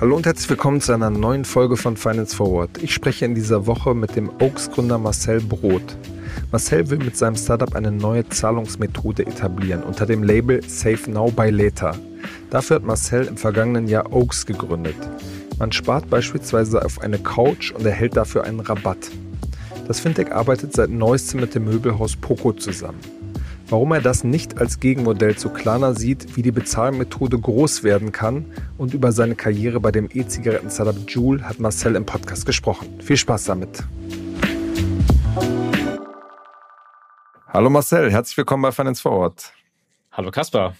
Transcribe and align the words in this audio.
Hallo 0.00 0.16
und 0.16 0.24
herzlich 0.24 0.48
willkommen 0.48 0.80
zu 0.80 0.94
einer 0.94 1.10
neuen 1.10 1.44
Folge 1.44 1.76
von 1.76 1.98
Finance 1.98 2.34
Forward. 2.34 2.82
Ich 2.82 2.94
spreche 2.94 3.26
in 3.26 3.34
dieser 3.34 3.66
Woche 3.66 3.94
mit 3.94 4.16
dem 4.16 4.30
Oaks-Gründer 4.40 4.96
Marcel 4.96 5.42
Brot. 5.42 5.98
Marcel 6.50 6.88
will 6.88 6.96
mit 6.96 7.14
seinem 7.14 7.36
Startup 7.36 7.74
eine 7.74 7.92
neue 7.92 8.26
Zahlungsmethode 8.26 9.26
etablieren 9.26 9.82
unter 9.82 10.06
dem 10.06 10.22
Label 10.22 10.62
Save 10.66 11.10
Now 11.10 11.30
by 11.30 11.50
Later. 11.50 11.94
Dafür 12.48 12.76
hat 12.76 12.84
Marcel 12.84 13.26
im 13.26 13.36
vergangenen 13.36 13.86
Jahr 13.86 14.10
Oaks 14.14 14.46
gegründet. 14.46 14.96
Man 15.58 15.72
spart 15.72 16.08
beispielsweise 16.08 16.82
auf 16.82 17.02
eine 17.02 17.18
Couch 17.18 17.72
und 17.72 17.84
erhält 17.84 18.16
dafür 18.16 18.44
einen 18.44 18.60
Rabatt. 18.60 19.10
Das 19.86 20.00
Fintech 20.00 20.32
arbeitet 20.32 20.72
seit 20.72 20.88
neuestem 20.88 21.40
mit 21.40 21.54
dem 21.54 21.66
Möbelhaus 21.66 22.16
Poco 22.16 22.54
zusammen. 22.54 23.00
Warum 23.68 23.92
er 23.92 24.02
das 24.02 24.24
nicht 24.24 24.58
als 24.58 24.78
Gegenmodell 24.78 25.36
zu 25.36 25.48
Klarna 25.48 25.94
sieht, 25.94 26.36
wie 26.36 26.42
die 26.42 26.52
Bezahlmethode 26.52 27.38
groß 27.38 27.82
werden 27.82 28.12
kann 28.12 28.52
und 28.76 28.92
über 28.92 29.10
seine 29.10 29.36
Karriere 29.36 29.80
bei 29.80 29.90
dem 29.90 30.08
E-Zigaretten-Startup 30.12 30.96
Joule 31.08 31.42
hat 31.42 31.60
Marcel 31.60 31.96
im 31.96 32.04
Podcast 32.04 32.44
gesprochen. 32.44 33.00
Viel 33.00 33.16
Spaß 33.16 33.44
damit. 33.44 33.82
Hallo 37.48 37.70
Marcel, 37.70 38.10
herzlich 38.10 38.36
willkommen 38.36 38.62
bei 38.64 38.72
Finance 38.72 39.00
Forward. 39.00 39.52
Hallo 40.12 40.30
Kaspar. 40.30 40.74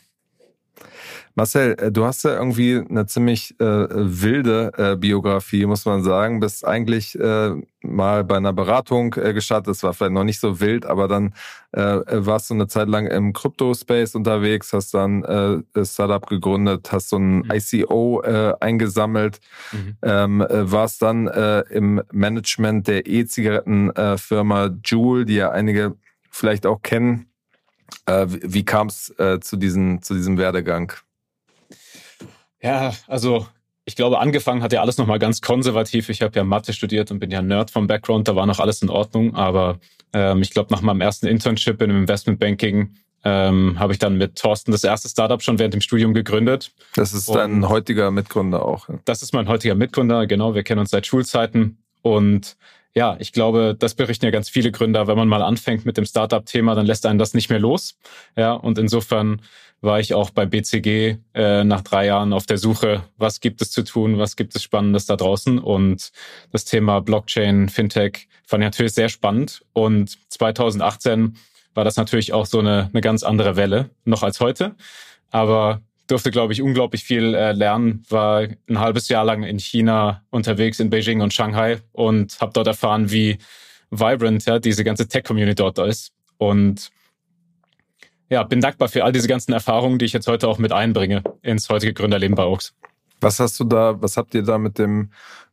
Marcel, 1.37 1.75
äh, 1.81 1.91
du 1.91 2.05
hast 2.05 2.23
ja 2.25 2.35
irgendwie 2.35 2.81
eine 2.89 3.07
ziemlich 3.07 3.59
äh, 3.59 3.65
wilde 3.65 4.73
äh, 4.77 4.97
Biografie, 4.97 5.67
muss 5.67 5.85
man 5.85 6.05
sagen. 6.05 6.39
Bist 6.39 6.65
eigentlich 6.65 7.19
äh, 7.19 7.55
mal 7.83 8.23
bei 8.23 8.37
einer 8.37 8.53
Beratung 8.53 9.15
äh, 9.15 9.35
gestartet. 9.35 9.69
Das 9.69 9.83
war 9.83 9.95
vielleicht 9.95 10.13
noch 10.13 10.23
nicht 10.23 10.39
so 10.39 10.61
wild, 10.61 10.87
aber 10.87 11.09
dann 11.09 11.35
äh, 11.73 12.01
warst 12.09 12.51
du 12.51 12.55
eine 12.55 12.69
Zeit 12.69 12.89
lang 12.89 13.07
im 13.09 13.33
Crypto-Space 13.33 14.15
unterwegs, 14.15 14.73
hast 14.73 14.95
dann 14.95 15.25
äh, 15.25 15.85
Startup 15.85 16.25
gegründet, 16.25 16.93
hast 16.93 17.09
so 17.09 17.17
ein 17.17 17.39
mhm. 17.39 17.51
ICO 17.53 18.23
äh, 18.23 18.55
eingesammelt, 18.61 19.41
mhm. 19.73 19.97
ähm, 20.03 20.41
äh, 20.41 20.71
warst 20.71 21.03
dann 21.03 21.27
äh, 21.27 21.61
im 21.71 22.01
Management 22.13 22.87
der 22.87 23.07
E-Zigaretten-Firma 23.07 24.67
äh, 24.67 24.71
Juul, 24.85 25.25
die 25.25 25.35
ja 25.35 25.51
einige 25.51 25.97
vielleicht 26.31 26.65
auch 26.65 26.81
kennen. 26.83 27.27
Äh, 28.07 28.27
wie 28.29 28.55
wie 28.55 28.65
kam 28.65 28.87
es 28.87 29.11
äh, 29.19 29.41
zu, 29.41 29.57
diesen, 29.57 30.01
zu 30.01 30.15
diesem 30.15 30.39
Werdegang? 30.39 30.93
Ja, 32.65 32.95
also 33.07 33.47
ich 33.85 33.95
glaube, 33.95 34.19
angefangen 34.19 34.63
hat 34.63 34.73
ja 34.73 34.81
alles 34.81 34.97
nochmal 34.97 35.19
ganz 35.19 35.43
konservativ. 35.43 36.09
Ich 36.09 36.23
habe 36.23 36.35
ja 36.35 36.45
Mathe 36.45 36.73
studiert 36.73 37.11
und 37.11 37.19
bin 37.19 37.31
ja 37.31 37.43
Nerd 37.43 37.71
vom 37.71 37.87
Background, 37.87 38.27
da 38.27 38.35
war 38.35 38.47
noch 38.47 38.59
alles 38.59 38.81
in 38.81 38.89
Ordnung. 38.89 39.35
Aber 39.35 39.79
ähm, 40.15 40.41
ich 40.41 40.51
glaube, 40.51 40.73
nach 40.73 40.81
meinem 40.81 41.03
ersten 41.03 41.27
Internship 41.27 41.83
im 41.83 41.91
Investmentbanking 41.91 42.95
ähm, 43.25 43.79
habe 43.79 43.93
ich 43.93 43.99
dann 43.99 44.17
mit 44.17 44.37
Thorsten 44.37 44.73
das 44.73 44.85
erste 44.85 45.09
Startup 45.09 45.43
schon 45.43 45.59
während 45.59 45.75
dem 45.75 45.83
Studium 45.83 46.15
gegründet. 46.15 46.73
Das 46.95 47.13
ist 47.13 47.29
dein 47.29 47.69
heutiger 47.69 48.11
Mitgründer 48.11 48.65
auch. 48.65 48.89
Ja. 48.89 48.99
Das 49.05 49.23
ist 49.23 49.35
mein 49.35 49.49
heutiger 49.49 49.75
Mitgründer, 49.75 50.27
genau. 50.27 50.55
Wir 50.55 50.63
kennen 50.63 50.81
uns 50.81 50.91
seit 50.91 51.07
Schulzeiten. 51.07 51.79
Und 52.01 52.57
ja, 52.95 53.17
ich 53.19 53.33
glaube, 53.33 53.75
das 53.77 53.95
berichten 53.95 54.25
ja 54.25 54.31
ganz 54.31 54.49
viele 54.49 54.71
Gründer. 54.71 55.07
Wenn 55.09 55.17
man 55.17 55.29
mal 55.29 55.43
anfängt 55.43 55.85
mit 55.85 55.97
dem 55.97 56.05
Startup-Thema, 56.05 56.77
dann 56.77 56.87
lässt 56.87 57.07
einen 57.07 57.19
das 57.19 57.35
nicht 57.35 57.51
mehr 57.51 57.59
los. 57.59 57.99
Ja, 58.37 58.53
und 58.53 58.79
insofern 58.79 59.43
war 59.81 60.01
ich 60.01 60.15
auch 60.15 60.31
bei 60.31 60.47
BCG 60.47 61.19
äh, 61.35 61.65
nach 61.65 61.83
drei 61.83 62.07
Jahren 62.07 62.33
auf 62.33 62.47
der 62.47 62.57
Suche, 62.57 63.03
was 63.17 63.41
gibt 63.41 63.61
es 63.61 63.71
zu 63.71 63.83
tun, 63.83 64.19
was 64.19 64.37
gibt 64.37 64.55
es 64.55 64.63
Spannendes 64.63 65.07
da 65.07 65.17
draußen. 65.17 65.59
Und 65.59 66.13
das 66.53 66.65
Thema 66.65 67.01
Blockchain, 67.01 67.69
Fintech 67.69 68.29
fand 68.47 68.63
ich 68.63 68.67
natürlich 68.67 68.95
sehr 68.95 69.09
spannend. 69.09 69.65
Und 69.73 70.17
2018 70.33 71.37
war 71.75 71.85
das 71.85 71.97
natürlich 71.97 72.33
auch 72.33 72.47
so 72.47 72.61
eine, 72.61 72.91
eine 72.93 73.01
ganz 73.01 73.25
andere 73.25 73.57
Welle, 73.57 73.91
noch 74.05 74.23
als 74.23 74.39
heute. 74.39 74.77
Aber 75.31 75.83
durfte, 76.07 76.31
glaube 76.31 76.53
ich, 76.53 76.63
unglaublich 76.63 77.05
viel 77.05 77.35
äh, 77.35 77.53
lernen, 77.53 78.05
war 78.09 78.47
ein 78.69 78.79
halbes 78.79 79.09
Jahr 79.09 79.25
lang 79.25 79.43
in 79.43 79.59
China 79.59 80.23
unterwegs, 80.31 80.81
in 80.81 80.91
Beijing 80.91 81.21
und 81.21 81.33
Shanghai 81.33 81.81
und 81.93 82.39
habe 82.41 82.53
dort 82.53 82.67
erfahren, 82.67 83.11
wie 83.11 83.39
vibrant 83.91 84.45
ja, 84.45 84.59
diese 84.59 84.85
ganze 84.85 85.09
Tech-Community 85.09 85.57
dort 85.57 85.79
ist. 85.79 86.13
Und 86.37 86.91
ja, 88.29 88.43
bin 88.43 88.61
dankbar 88.61 88.89
für 88.89 89.05
all 89.05 89.13
diese 89.13 89.29
ganzen 89.29 89.53
Erfahrungen, 89.53 89.99
die 89.99 90.05
ich 90.05 90.13
jetzt 90.13 90.27
heute 90.27 90.49
auch 90.49 90.59
mit 90.59 90.73
einbringe 90.73 91.23
ins 91.43 91.69
heutige 91.69 91.95
Gründerleben 91.95 92.35
bei 92.35 92.45
Oaks. 92.45 92.75
Was 93.21 93.41
hast 93.41 93.59
du 93.61 93.65
da, 93.65 94.01
was 94.03 94.17
habt 94.17 94.35
ihr 94.35 94.43
da 94.43 94.59
mit 94.59 94.79
dem 94.79 95.11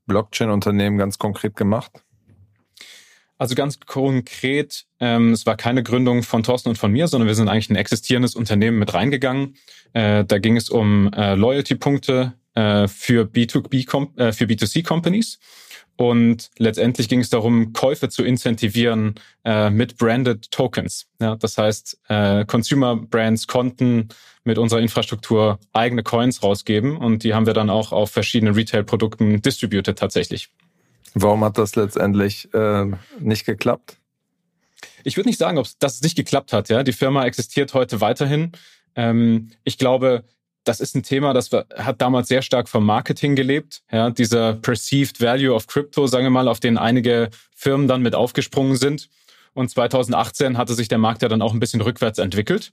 Blockchain-Unternehmen 0.08 0.98
ganz 0.98 1.18
konkret 1.18 1.56
gemacht? 1.56 2.04
Also 3.42 3.56
ganz 3.56 3.80
konkret, 3.80 4.86
ähm, 5.00 5.32
es 5.32 5.48
war 5.48 5.58
keine 5.58 5.82
Gründung 5.82 6.22
von 6.22 6.44
Thorsten 6.44 6.70
und 6.70 6.78
von 6.78 6.92
mir, 6.92 7.08
sondern 7.08 7.28
wir 7.28 7.34
sind 7.34 7.50
eigentlich 7.50 7.72
ein 7.72 7.76
existierendes 7.76 8.36
Unternehmen 8.36 8.78
mit 8.78 8.94
reingegangen. 8.94 9.56
Äh, 9.94 10.26
da 10.26 10.38
ging 10.38 10.58
es 10.58 10.70
um 10.70 11.12
äh, 11.12 11.34
Loyalty-Punkte 11.34 12.34
äh, 12.54 12.88
für 12.88 13.24
B2B, 13.24 14.20
äh, 14.20 14.32
für 14.32 14.46
B2C-Companies. 14.46 15.40
Und 15.98 16.52
letztendlich 16.60 17.10
ging 17.10 17.22
es 17.22 17.32
darum, 17.32 17.74
Käufe 17.74 18.10
zu 18.10 18.24
incentivieren 18.24 19.16
äh, 19.44 19.72
mit 19.72 19.98
branded 19.98 20.52
Tokens. 20.52 21.08
Ja, 21.20 21.36
das 21.36 21.58
heißt, 21.58 22.00
äh, 22.10 22.46
Consumer 22.46 22.96
Brands 22.96 23.48
konnten 23.48 24.10
mit 24.44 24.60
unserer 24.60 24.82
Infrastruktur 24.82 25.58
eigene 25.74 26.04
Coins 26.04 26.44
rausgeben 26.44 26.96
und 26.96 27.24
die 27.24 27.34
haben 27.34 27.48
wir 27.48 27.56
dann 27.56 27.72
auch 27.72 27.92
auf 27.92 28.12
verschiedenen 28.12 28.54
Retail-Produkten 28.54 29.42
distributed 29.42 29.98
tatsächlich. 29.98 30.52
Warum 31.14 31.44
hat 31.44 31.58
das 31.58 31.76
letztendlich 31.76 32.54
äh, 32.54 32.86
nicht 33.20 33.46
geklappt? 33.46 33.98
Ich 35.04 35.18
würde 35.18 35.30
nicht 35.30 35.40
sagen, 35.40 35.58
ob 35.58 35.68
das 35.80 36.02
nicht 36.02 36.16
geklappt 36.16 36.54
hat. 36.54 36.70
Ja, 36.70 36.84
die 36.84 36.94
Firma 36.94 37.26
existiert 37.26 37.74
heute 37.74 38.02
weiterhin. 38.02 38.52
Ähm, 38.96 39.52
ich 39.64 39.78
glaube, 39.78 40.24
das 40.64 40.80
ist 40.80 40.96
ein 40.96 41.04
Thema, 41.04 41.34
das 41.34 41.50
hat 41.52 42.02
damals 42.02 42.28
sehr 42.28 42.42
stark 42.42 42.70
vom 42.70 42.86
Marketing 42.86 43.36
gelebt. 43.36 43.82
Ja, 43.92 44.10
dieser 44.12 44.54
perceived 44.54 45.20
value 45.20 45.54
of 45.54 45.68
Crypto, 45.68 46.06
sagen 46.08 46.26
wir 46.26 46.30
mal, 46.30 46.48
auf 46.48 46.60
den 46.60 46.78
einige 46.78 47.30
Firmen 47.56 47.88
dann 47.88 48.02
mit 48.02 48.14
aufgesprungen 48.14 48.76
sind. 48.76 49.10
Und 49.54 49.70
2018 49.70 50.58
hatte 50.58 50.76
sich 50.76 50.88
der 50.88 51.00
Markt 51.00 51.24
ja 51.24 51.28
dann 51.28 51.42
auch 51.42 51.54
ein 51.54 51.60
bisschen 51.60 51.82
rückwärts 51.82 52.20
entwickelt, 52.20 52.72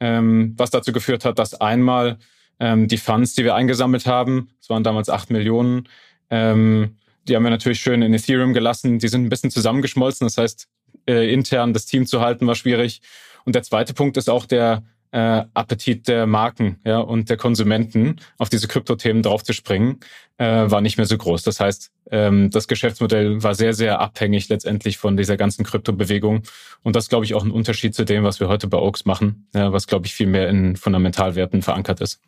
ähm, 0.00 0.54
was 0.56 0.70
dazu 0.70 0.92
geführt 0.92 1.24
hat, 1.24 1.38
dass 1.38 1.60
einmal 1.60 2.18
ähm, 2.60 2.88
die 2.88 2.98
Funds, 2.98 3.34
die 3.34 3.44
wir 3.44 3.54
eingesammelt 3.54 4.06
haben, 4.06 4.50
es 4.60 4.70
waren 4.70 4.84
damals 4.84 5.10
acht 5.10 5.30
Millionen, 5.30 5.88
ähm, 6.30 6.96
die 7.28 7.36
haben 7.36 7.42
wir 7.42 7.50
natürlich 7.50 7.80
schön 7.80 8.02
in 8.02 8.14
Ethereum 8.14 8.52
gelassen. 8.52 8.98
Die 8.98 9.08
sind 9.08 9.24
ein 9.24 9.28
bisschen 9.28 9.50
zusammengeschmolzen. 9.50 10.26
Das 10.26 10.38
heißt, 10.38 10.68
äh, 11.08 11.32
intern 11.32 11.72
das 11.72 11.86
Team 11.86 12.06
zu 12.06 12.20
halten 12.20 12.46
war 12.46 12.54
schwierig. 12.54 13.00
Und 13.44 13.54
der 13.54 13.62
zweite 13.62 13.94
Punkt 13.94 14.16
ist 14.16 14.30
auch 14.30 14.46
der 14.46 14.82
äh, 15.14 15.44
Appetit 15.54 16.08
der 16.08 16.26
Marken 16.26 16.80
ja, 16.84 16.98
und 16.98 17.30
der 17.30 17.36
Konsumenten, 17.36 18.16
auf 18.36 18.48
diese 18.48 18.66
Kryptothemen 18.66 19.22
draufzuspringen, 19.22 20.00
äh, 20.38 20.68
war 20.68 20.80
nicht 20.80 20.96
mehr 20.96 21.06
so 21.06 21.16
groß. 21.16 21.44
Das 21.44 21.60
heißt, 21.60 21.92
ähm, 22.10 22.50
das 22.50 22.66
Geschäftsmodell 22.66 23.40
war 23.42 23.54
sehr, 23.54 23.74
sehr 23.74 24.00
abhängig 24.00 24.48
letztendlich 24.48 24.98
von 24.98 25.16
dieser 25.16 25.36
ganzen 25.36 25.64
Kryptobewegung. 25.64 26.42
Und 26.82 26.96
das, 26.96 27.08
glaube 27.08 27.24
ich, 27.24 27.34
auch 27.34 27.44
ein 27.44 27.52
Unterschied 27.52 27.94
zu 27.94 28.04
dem, 28.04 28.24
was 28.24 28.40
wir 28.40 28.48
heute 28.48 28.66
bei 28.66 28.78
Oaks 28.78 29.04
machen, 29.04 29.46
ja, 29.54 29.72
was, 29.72 29.86
glaube 29.86 30.06
ich, 30.06 30.14
viel 30.14 30.26
mehr 30.26 30.48
in 30.48 30.74
Fundamentalwerten 30.74 31.62
verankert 31.62 32.00
ist. 32.00 32.20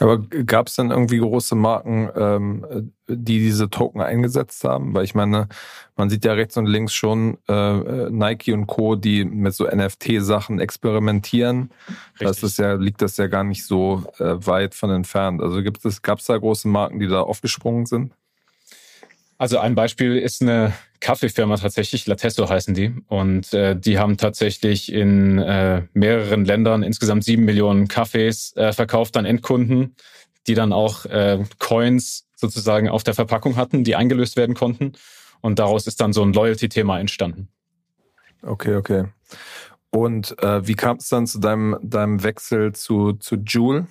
Aber 0.00 0.18
gab 0.18 0.66
es 0.66 0.76
denn 0.76 0.90
irgendwie 0.90 1.18
große 1.18 1.54
Marken, 1.54 2.08
ähm, 2.16 2.92
die 3.06 3.38
diese 3.38 3.70
Token 3.70 4.00
eingesetzt 4.00 4.64
haben? 4.64 4.94
Weil 4.94 5.04
ich 5.04 5.14
meine, 5.14 5.48
man 5.96 6.10
sieht 6.10 6.24
ja 6.24 6.32
rechts 6.32 6.56
und 6.56 6.66
links 6.66 6.92
schon 6.92 7.38
äh, 7.48 8.10
Nike 8.10 8.52
und 8.52 8.66
Co., 8.66 8.96
die 8.96 9.24
mit 9.24 9.54
so 9.54 9.66
NFT-Sachen 9.66 10.58
experimentieren. 10.60 11.70
Das 12.18 12.42
ist 12.42 12.58
ja, 12.58 12.74
liegt 12.74 13.02
das 13.02 13.16
ja 13.16 13.26
gar 13.26 13.44
nicht 13.44 13.64
so 13.64 14.02
äh, 14.18 14.34
weit 14.46 14.74
von 14.74 14.90
entfernt. 14.90 15.40
Also 15.40 15.62
gibt 15.62 15.84
es, 15.84 16.02
gab 16.02 16.18
es 16.18 16.26
da 16.26 16.36
große 16.36 16.68
Marken, 16.68 16.98
die 16.98 17.08
da 17.08 17.20
aufgesprungen 17.20 17.86
sind? 17.86 18.12
Also 19.42 19.58
ein 19.58 19.74
Beispiel 19.74 20.18
ist 20.18 20.40
eine 20.40 20.72
Kaffeefirma 21.00 21.56
tatsächlich, 21.56 22.06
Latesso 22.06 22.48
heißen 22.48 22.74
die. 22.74 22.94
Und 23.08 23.52
äh, 23.52 23.74
die 23.74 23.98
haben 23.98 24.16
tatsächlich 24.16 24.92
in 24.92 25.40
äh, 25.40 25.82
mehreren 25.94 26.44
Ländern 26.44 26.84
insgesamt 26.84 27.24
sieben 27.24 27.44
Millionen 27.44 27.88
Kaffees 27.88 28.54
äh, 28.56 28.72
verkauft 28.72 29.16
an 29.16 29.24
Endkunden, 29.24 29.96
die 30.46 30.54
dann 30.54 30.72
auch 30.72 31.06
äh, 31.06 31.42
Coins 31.58 32.28
sozusagen 32.36 32.88
auf 32.88 33.02
der 33.02 33.14
Verpackung 33.14 33.56
hatten, 33.56 33.82
die 33.82 33.96
eingelöst 33.96 34.36
werden 34.36 34.54
konnten. 34.54 34.92
Und 35.40 35.58
daraus 35.58 35.88
ist 35.88 36.00
dann 36.00 36.12
so 36.12 36.22
ein 36.22 36.32
Loyalty-Thema 36.32 37.00
entstanden. 37.00 37.48
Okay, 38.42 38.76
okay. 38.76 39.06
Und 39.90 40.38
äh, 40.40 40.64
wie 40.68 40.74
kam 40.74 40.98
es 40.98 41.08
dann 41.08 41.26
zu 41.26 41.40
deinem, 41.40 41.78
deinem 41.82 42.22
Wechsel 42.22 42.76
zu, 42.76 43.14
zu 43.14 43.34
Joule? 43.38 43.88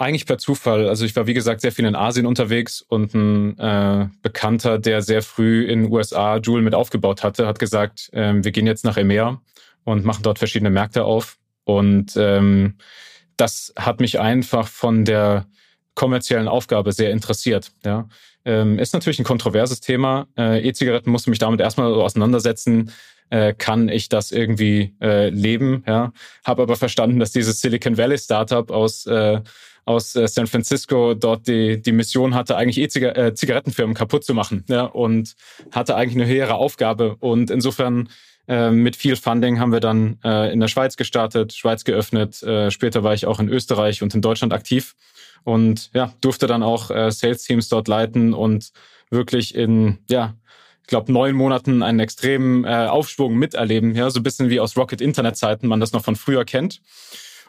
Eigentlich 0.00 0.24
per 0.24 0.38
Zufall. 0.38 0.88
Also 0.88 1.04
ich 1.04 1.14
war, 1.14 1.26
wie 1.26 1.34
gesagt, 1.34 1.60
sehr 1.60 1.72
viel 1.72 1.84
in 1.84 1.94
Asien 1.94 2.24
unterwegs 2.24 2.80
und 2.80 3.12
ein 3.12 3.58
äh, 3.58 4.08
Bekannter, 4.22 4.78
der 4.78 5.02
sehr 5.02 5.20
früh 5.20 5.66
in 5.66 5.82
den 5.82 5.92
USA 5.92 6.38
Joule 6.38 6.62
mit 6.62 6.74
aufgebaut 6.74 7.22
hatte, 7.22 7.46
hat 7.46 7.58
gesagt, 7.58 8.08
ähm, 8.14 8.42
wir 8.42 8.50
gehen 8.50 8.66
jetzt 8.66 8.82
nach 8.82 8.96
EMEA 8.96 9.42
und 9.84 10.06
machen 10.06 10.22
dort 10.22 10.38
verschiedene 10.38 10.70
Märkte 10.70 11.04
auf. 11.04 11.36
Und 11.64 12.16
ähm, 12.16 12.78
das 13.36 13.74
hat 13.76 14.00
mich 14.00 14.18
einfach 14.18 14.68
von 14.68 15.04
der 15.04 15.44
kommerziellen 15.94 16.48
Aufgabe 16.48 16.92
sehr 16.92 17.10
interessiert. 17.10 17.72
Ja. 17.84 18.08
Ähm, 18.46 18.78
ist 18.78 18.94
natürlich 18.94 19.18
ein 19.18 19.26
kontroverses 19.26 19.82
Thema. 19.82 20.28
Äh, 20.34 20.66
E-Zigaretten 20.66 21.10
musste 21.10 21.28
mich 21.28 21.40
damit 21.40 21.60
erstmal 21.60 21.92
so 21.92 22.02
auseinandersetzen. 22.02 22.90
Äh, 23.28 23.52
kann 23.52 23.90
ich 23.90 24.08
das 24.08 24.32
irgendwie 24.32 24.94
äh, 25.02 25.28
leben? 25.28 25.84
Ja, 25.86 26.14
habe 26.42 26.62
aber 26.62 26.76
verstanden, 26.76 27.20
dass 27.20 27.32
dieses 27.32 27.60
Silicon 27.60 27.98
Valley 27.98 28.16
Startup 28.16 28.70
aus 28.70 29.04
äh, 29.04 29.42
aus 29.90 30.14
äh, 30.14 30.28
San 30.28 30.46
Francisco 30.46 31.14
dort 31.14 31.46
die, 31.48 31.82
die 31.82 31.92
Mission 31.92 32.34
hatte, 32.34 32.56
eigentlich 32.56 32.78
E-Zigarettenfirmen 32.78 33.94
kaputt 33.94 34.24
zu 34.24 34.34
machen 34.34 34.64
ja, 34.68 34.84
und 34.84 35.34
hatte 35.72 35.96
eigentlich 35.96 36.22
eine 36.22 36.32
höhere 36.32 36.54
Aufgabe. 36.54 37.16
Und 37.18 37.50
insofern 37.50 38.08
äh, 38.48 38.70
mit 38.70 38.96
viel 38.96 39.16
Funding 39.16 39.58
haben 39.58 39.72
wir 39.72 39.80
dann 39.80 40.18
äh, 40.24 40.52
in 40.52 40.60
der 40.60 40.68
Schweiz 40.68 40.96
gestartet, 40.96 41.52
Schweiz 41.52 41.84
geöffnet. 41.84 42.42
Äh, 42.42 42.70
später 42.70 43.02
war 43.02 43.14
ich 43.14 43.26
auch 43.26 43.40
in 43.40 43.48
Österreich 43.48 44.02
und 44.02 44.14
in 44.14 44.22
Deutschland 44.22 44.52
aktiv 44.52 44.94
und 45.44 45.90
ja, 45.92 46.12
durfte 46.20 46.46
dann 46.46 46.62
auch 46.62 46.90
äh, 46.90 47.10
Sales-Teams 47.10 47.68
dort 47.68 47.88
leiten 47.88 48.32
und 48.32 48.72
wirklich 49.10 49.54
in, 49.54 49.98
ja, 50.08 50.36
ich 50.82 50.86
glaube, 50.86 51.12
neun 51.12 51.34
Monaten 51.34 51.82
einen 51.82 52.00
extremen 52.00 52.64
äh, 52.64 52.86
Aufschwung 52.88 53.36
miterleben. 53.36 53.94
Ja, 53.94 54.10
so 54.10 54.20
ein 54.20 54.24
bisschen 54.24 54.50
wie 54.50 54.60
aus 54.60 54.76
Rocket-Internet-Zeiten 54.76 55.66
man 55.66 55.80
das 55.80 55.92
noch 55.92 56.04
von 56.04 56.16
früher 56.16 56.44
kennt. 56.44 56.80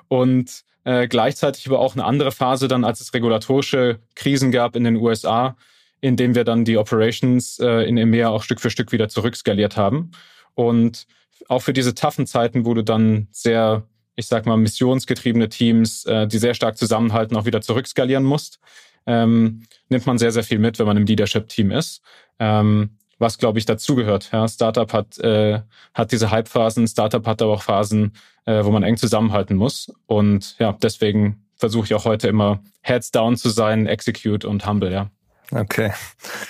Und 0.07 0.63
äh, 0.83 1.07
gleichzeitig 1.07 1.67
aber 1.67 1.79
auch 1.79 1.93
eine 1.93 2.05
andere 2.05 2.31
Phase 2.31 2.67
dann, 2.67 2.83
als 2.83 3.01
es 3.01 3.13
regulatorische 3.13 3.99
Krisen 4.15 4.51
gab 4.51 4.75
in 4.75 4.83
den 4.83 4.95
USA, 4.95 5.55
in 5.99 6.15
dem 6.15 6.35
wir 6.35 6.43
dann 6.43 6.65
die 6.65 6.77
Operations 6.77 7.59
äh, 7.59 7.87
in 7.87 7.97
EMEA 7.97 8.29
auch 8.29 8.43
Stück 8.43 8.59
für 8.59 8.69
Stück 8.69 8.91
wieder 8.91 9.09
zurückskaliert 9.09 9.77
haben. 9.77 10.11
Und 10.55 11.07
auch 11.47 11.61
für 11.61 11.73
diese 11.73 11.93
taffen 11.93 12.25
Zeiten 12.25 12.65
wurde 12.65 12.83
dann 12.83 13.27
sehr 13.31 13.83
ich 14.15 14.27
sag 14.27 14.45
mal, 14.45 14.57
missionsgetriebene 14.57 15.49
Teams, 15.49 16.05
äh, 16.05 16.27
die 16.27 16.37
sehr 16.37 16.53
stark 16.53 16.77
zusammenhalten, 16.77 17.35
auch 17.35 17.45
wieder 17.45 17.61
zurückskalieren 17.61 18.23
musst, 18.23 18.59
ähm, 19.05 19.63
nimmt 19.89 20.05
man 20.05 20.17
sehr, 20.17 20.31
sehr 20.31 20.43
viel 20.43 20.59
mit, 20.59 20.79
wenn 20.79 20.85
man 20.85 20.97
im 20.97 21.05
Leadership-Team 21.05 21.71
ist. 21.71 22.01
Ähm, 22.39 22.97
was, 23.21 23.37
glaube 23.37 23.59
ich, 23.59 23.65
dazugehört. 23.65 24.31
Ja, 24.33 24.47
Startup 24.47 24.91
hat, 24.91 25.19
äh, 25.19 25.61
hat 25.93 26.11
diese 26.11 26.31
Hype-Phasen, 26.31 26.87
Startup 26.87 27.25
hat 27.25 27.41
aber 27.41 27.53
auch 27.53 27.61
Phasen, 27.61 28.13
äh, 28.45 28.65
wo 28.65 28.71
man 28.71 28.83
eng 28.83 28.97
zusammenhalten 28.97 29.55
muss. 29.55 29.93
Und 30.07 30.57
ja, 30.59 30.75
deswegen 30.81 31.45
versuche 31.55 31.85
ich 31.85 31.93
auch 31.93 32.05
heute 32.05 32.27
immer 32.27 32.59
heads 32.81 33.11
down 33.11 33.37
zu 33.37 33.49
sein, 33.49 33.85
execute 33.85 34.43
und 34.43 34.65
humble, 34.65 34.91
ja. 34.91 35.09
Okay. 35.51 35.91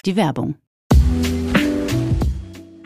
Die 0.06 0.15
Werbung. 0.15 0.56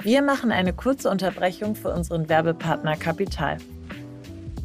Wir 0.02 0.22
machen 0.22 0.52
eine 0.52 0.74
kurze 0.74 1.10
Unterbrechung 1.10 1.76
für 1.76 1.90
unseren 1.90 2.30
Werbepartner 2.30 2.96
Kapital. 2.96 3.58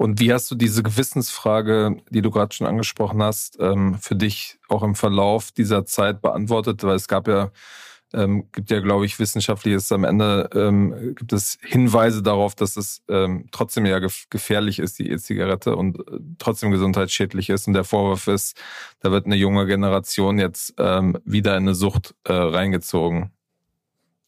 Und 0.00 0.18
wie 0.18 0.32
hast 0.32 0.50
du 0.50 0.54
diese 0.54 0.82
Gewissensfrage, 0.82 1.98
die 2.08 2.22
du 2.22 2.30
gerade 2.30 2.54
schon 2.54 2.66
angesprochen 2.66 3.22
hast, 3.22 3.58
ähm, 3.60 3.98
für 4.00 4.16
dich 4.16 4.58
auch 4.70 4.82
im 4.82 4.94
Verlauf 4.94 5.52
dieser 5.52 5.84
Zeit 5.84 6.22
beantwortet? 6.22 6.82
Weil 6.84 6.96
es 6.96 7.06
gab 7.06 7.28
ja, 7.28 7.50
ähm, 8.14 8.48
gibt 8.50 8.70
ja, 8.70 8.80
glaube 8.80 9.04
ich, 9.04 9.18
wissenschaftliches 9.18 9.92
am 9.92 10.04
Ende, 10.04 10.48
ähm, 10.54 11.14
gibt 11.16 11.34
es 11.34 11.58
Hinweise 11.60 12.22
darauf, 12.22 12.54
dass 12.54 12.78
es 12.78 13.02
trotzdem 13.50 13.84
ja 13.84 13.98
gefährlich 14.30 14.78
ist, 14.78 14.98
die 14.98 15.10
E-Zigarette 15.10 15.76
und 15.76 15.98
äh, 15.98 16.18
trotzdem 16.38 16.70
gesundheitsschädlich 16.70 17.50
ist. 17.50 17.66
Und 17.66 17.74
der 17.74 17.84
Vorwurf 17.84 18.26
ist, 18.26 18.56
da 19.00 19.10
wird 19.10 19.26
eine 19.26 19.36
junge 19.36 19.66
Generation 19.66 20.38
jetzt 20.38 20.78
wieder 20.78 21.58
in 21.58 21.64
eine 21.64 21.74
Sucht 21.74 22.14
äh, 22.24 22.32
reingezogen. 22.32 23.32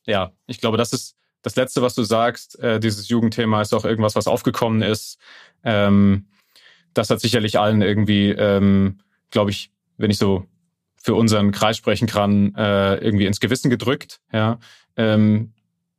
Ja, 0.05 0.33
ich 0.47 0.61
glaube, 0.61 0.77
das 0.77 0.93
ist 0.93 1.17
das 1.43 1.57
Letzte, 1.57 1.83
was 1.83 1.95
du 1.95 2.03
sagst. 2.03 2.59
Äh, 2.61 2.81
dieses 2.81 3.09
Jugendthema 3.09 3.61
ist 3.61 3.75
auch 3.75 3.85
irgendwas, 3.85 4.15
was 4.15 4.27
aufgekommen 4.27 4.83
ist 4.83 5.19
ähm, 5.65 6.27
das 6.95 7.11
hat 7.11 7.21
sicherlich 7.21 7.59
allen 7.59 7.83
irgendwie, 7.83 8.31
ähm, 8.31 8.99
glaube 9.31 9.51
ich, 9.51 9.71
wenn 9.97 10.11
ich 10.11 10.19
so 10.19 10.47
für 10.97 11.15
unseren 11.15 11.53
Kreis 11.53 11.77
sprechen 11.77 12.07
kann, 12.07 12.55
äh, 12.55 12.97
irgendwie 12.97 13.27
ins 13.27 13.41
Gewissen 13.41 13.71
gedrückt. 13.71 14.21
Ja, 14.33 14.59
ähm, 14.97 15.53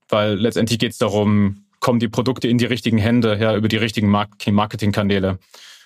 weil 0.08 0.36
letztendlich 0.36 0.80
geht 0.80 0.92
es 0.92 0.98
darum, 0.98 1.66
kommen 1.80 2.00
die 2.00 2.08
Produkte 2.08 2.48
in 2.48 2.58
die 2.58 2.66
richtigen 2.66 2.98
Hände, 2.98 3.38
ja, 3.40 3.56
über 3.56 3.68
die 3.68 3.78
richtigen 3.78 4.10
Marketingkanäle. 4.10 5.40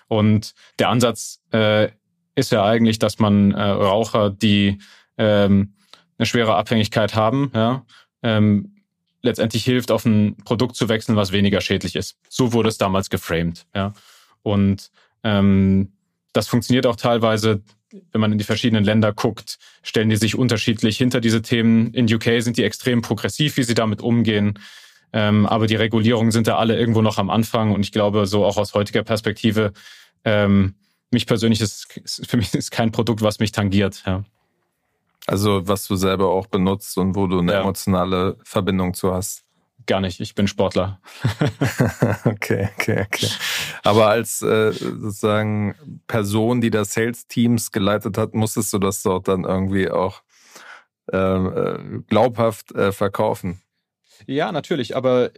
Und 0.08 0.54
der 0.78 0.90
Ansatz 0.90 1.42
äh, 1.52 1.90
ist 2.36 2.52
ja 2.52 2.64
eigentlich, 2.64 3.00
dass 3.00 3.18
man 3.20 3.52
äh, 3.52 3.62
Raucher, 3.62 4.30
die 4.30 4.78
ähm, 5.18 5.74
eine 6.18 6.26
schwere 6.26 6.56
Abhängigkeit 6.56 7.16
haben, 7.16 7.52
ja, 7.56 7.86
ähm, 8.22 8.77
letztendlich 9.28 9.64
hilft, 9.64 9.92
auf 9.92 10.06
ein 10.06 10.36
Produkt 10.44 10.76
zu 10.76 10.90
wechseln, 10.90 11.16
was 11.16 11.32
weniger 11.32 11.62
schädlich 11.62 11.96
ist. 11.96 12.18
So 12.30 12.54
wurde 12.54 12.70
es 12.70 12.78
damals 12.78 13.10
geframed. 13.10 13.66
Ja. 13.76 13.94
Und 14.42 14.90
ähm, 15.24 15.92
das 16.34 16.48
funktioniert 16.48 16.88
auch 16.88 16.96
teilweise, 16.96 17.62
wenn 18.12 18.22
man 18.22 18.32
in 18.32 18.38
die 18.38 18.44
verschiedenen 18.44 18.84
Länder 18.84 19.14
guckt, 19.14 19.58
stellen 19.84 20.10
die 20.10 20.16
sich 20.18 20.36
unterschiedlich 20.36 20.98
hinter 20.98 21.22
diese 21.22 21.42
Themen. 21.42 21.94
In 21.94 22.12
UK 22.14 22.42
sind 22.42 22.58
die 22.58 22.64
extrem 22.64 23.02
progressiv, 23.02 23.58
wie 23.58 23.64
sie 23.64 23.74
damit 23.74 24.02
umgehen. 24.02 24.60
Ähm, 25.14 25.46
aber 25.46 25.68
die 25.68 25.76
Regulierungen 25.76 26.32
sind 26.32 26.48
da 26.48 26.58
alle 26.58 26.78
irgendwo 26.78 27.02
noch 27.02 27.18
am 27.18 27.30
Anfang. 27.30 27.72
Und 27.72 27.82
ich 27.82 27.92
glaube, 27.92 28.26
so 28.26 28.46
auch 28.46 28.58
aus 28.58 28.74
heutiger 28.74 29.04
Perspektive, 29.04 29.74
ähm, 30.26 30.76
mich 31.12 31.26
persönlich 31.26 31.62
ist, 31.62 31.88
für 32.28 32.38
mich 32.38 32.54
ist 32.54 32.72
kein 32.72 32.92
Produkt, 32.92 33.22
was 33.22 33.40
mich 33.40 33.52
tangiert. 33.52 34.04
Ja. 34.06 34.26
Also 35.28 35.68
was 35.68 35.88
du 35.88 35.96
selber 35.96 36.30
auch 36.30 36.48
benutzt 36.48 36.98
und 36.98 37.16
wo 37.16 37.28
du 37.28 37.40
eine 37.40 37.52
ja. 37.52 37.62
emotionale 37.62 38.38
Verbindung 38.44 38.94
zu 38.94 39.14
hast. 39.14 39.44
Gar 39.86 40.02
nicht, 40.02 40.20
ich 40.20 40.36
bin 40.36 40.48
Sportler. 40.48 41.00
okay, 42.26 42.70
okay, 42.78 43.06
okay. 43.06 43.28
Aber 43.84 44.08
als 44.08 44.42
äh, 44.42 44.72
sozusagen 44.72 45.76
Person, 46.08 46.62
die 46.62 46.72
das 46.72 46.94
Sales-Teams 46.94 47.72
geleitet 47.72 48.18
hat, 48.18 48.34
musstest 48.34 48.74
du 48.74 48.80
das 48.80 49.04
dort 49.04 49.28
dann 49.28 49.44
irgendwie 49.44 49.90
auch 49.90 50.24
ähm, 51.12 51.54
äh, 51.56 52.02
glaubhaft 52.08 52.74
äh, 52.74 52.92
verkaufen. 52.92 53.62
Ja, 54.26 54.52
natürlich, 54.52 54.96
aber 54.96 55.32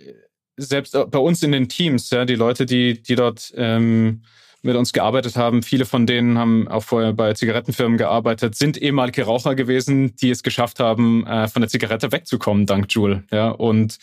selbst 0.58 0.98
bei 1.12 1.20
uns 1.20 1.44
in 1.44 1.52
den 1.52 1.70
Teams, 1.70 2.10
ja, 2.10 2.26
die 2.26 2.36
Leute, 2.36 2.66
die, 2.66 3.02
die 3.02 3.16
dort 3.16 3.54
ähm, 3.56 4.24
mit 4.62 4.76
uns 4.76 4.94
gearbeitet 4.94 5.36
haben. 5.36 5.64
Viele 5.64 5.86
von 5.86 6.06
denen 6.06 6.38
haben 6.38 6.68
auch 6.68 6.84
vorher 6.84 7.14
bei 7.14 7.34
Zigarettenfirmen 7.34 7.98
gearbeitet, 7.98 8.56
sind 8.56 8.78
ehemalige 8.78 9.24
Raucher 9.24 9.56
gewesen, 9.56 10.16
die 10.18 10.30
es 10.30 10.44
geschafft 10.44 10.80
haben, 10.80 11.26
äh, 11.26 11.48
von 11.48 11.62
der 11.62 11.70
Zigarette 11.70 12.12
wegzukommen, 12.12 12.66
dank 12.66 12.92
Juul. 12.92 13.24
Ja, 13.32 13.50
und 13.50 13.98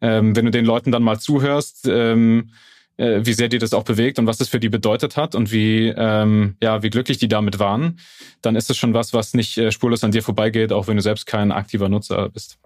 ähm, 0.00 0.34
wenn 0.34 0.46
du 0.46 0.50
den 0.50 0.64
Leuten 0.64 0.90
dann 0.92 1.02
mal 1.02 1.18
zuhörst, 1.18 1.86
ähm, 1.86 2.50
äh, 2.96 3.20
wie 3.24 3.32
sehr 3.32 3.48
die 3.48 3.58
das 3.58 3.72
auch 3.72 3.84
bewegt 3.84 4.18
und 4.18 4.26
was 4.26 4.38
das 4.38 4.48
für 4.48 4.60
die 4.60 4.68
bedeutet 4.68 5.16
hat 5.16 5.34
und 5.34 5.52
wie, 5.52 5.88
ähm, 5.96 6.56
ja, 6.62 6.82
wie 6.82 6.90
glücklich 6.90 7.18
die 7.18 7.28
damit 7.28 7.58
waren, 7.58 7.98
dann 8.42 8.56
ist 8.56 8.70
es 8.70 8.76
schon 8.76 8.94
was, 8.94 9.14
was 9.14 9.34
nicht 9.34 9.56
äh, 9.58 9.70
spurlos 9.70 10.04
an 10.04 10.10
dir 10.10 10.22
vorbeigeht, 10.22 10.72
auch 10.72 10.86
wenn 10.86 10.96
du 10.96 11.02
selbst 11.02 11.26
kein 11.26 11.52
aktiver 11.52 11.88
Nutzer 11.88 12.28
bist. 12.28 12.58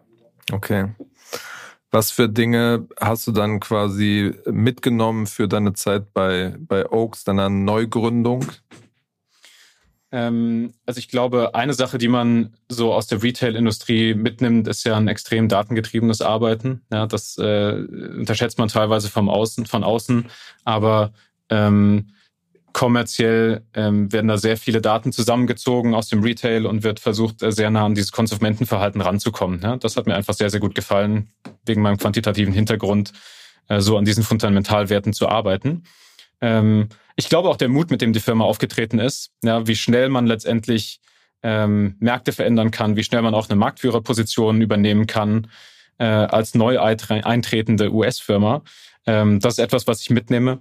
Okay. 0.52 0.88
Was 1.94 2.10
für 2.10 2.28
Dinge 2.28 2.88
hast 3.00 3.24
du 3.28 3.30
dann 3.30 3.60
quasi 3.60 4.34
mitgenommen 4.46 5.28
für 5.28 5.46
deine 5.46 5.74
Zeit 5.74 6.12
bei, 6.12 6.56
bei 6.58 6.90
Oaks, 6.90 7.22
deiner 7.22 7.48
Neugründung? 7.48 8.46
Ähm, 10.10 10.72
also 10.86 10.98
ich 10.98 11.06
glaube, 11.06 11.54
eine 11.54 11.72
Sache, 11.72 11.98
die 11.98 12.08
man 12.08 12.56
so 12.68 12.92
aus 12.92 13.06
der 13.06 13.22
Retail-Industrie 13.22 14.14
mitnimmt, 14.14 14.66
ist 14.66 14.82
ja 14.82 14.96
ein 14.96 15.06
extrem 15.06 15.48
datengetriebenes 15.48 16.20
Arbeiten. 16.20 16.82
Ja, 16.90 17.06
das 17.06 17.38
äh, 17.38 17.74
unterschätzt 18.18 18.58
man 18.58 18.66
teilweise 18.66 19.08
vom 19.08 19.28
Außen, 19.28 19.66
von 19.66 19.84
außen, 19.84 20.26
aber 20.64 21.12
ähm, 21.48 22.08
kommerziell 22.74 23.62
ähm, 23.72 24.12
werden 24.12 24.28
da 24.28 24.36
sehr 24.36 24.58
viele 24.58 24.82
Daten 24.82 25.12
zusammengezogen 25.12 25.94
aus 25.94 26.08
dem 26.08 26.22
Retail 26.22 26.66
und 26.66 26.82
wird 26.82 27.00
versucht, 27.00 27.42
äh, 27.42 27.50
sehr 27.50 27.70
nah 27.70 27.86
an 27.86 27.94
dieses 27.94 28.12
Konsumentenverhalten 28.12 29.00
ranzukommen. 29.00 29.60
Ja, 29.62 29.76
das 29.78 29.96
hat 29.96 30.06
mir 30.06 30.14
einfach 30.14 30.34
sehr, 30.34 30.50
sehr 30.50 30.60
gut 30.60 30.74
gefallen, 30.74 31.30
wegen 31.64 31.80
meinem 31.80 31.96
quantitativen 31.96 32.52
Hintergrund. 32.52 33.12
äh, 33.68 33.80
so 33.80 33.96
an 33.96 34.04
diesen 34.04 34.24
Fundamentalwerten 34.24 35.14
zu 35.14 35.26
arbeiten. 35.28 35.84
Ähm, 36.42 36.88
ich 37.16 37.30
glaube 37.30 37.48
auch 37.48 37.56
der 37.56 37.68
Mut, 37.68 37.90
mit 37.90 38.02
dem 38.02 38.12
die 38.12 38.20
Firma 38.20 38.44
aufgetreten 38.44 38.98
ist, 38.98 39.30
ja, 39.42 39.66
wie 39.66 39.76
schnell 39.76 40.10
man 40.10 40.26
letztendlich 40.26 41.00
ähm, 41.42 41.96
Märkte 42.00 42.32
verändern 42.32 42.70
kann, 42.70 42.96
wie 42.96 43.04
schnell 43.04 43.22
man 43.22 43.34
auch 43.34 43.48
eine 43.48 43.56
Marktführerposition 43.56 44.60
übernehmen 44.60 45.06
kann 45.06 45.46
äh, 45.98 46.04
als 46.04 46.54
neu 46.54 46.78
eintretende 46.80 47.92
US-Firma. 47.92 48.62
Ähm, 49.06 49.40
das 49.40 49.54
ist 49.54 49.64
etwas, 49.64 49.86
was 49.86 50.02
ich 50.02 50.10
mitnehme. 50.10 50.58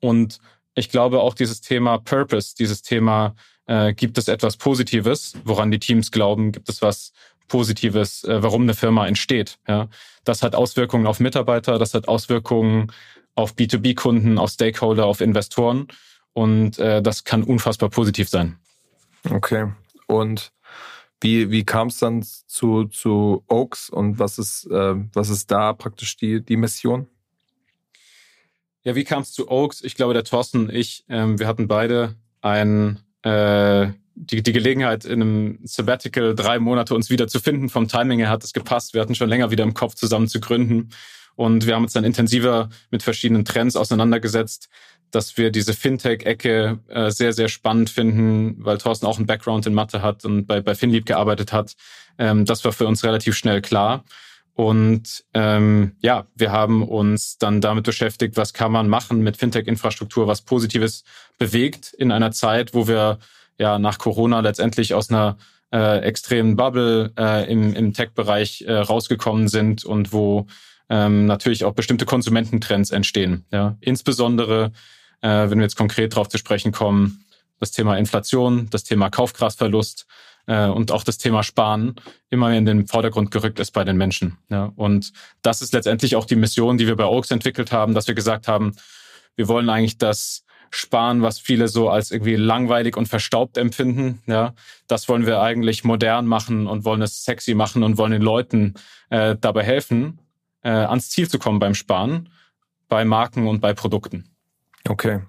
Und 0.00 0.40
ich 0.80 0.88
glaube 0.88 1.20
auch 1.20 1.34
dieses 1.34 1.60
Thema 1.60 1.98
Purpose, 1.98 2.54
dieses 2.58 2.82
Thema, 2.82 3.36
äh, 3.66 3.92
gibt 3.92 4.18
es 4.18 4.26
etwas 4.26 4.56
Positives, 4.56 5.34
woran 5.44 5.70
die 5.70 5.78
Teams 5.78 6.10
glauben, 6.10 6.50
gibt 6.50 6.68
es 6.68 6.82
was 6.82 7.12
Positives, 7.48 8.24
äh, 8.24 8.42
warum 8.42 8.62
eine 8.62 8.74
Firma 8.74 9.06
entsteht. 9.06 9.58
Ja? 9.68 9.88
Das 10.24 10.42
hat 10.42 10.54
Auswirkungen 10.54 11.06
auf 11.06 11.20
Mitarbeiter, 11.20 11.78
das 11.78 11.94
hat 11.94 12.08
Auswirkungen 12.08 12.90
auf 13.34 13.54
B2B-Kunden, 13.54 14.38
auf 14.38 14.50
Stakeholder, 14.50 15.06
auf 15.06 15.20
Investoren 15.20 15.86
und 16.32 16.78
äh, 16.78 17.02
das 17.02 17.24
kann 17.24 17.42
unfassbar 17.42 17.90
positiv 17.90 18.28
sein. 18.28 18.58
Okay. 19.30 19.70
Und 20.06 20.52
wie, 21.20 21.50
wie 21.50 21.64
kam 21.64 21.88
es 21.88 21.98
dann 21.98 22.22
zu, 22.22 22.84
zu 22.84 23.44
Oaks 23.48 23.90
und 23.90 24.18
was 24.18 24.38
ist, 24.38 24.66
äh, 24.70 24.94
was 25.12 25.28
ist 25.28 25.50
da 25.50 25.74
praktisch 25.74 26.16
die, 26.16 26.42
die 26.42 26.56
Mission? 26.56 27.06
Ja, 28.82 28.94
wie 28.94 29.04
kam 29.04 29.22
es 29.22 29.32
zu 29.32 29.50
Oaks? 29.50 29.82
Ich 29.82 29.94
glaube, 29.94 30.14
der 30.14 30.24
Thorsten 30.24 30.60
und 30.60 30.72
ich, 30.72 31.04
ähm, 31.08 31.38
wir 31.38 31.46
hatten 31.46 31.68
beide 31.68 32.14
ein, 32.40 33.00
äh, 33.22 33.88
die, 34.14 34.42
die 34.42 34.52
Gelegenheit, 34.52 35.04
in 35.04 35.20
einem 35.20 35.58
Sabbatical 35.64 36.34
drei 36.34 36.58
Monate 36.58 36.94
uns 36.94 37.10
wieder 37.10 37.28
zu 37.28 37.40
finden. 37.40 37.68
Vom 37.68 37.88
Timing 37.88 38.18
her 38.20 38.30
hat 38.30 38.42
es 38.42 38.52
gepasst. 38.52 38.94
Wir 38.94 39.02
hatten 39.02 39.14
schon 39.14 39.28
länger 39.28 39.50
wieder 39.50 39.64
im 39.64 39.74
Kopf, 39.74 39.94
zusammen 39.94 40.28
zu 40.28 40.40
gründen. 40.40 40.90
Und 41.36 41.66
wir 41.66 41.74
haben 41.74 41.84
uns 41.84 41.92
dann 41.92 42.04
intensiver 42.04 42.70
mit 42.90 43.02
verschiedenen 43.02 43.44
Trends 43.44 43.76
auseinandergesetzt, 43.76 44.68
dass 45.10 45.36
wir 45.36 45.50
diese 45.50 45.74
Fintech-Ecke 45.74 46.78
äh, 46.88 47.10
sehr, 47.10 47.32
sehr 47.32 47.48
spannend 47.48 47.90
finden, 47.90 48.56
weil 48.64 48.78
Thorsten 48.78 49.06
auch 49.06 49.16
einen 49.16 49.26
Background 49.26 49.66
in 49.66 49.74
Mathe 49.74 50.02
hat 50.02 50.24
und 50.24 50.46
bei, 50.46 50.60
bei 50.60 50.74
Finlieb 50.74 51.06
gearbeitet 51.06 51.52
hat. 51.52 51.74
Ähm, 52.18 52.44
das 52.44 52.64
war 52.64 52.72
für 52.72 52.86
uns 52.86 53.04
relativ 53.04 53.36
schnell 53.36 53.60
klar. 53.60 54.04
Und 54.60 55.24
ähm, 55.32 55.92
ja, 56.02 56.26
wir 56.34 56.52
haben 56.52 56.86
uns 56.86 57.38
dann 57.38 57.62
damit 57.62 57.84
beschäftigt, 57.84 58.36
was 58.36 58.52
kann 58.52 58.70
man 58.70 58.90
machen 58.90 59.22
mit 59.22 59.38
Fintech-Infrastruktur, 59.38 60.26
was 60.26 60.42
Positives 60.42 61.02
bewegt 61.38 61.94
in 61.94 62.12
einer 62.12 62.30
Zeit, 62.30 62.74
wo 62.74 62.86
wir 62.86 63.20
ja 63.56 63.78
nach 63.78 63.96
Corona 63.96 64.40
letztendlich 64.40 64.92
aus 64.92 65.08
einer 65.08 65.38
äh, 65.72 66.00
extremen 66.00 66.56
Bubble 66.56 67.10
äh, 67.18 67.50
im, 67.50 67.72
im 67.72 67.94
Tech-Bereich 67.94 68.66
äh, 68.66 68.74
rausgekommen 68.74 69.48
sind 69.48 69.86
und 69.86 70.12
wo 70.12 70.46
ähm, 70.90 71.24
natürlich 71.24 71.64
auch 71.64 71.72
bestimmte 71.72 72.04
Konsumententrends 72.04 72.90
entstehen. 72.90 73.46
Ja, 73.50 73.78
insbesondere, 73.80 74.72
äh, 75.22 75.48
wenn 75.48 75.56
wir 75.56 75.64
jetzt 75.64 75.76
konkret 75.76 76.12
darauf 76.12 76.28
zu 76.28 76.36
sprechen 76.36 76.70
kommen, 76.70 77.24
das 77.60 77.70
Thema 77.70 77.96
Inflation, 77.96 78.68
das 78.68 78.84
Thema 78.84 79.08
Kaufkraftverlust, 79.08 80.06
äh, 80.46 80.66
und 80.66 80.92
auch 80.92 81.04
das 81.04 81.18
Thema 81.18 81.42
Sparen 81.42 81.96
immer 82.30 82.52
in 82.52 82.64
den 82.64 82.86
Vordergrund 82.86 83.30
gerückt 83.30 83.60
ist 83.60 83.72
bei 83.72 83.84
den 83.84 83.96
Menschen. 83.96 84.38
Ja. 84.48 84.72
Und 84.76 85.12
das 85.42 85.62
ist 85.62 85.72
letztendlich 85.72 86.16
auch 86.16 86.24
die 86.24 86.36
Mission, 86.36 86.78
die 86.78 86.86
wir 86.86 86.96
bei 86.96 87.04
Oaks 87.04 87.30
entwickelt 87.30 87.72
haben, 87.72 87.94
dass 87.94 88.08
wir 88.08 88.14
gesagt 88.14 88.48
haben, 88.48 88.74
wir 89.36 89.48
wollen 89.48 89.70
eigentlich 89.70 89.98
das 89.98 90.44
Sparen, 90.70 91.22
was 91.22 91.40
viele 91.40 91.68
so 91.68 91.88
als 91.88 92.10
irgendwie 92.10 92.36
langweilig 92.36 92.96
und 92.96 93.06
verstaubt 93.06 93.58
empfinden. 93.58 94.22
Ja, 94.26 94.54
das 94.86 95.08
wollen 95.08 95.26
wir 95.26 95.40
eigentlich 95.40 95.84
modern 95.84 96.26
machen 96.26 96.66
und 96.66 96.84
wollen 96.84 97.02
es 97.02 97.24
sexy 97.24 97.54
machen 97.54 97.82
und 97.82 97.98
wollen 97.98 98.12
den 98.12 98.22
Leuten 98.22 98.74
äh, 99.10 99.36
dabei 99.40 99.64
helfen, 99.64 100.20
äh, 100.62 100.70
ans 100.70 101.10
Ziel 101.10 101.28
zu 101.28 101.38
kommen 101.38 101.58
beim 101.58 101.74
Sparen, 101.74 102.28
bei 102.88 103.04
Marken 103.04 103.48
und 103.48 103.60
bei 103.60 103.74
Produkten. 103.74 104.30
Okay. 104.88 105.20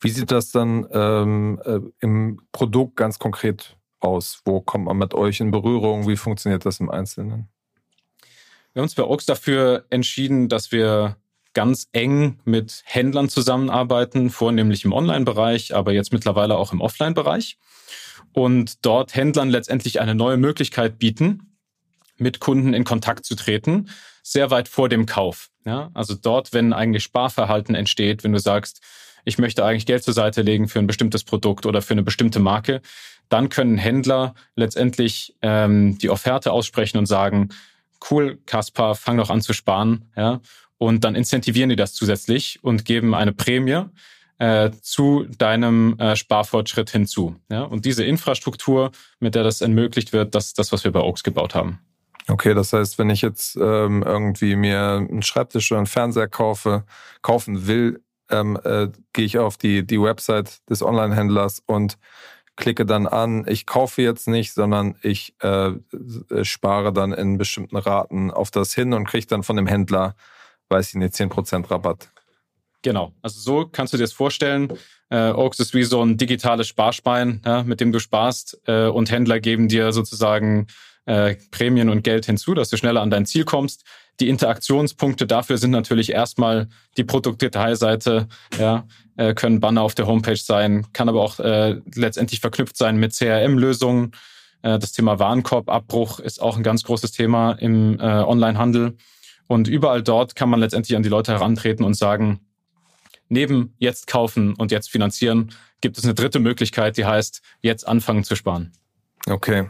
Wie 0.00 0.10
sieht 0.10 0.30
das 0.30 0.50
dann 0.50 0.86
ähm, 0.92 1.60
äh, 1.64 1.78
im 2.00 2.40
Produkt 2.50 2.96
ganz 2.96 3.18
konkret 3.18 3.76
aus? 4.04 4.40
Wo 4.44 4.60
kommt 4.60 4.86
man 4.86 4.98
mit 4.98 5.14
euch 5.14 5.40
in 5.40 5.50
Berührung? 5.50 6.08
Wie 6.08 6.16
funktioniert 6.16 6.66
das 6.66 6.80
im 6.80 6.90
Einzelnen? 6.90 7.48
Wir 8.72 8.80
haben 8.80 8.84
uns 8.84 8.94
bei 8.94 9.04
Ox 9.04 9.26
dafür 9.26 9.84
entschieden, 9.90 10.48
dass 10.48 10.72
wir 10.72 11.16
ganz 11.54 11.88
eng 11.92 12.40
mit 12.44 12.82
Händlern 12.84 13.28
zusammenarbeiten, 13.28 14.30
vornehmlich 14.30 14.84
im 14.84 14.92
Online-Bereich, 14.92 15.74
aber 15.74 15.92
jetzt 15.92 16.12
mittlerweile 16.12 16.56
auch 16.56 16.72
im 16.72 16.80
Offline-Bereich. 16.80 17.58
Und 18.32 18.84
dort 18.86 19.14
Händlern 19.14 19.50
letztendlich 19.50 20.00
eine 20.00 20.14
neue 20.14 20.38
Möglichkeit 20.38 20.98
bieten, 20.98 21.58
mit 22.16 22.40
Kunden 22.40 22.72
in 22.72 22.84
Kontakt 22.84 23.26
zu 23.26 23.34
treten, 23.34 23.90
sehr 24.22 24.50
weit 24.50 24.68
vor 24.68 24.88
dem 24.88 25.06
Kauf. 25.06 25.50
Ja, 25.64 25.90
also 25.94 26.14
dort, 26.14 26.52
wenn 26.52 26.72
eigentlich 26.72 27.04
Sparverhalten 27.04 27.74
entsteht, 27.74 28.24
wenn 28.24 28.32
du 28.32 28.40
sagst, 28.40 28.80
ich 29.24 29.38
möchte 29.38 29.64
eigentlich 29.64 29.86
Geld 29.86 30.02
zur 30.02 30.14
Seite 30.14 30.42
legen 30.42 30.68
für 30.68 30.78
ein 30.78 30.86
bestimmtes 30.86 31.24
Produkt 31.24 31.66
oder 31.66 31.82
für 31.82 31.94
eine 31.94 32.02
bestimmte 32.02 32.40
Marke, 32.40 32.80
dann 33.32 33.48
können 33.48 33.78
Händler 33.78 34.34
letztendlich 34.56 35.34
ähm, 35.42 35.96
die 35.98 36.10
Offerte 36.10 36.52
aussprechen 36.52 36.98
und 36.98 37.06
sagen, 37.06 37.48
cool, 38.10 38.38
Kaspar, 38.46 38.94
fang 38.94 39.16
doch 39.16 39.30
an 39.30 39.40
zu 39.40 39.52
sparen. 39.52 40.10
Ja? 40.16 40.40
Und 40.78 41.04
dann 41.04 41.14
incentivieren 41.14 41.70
die 41.70 41.76
das 41.76 41.94
zusätzlich 41.94 42.58
und 42.62 42.84
geben 42.84 43.14
eine 43.14 43.32
Prämie 43.32 43.84
äh, 44.38 44.70
zu 44.82 45.24
deinem 45.38 45.98
äh, 45.98 46.16
Sparfortschritt 46.16 46.90
hinzu. 46.90 47.36
Ja? 47.50 47.62
Und 47.62 47.84
diese 47.84 48.04
Infrastruktur, 48.04 48.90
mit 49.18 49.34
der 49.34 49.44
das 49.44 49.60
ermöglicht 49.60 50.12
wird, 50.12 50.34
das 50.34 50.48
ist 50.48 50.58
das, 50.58 50.72
was 50.72 50.84
wir 50.84 50.92
bei 50.92 51.00
Oaks 51.00 51.22
gebaut 51.22 51.54
haben. 51.54 51.78
Okay, 52.28 52.54
das 52.54 52.72
heißt, 52.72 52.98
wenn 52.98 53.10
ich 53.10 53.22
jetzt 53.22 53.56
ähm, 53.56 54.04
irgendwie 54.06 54.54
mir 54.54 55.06
einen 55.08 55.22
Schreibtisch 55.22 55.72
oder 55.72 55.78
einen 55.78 55.86
Fernseher 55.86 56.28
kaufe, 56.28 56.84
kaufen 57.20 57.66
will, 57.66 58.00
ähm, 58.30 58.58
äh, 58.62 58.88
gehe 59.12 59.24
ich 59.24 59.38
auf 59.38 59.56
die, 59.56 59.84
die 59.84 60.00
Website 60.00 60.60
des 60.68 60.82
Online-Händlers 60.82 61.62
und 61.66 61.98
klicke 62.56 62.84
dann 62.84 63.06
an, 63.06 63.46
ich 63.48 63.66
kaufe 63.66 64.02
jetzt 64.02 64.28
nicht, 64.28 64.52
sondern 64.52 64.96
ich 65.02 65.34
äh, 65.42 65.68
äh, 65.68 66.44
spare 66.44 66.92
dann 66.92 67.12
in 67.12 67.38
bestimmten 67.38 67.76
Raten 67.76 68.30
auf 68.30 68.50
das 68.50 68.74
hin 68.74 68.92
und 68.92 69.06
kriege 69.06 69.26
dann 69.26 69.42
von 69.42 69.56
dem 69.56 69.66
Händler, 69.66 70.14
weiß 70.68 70.90
ich 70.90 70.94
nicht, 70.94 71.14
10% 71.14 71.70
Rabatt. 71.70 72.10
Genau, 72.82 73.12
also 73.22 73.40
so 73.40 73.68
kannst 73.70 73.92
du 73.92 73.96
dir 73.96 74.04
das 74.04 74.12
vorstellen. 74.12 74.72
Äh, 75.08 75.30
Oaks 75.30 75.60
ist 75.60 75.72
wie 75.72 75.84
so 75.84 76.02
ein 76.04 76.16
digitales 76.16 76.66
Sparschwein, 76.68 77.40
ja, 77.44 77.62
mit 77.62 77.80
dem 77.80 77.92
du 77.92 78.00
sparst 78.00 78.60
äh, 78.66 78.86
und 78.86 79.10
Händler 79.10 79.40
geben 79.40 79.68
dir 79.68 79.92
sozusagen 79.92 80.66
äh, 81.06 81.36
Prämien 81.50 81.88
und 81.88 82.02
Geld 82.02 82.26
hinzu, 82.26 82.54
dass 82.54 82.70
du 82.70 82.76
schneller 82.76 83.02
an 83.02 83.10
dein 83.10 83.26
Ziel 83.26 83.44
kommst. 83.44 83.84
Die 84.20 84.28
Interaktionspunkte 84.28 85.26
dafür 85.26 85.58
sind 85.58 85.70
natürlich 85.70 86.12
erstmal 86.12 86.68
die 86.96 87.04
Produktdetailseite, 87.04 88.28
ja, 88.58 88.86
äh, 89.16 89.34
können 89.34 89.60
Banner 89.60 89.82
auf 89.82 89.94
der 89.94 90.06
Homepage 90.06 90.36
sein, 90.36 90.86
kann 90.92 91.08
aber 91.08 91.22
auch 91.22 91.40
äh, 91.40 91.80
letztendlich 91.94 92.40
verknüpft 92.40 92.76
sein 92.76 92.96
mit 92.98 93.14
CRM-Lösungen. 93.14 94.12
Äh, 94.62 94.78
das 94.78 94.92
Thema 94.92 95.18
Warenkorbabbruch 95.18 96.20
ist 96.20 96.40
auch 96.40 96.56
ein 96.56 96.62
ganz 96.62 96.84
großes 96.84 97.12
Thema 97.12 97.52
im 97.52 97.98
äh, 97.98 98.02
Onlinehandel. 98.02 98.96
Und 99.48 99.68
überall 99.68 100.02
dort 100.02 100.34
kann 100.34 100.48
man 100.48 100.60
letztendlich 100.60 100.96
an 100.96 101.02
die 101.02 101.08
Leute 101.08 101.32
herantreten 101.32 101.84
und 101.84 101.94
sagen, 101.94 102.40
neben 103.28 103.74
jetzt 103.78 104.06
kaufen 104.06 104.54
und 104.54 104.70
jetzt 104.70 104.90
finanzieren, 104.90 105.52
gibt 105.80 105.98
es 105.98 106.04
eine 106.04 106.14
dritte 106.14 106.38
Möglichkeit, 106.38 106.96
die 106.96 107.04
heißt, 107.04 107.42
jetzt 107.60 107.86
anfangen 107.86 108.24
zu 108.24 108.36
sparen. 108.36 108.72
Okay. 109.28 109.68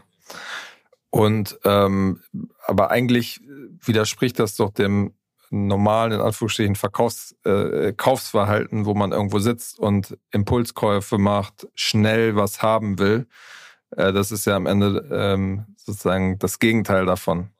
Und 1.12 1.58
ähm, 1.64 2.20
aber 2.66 2.90
eigentlich 2.90 3.42
widerspricht 3.84 4.38
das 4.38 4.56
doch 4.56 4.70
dem 4.70 5.12
normalen, 5.50 6.12
in 6.12 6.20
Anführungsstrichen, 6.22 6.74
Verkaufs, 6.74 7.36
äh, 7.44 7.92
Kaufsverhalten, 7.92 8.86
wo 8.86 8.94
man 8.94 9.12
irgendwo 9.12 9.38
sitzt 9.38 9.78
und 9.78 10.16
Impulskäufe 10.30 11.18
macht, 11.18 11.68
schnell 11.74 12.34
was 12.34 12.62
haben 12.62 12.98
will. 12.98 13.26
Äh, 13.90 14.14
das 14.14 14.32
ist 14.32 14.46
ja 14.46 14.56
am 14.56 14.64
Ende 14.64 15.06
ähm, 15.12 15.66
sozusagen 15.76 16.38
das 16.38 16.58
Gegenteil 16.58 17.04
davon. 17.04 17.51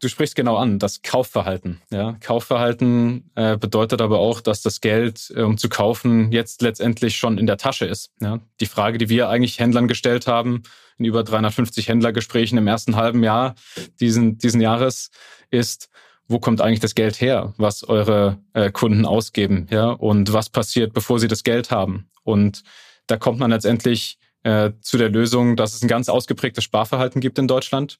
Du 0.00 0.08
sprichst 0.08 0.34
genau 0.34 0.56
an, 0.56 0.78
das 0.78 1.02
Kaufverhalten. 1.02 1.82
Ja, 1.92 2.16
Kaufverhalten 2.20 3.30
äh, 3.34 3.58
bedeutet 3.58 4.00
aber 4.00 4.18
auch, 4.18 4.40
dass 4.40 4.62
das 4.62 4.80
Geld, 4.80 5.30
äh, 5.36 5.42
um 5.42 5.58
zu 5.58 5.68
kaufen, 5.68 6.32
jetzt 6.32 6.62
letztendlich 6.62 7.16
schon 7.16 7.36
in 7.36 7.46
der 7.46 7.58
Tasche 7.58 7.84
ist. 7.84 8.10
Ja, 8.20 8.40
die 8.60 8.66
Frage, 8.66 8.96
die 8.96 9.10
wir 9.10 9.28
eigentlich 9.28 9.58
Händlern 9.58 9.88
gestellt 9.88 10.26
haben, 10.26 10.62
in 10.96 11.04
über 11.04 11.22
350 11.22 11.88
Händlergesprächen 11.88 12.56
im 12.56 12.66
ersten 12.66 12.96
halben 12.96 13.22
Jahr 13.22 13.54
diesen, 14.00 14.38
diesen 14.38 14.62
Jahres, 14.62 15.10
ist, 15.50 15.90
wo 16.28 16.38
kommt 16.38 16.62
eigentlich 16.62 16.80
das 16.80 16.94
Geld 16.94 17.20
her, 17.20 17.52
was 17.58 17.84
eure 17.84 18.38
äh, 18.54 18.70
Kunden 18.70 19.04
ausgeben, 19.04 19.66
ja, 19.70 19.90
und 19.90 20.32
was 20.32 20.48
passiert, 20.48 20.94
bevor 20.94 21.18
sie 21.18 21.28
das 21.28 21.42
Geld 21.42 21.70
haben. 21.70 22.08
Und 22.22 22.62
da 23.06 23.18
kommt 23.18 23.38
man 23.38 23.50
letztendlich 23.50 24.18
äh, 24.44 24.70
zu 24.80 24.96
der 24.96 25.10
Lösung, 25.10 25.56
dass 25.56 25.74
es 25.74 25.82
ein 25.82 25.88
ganz 25.88 26.08
ausgeprägtes 26.08 26.64
Sparverhalten 26.64 27.20
gibt 27.20 27.38
in 27.38 27.48
Deutschland 27.48 27.98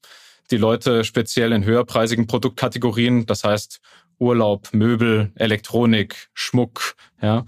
die 0.50 0.56
Leute 0.56 1.04
speziell 1.04 1.52
in 1.52 1.64
höherpreisigen 1.64 2.26
Produktkategorien, 2.26 3.26
das 3.26 3.44
heißt 3.44 3.80
Urlaub, 4.18 4.68
Möbel, 4.72 5.32
Elektronik, 5.34 6.28
Schmuck, 6.34 6.94
ja, 7.22 7.44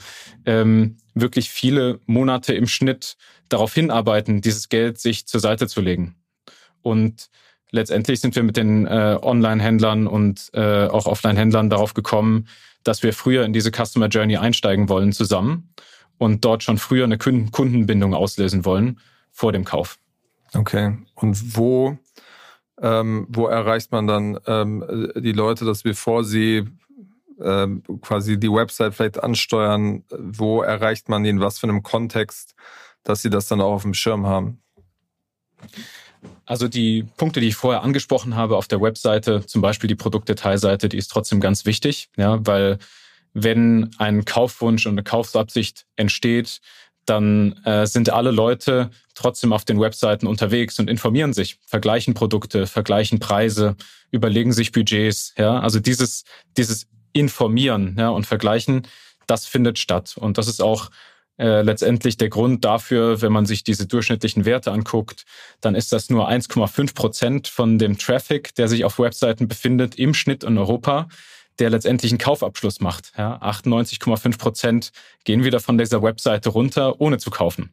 ähm, 0.47 0.97
wirklich 1.15 1.51
viele 1.51 2.01
Monate 2.07 2.55
im 2.55 2.67
Schnitt 2.67 3.17
darauf 3.49 3.75
hinarbeiten, 3.75 4.41
dieses 4.41 4.69
Geld 4.69 4.99
sich 4.99 5.27
zur 5.27 5.41
Seite 5.41 5.69
zu 5.69 5.81
legen. 5.81 6.17
Und 6.81 7.29
letztendlich 7.71 8.21
sind 8.21 8.35
wir 8.35 8.43
mit 8.43 8.57
den 8.57 8.87
äh, 8.87 9.19
Online-Händlern 9.21 10.07
und 10.07 10.51
äh, 10.55 10.87
auch 10.87 11.07
Offline-Händlern 11.07 11.69
darauf 11.69 11.95
gekommen, 11.95 12.49
dass 12.85 13.03
wir 13.03 13.13
früher 13.13 13.45
in 13.45 13.53
diese 13.53 13.71
Customer 13.71 14.09
Journey 14.09 14.39
einsteigen 14.39 14.89
wollen 14.89 15.13
zusammen 15.13 15.73
und 16.19 16.45
dort 16.45 16.63
schon 16.63 16.79
früher 16.79 17.05
eine 17.05 17.19
Kundenbindung 17.19 18.15
auslösen 18.15 18.65
wollen 18.65 19.01
vor 19.31 19.53
dem 19.53 19.65
Kauf. 19.65 19.99
Okay. 20.55 20.97
Und 21.15 21.57
wo, 21.57 21.99
ähm, 22.81 23.27
wo 23.29 23.47
erreicht 23.47 23.93
man 23.93 24.07
dann 24.07 24.39
ähm, 24.47 25.13
die 25.17 25.33
Leute, 25.33 25.65
dass 25.65 25.83
bevor 25.83 26.25
sie 26.25 26.65
ähm, 27.41 27.83
quasi 28.01 28.39
die 28.39 28.51
Website 28.53 28.95
vielleicht 28.95 29.23
ansteuern, 29.23 30.05
wo 30.11 30.63
erreicht 30.63 31.09
man 31.09 31.25
in 31.25 31.41
was 31.41 31.59
für 31.59 31.69
einem 31.69 31.83
Kontext, 31.83 32.55
dass 33.05 33.23
sie 33.23 33.31
das 33.31 33.47
dann 33.47 33.61
auch 33.61 33.73
auf 33.73 33.83
dem 33.83 33.95
Schirm 33.95 34.27
haben? 34.27 34.63
Also 36.45 36.69
die 36.69 37.05
Punkte, 37.17 37.41
die 37.41 37.49
ich 37.49 37.57
vorher 37.57 37.83
angesprochen 37.83 38.37
habe 38.37 38.57
auf 38.57 38.69
der 38.69 38.81
Webseite, 38.81 39.45
zum 39.47 39.63
Beispiel 39.63 39.89
die 39.89 39.95
Produktdetailseite, 39.95 40.89
die 40.89 40.99
ist 40.99 41.09
trotzdem 41.09 41.41
ganz 41.41 41.67
wichtig, 41.67 42.11
ja, 42.17 42.45
weil 42.47 42.79
wenn 43.35 43.91
ein 43.99 44.25
Kaufwunsch 44.25 44.87
und 44.87 44.93
eine 44.93 45.03
Kaufsabsicht 45.03 45.87
entsteht, 45.97 46.61
dann 47.07 47.53
äh, 47.65 47.87
sind 47.87 48.11
alle 48.11 48.31
Leute 48.31 48.91
trotzdem 49.15 49.53
auf 49.53 49.65
den 49.65 49.81
Webseiten 49.81 50.27
unterwegs 50.27 50.79
und 50.79 50.89
informieren 50.89 51.33
sich, 51.33 51.59
vergleichen 51.67 52.15
Produkte, 52.15 52.67
vergleichen 52.67 53.19
Preise, 53.19 53.77
überlegen 54.11 54.53
sich 54.53 54.73
Budgets. 54.73 55.35
Ja, 55.37 55.61
also 55.61 55.81
dieses 55.81 56.25
dieses 56.57 56.87
Informieren 57.13 57.97
ja, 57.99 58.09
und 58.09 58.27
Vergleichen, 58.27 58.87
das 59.27 59.47
findet 59.47 59.79
statt 59.79 60.15
und 60.19 60.39
das 60.39 60.49
ist 60.49 60.63
auch 60.63 60.91
äh, 61.39 61.63
letztendlich 61.63 62.17
der 62.17 62.29
Grund 62.29 62.65
dafür, 62.65 63.21
wenn 63.23 63.33
man 63.33 63.47
sich 63.47 63.65
diese 63.65 63.87
durchschnittlichen 63.87 64.45
Werte 64.45 64.71
anguckt, 64.71 65.25
dann 65.61 65.75
ist 65.75 65.93
das 65.93 66.11
nur 66.11 66.29
1,5 66.29 66.95
Prozent 66.95 67.49
von 67.49 67.79
dem 67.79 67.99
Traffic, 67.99 68.55
der 68.55 68.69
sich 68.69 68.85
auf 68.85 68.99
Webseiten 68.99 69.49
befindet, 69.49 69.97
im 69.97 70.15
Schnitt 70.15 70.45
in 70.45 70.59
Europa, 70.59 71.09
der 71.63 71.71
letztendlich 71.71 72.11
einen 72.11 72.19
Kaufabschluss 72.19 72.81
macht. 72.81 73.13
Ja, 73.17 73.37
98,5 73.41 74.37
Prozent 74.37 74.93
gehen 75.23 75.45
wieder 75.45 75.61
von 75.61 75.79
dieser 75.79 76.03
Webseite 76.03 76.49
runter, 76.49 77.01
ohne 77.01 77.19
zu 77.19 77.31
kaufen. 77.31 77.73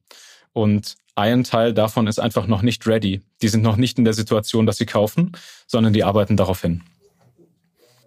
Und 0.53 0.93
ein 1.15 1.43
Teil 1.43 1.73
davon 1.73 2.05
ist 2.05 2.19
einfach 2.19 2.45
noch 2.45 2.61
nicht 2.61 2.85
ready. 2.85 3.23
Die 3.41 3.47
sind 3.47 3.63
noch 3.63 3.77
nicht 3.77 3.97
in 3.97 4.05
der 4.05 4.13
Situation, 4.13 4.67
dass 4.67 4.77
sie 4.77 4.85
kaufen, 4.85 5.31
sondern 5.65 5.91
die 5.91 6.03
arbeiten 6.03 6.37
darauf 6.37 6.61
hin. 6.61 6.83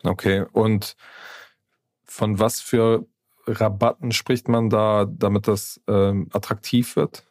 Okay, 0.04 0.44
und 0.52 0.94
von 2.04 2.38
was 2.38 2.60
für 2.60 3.04
Rabatten 3.48 4.12
spricht 4.12 4.46
man 4.46 4.70
da, 4.70 5.04
damit 5.10 5.48
das 5.48 5.80
ähm, 5.88 6.28
attraktiv 6.32 6.94
wird? 6.94 7.24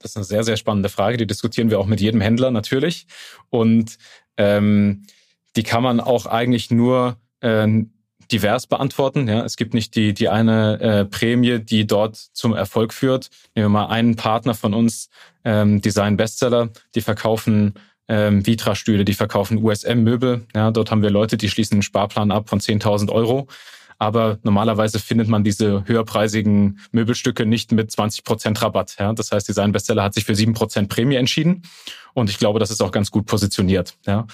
Das 0.00 0.10
ist 0.10 0.16
eine 0.18 0.24
sehr, 0.24 0.44
sehr 0.44 0.58
spannende 0.58 0.90
Frage. 0.90 1.16
Die 1.16 1.26
diskutieren 1.26 1.70
wir 1.70 1.80
auch 1.80 1.86
mit 1.86 2.02
jedem 2.02 2.20
Händler 2.20 2.50
natürlich. 2.50 3.06
Und 3.48 3.96
ähm, 4.36 5.06
die 5.56 5.62
kann 5.62 5.82
man 5.82 6.00
auch 6.00 6.26
eigentlich 6.26 6.70
nur 6.70 7.16
äh, 7.44 7.84
divers 8.32 8.66
beantworten. 8.66 9.28
Ja, 9.28 9.44
es 9.44 9.56
gibt 9.56 9.74
nicht 9.74 9.94
die, 9.94 10.14
die 10.14 10.28
eine 10.28 10.80
äh, 10.80 11.04
Prämie, 11.04 11.58
die 11.58 11.86
dort 11.86 12.16
zum 12.16 12.54
Erfolg 12.54 12.92
führt. 12.92 13.30
Nehmen 13.54 13.66
wir 13.66 13.80
mal 13.80 13.86
einen 13.86 14.16
Partner 14.16 14.54
von 14.54 14.74
uns, 14.74 15.08
ähm, 15.44 15.80
Design 15.80 16.16
Bestseller, 16.16 16.70
die 16.94 17.00
verkaufen 17.00 17.74
ähm, 18.08 18.46
Vitra-Stühle, 18.46 19.04
die 19.04 19.14
verkaufen 19.14 19.62
USM-Möbel. 19.62 20.46
Ja, 20.54 20.70
dort 20.70 20.90
haben 20.90 21.02
wir 21.02 21.10
Leute, 21.10 21.36
die 21.36 21.48
schließen 21.48 21.76
einen 21.76 21.82
Sparplan 21.82 22.30
ab 22.30 22.48
von 22.48 22.60
10.000 22.60 23.10
Euro 23.10 23.48
aber 23.98 24.38
normalerweise 24.42 24.98
findet 24.98 25.28
man 25.28 25.44
diese 25.44 25.84
höherpreisigen 25.86 26.80
Möbelstücke 26.92 27.46
nicht 27.46 27.72
mit 27.72 27.90
20 27.90 28.24
Prozent 28.24 28.60
Rabatt. 28.62 28.96
Ja? 28.98 29.12
Das 29.12 29.32
heißt, 29.32 29.48
Design 29.48 29.72
Bestseller 29.72 30.02
hat 30.02 30.14
sich 30.14 30.24
für 30.24 30.34
sieben 30.34 30.54
Prozent 30.54 30.88
Prämie 30.88 31.16
entschieden 31.16 31.62
und 32.12 32.30
ich 32.30 32.38
glaube, 32.38 32.58
das 32.58 32.70
ist 32.70 32.82
auch 32.82 32.92
ganz 32.92 33.10
gut 33.10 33.26
positioniert. 33.26 33.96
Ja? 34.06 34.26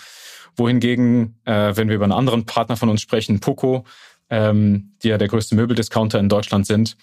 Wohingegen, 0.56 1.38
äh, 1.44 1.76
wenn 1.76 1.88
wir 1.88 1.96
über 1.96 2.04
einen 2.04 2.12
anderen 2.12 2.46
Partner 2.46 2.76
von 2.76 2.88
uns 2.88 3.00
sprechen, 3.00 3.40
Poco, 3.40 3.84
ähm, 4.28 4.92
die 5.02 5.08
ja 5.08 5.18
der 5.18 5.28
größte 5.28 5.54
Möbeldiscounter 5.54 6.18
in 6.18 6.28
Deutschland 6.28 6.66
sind, 6.66 6.96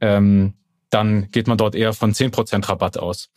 ähm, 0.00 0.54
dann 0.90 1.30
geht 1.30 1.48
man 1.48 1.58
dort 1.58 1.74
eher 1.74 1.92
von 1.92 2.14
zehn 2.14 2.30
Prozent 2.30 2.68
Rabatt 2.68 2.98
aus. 2.98 3.30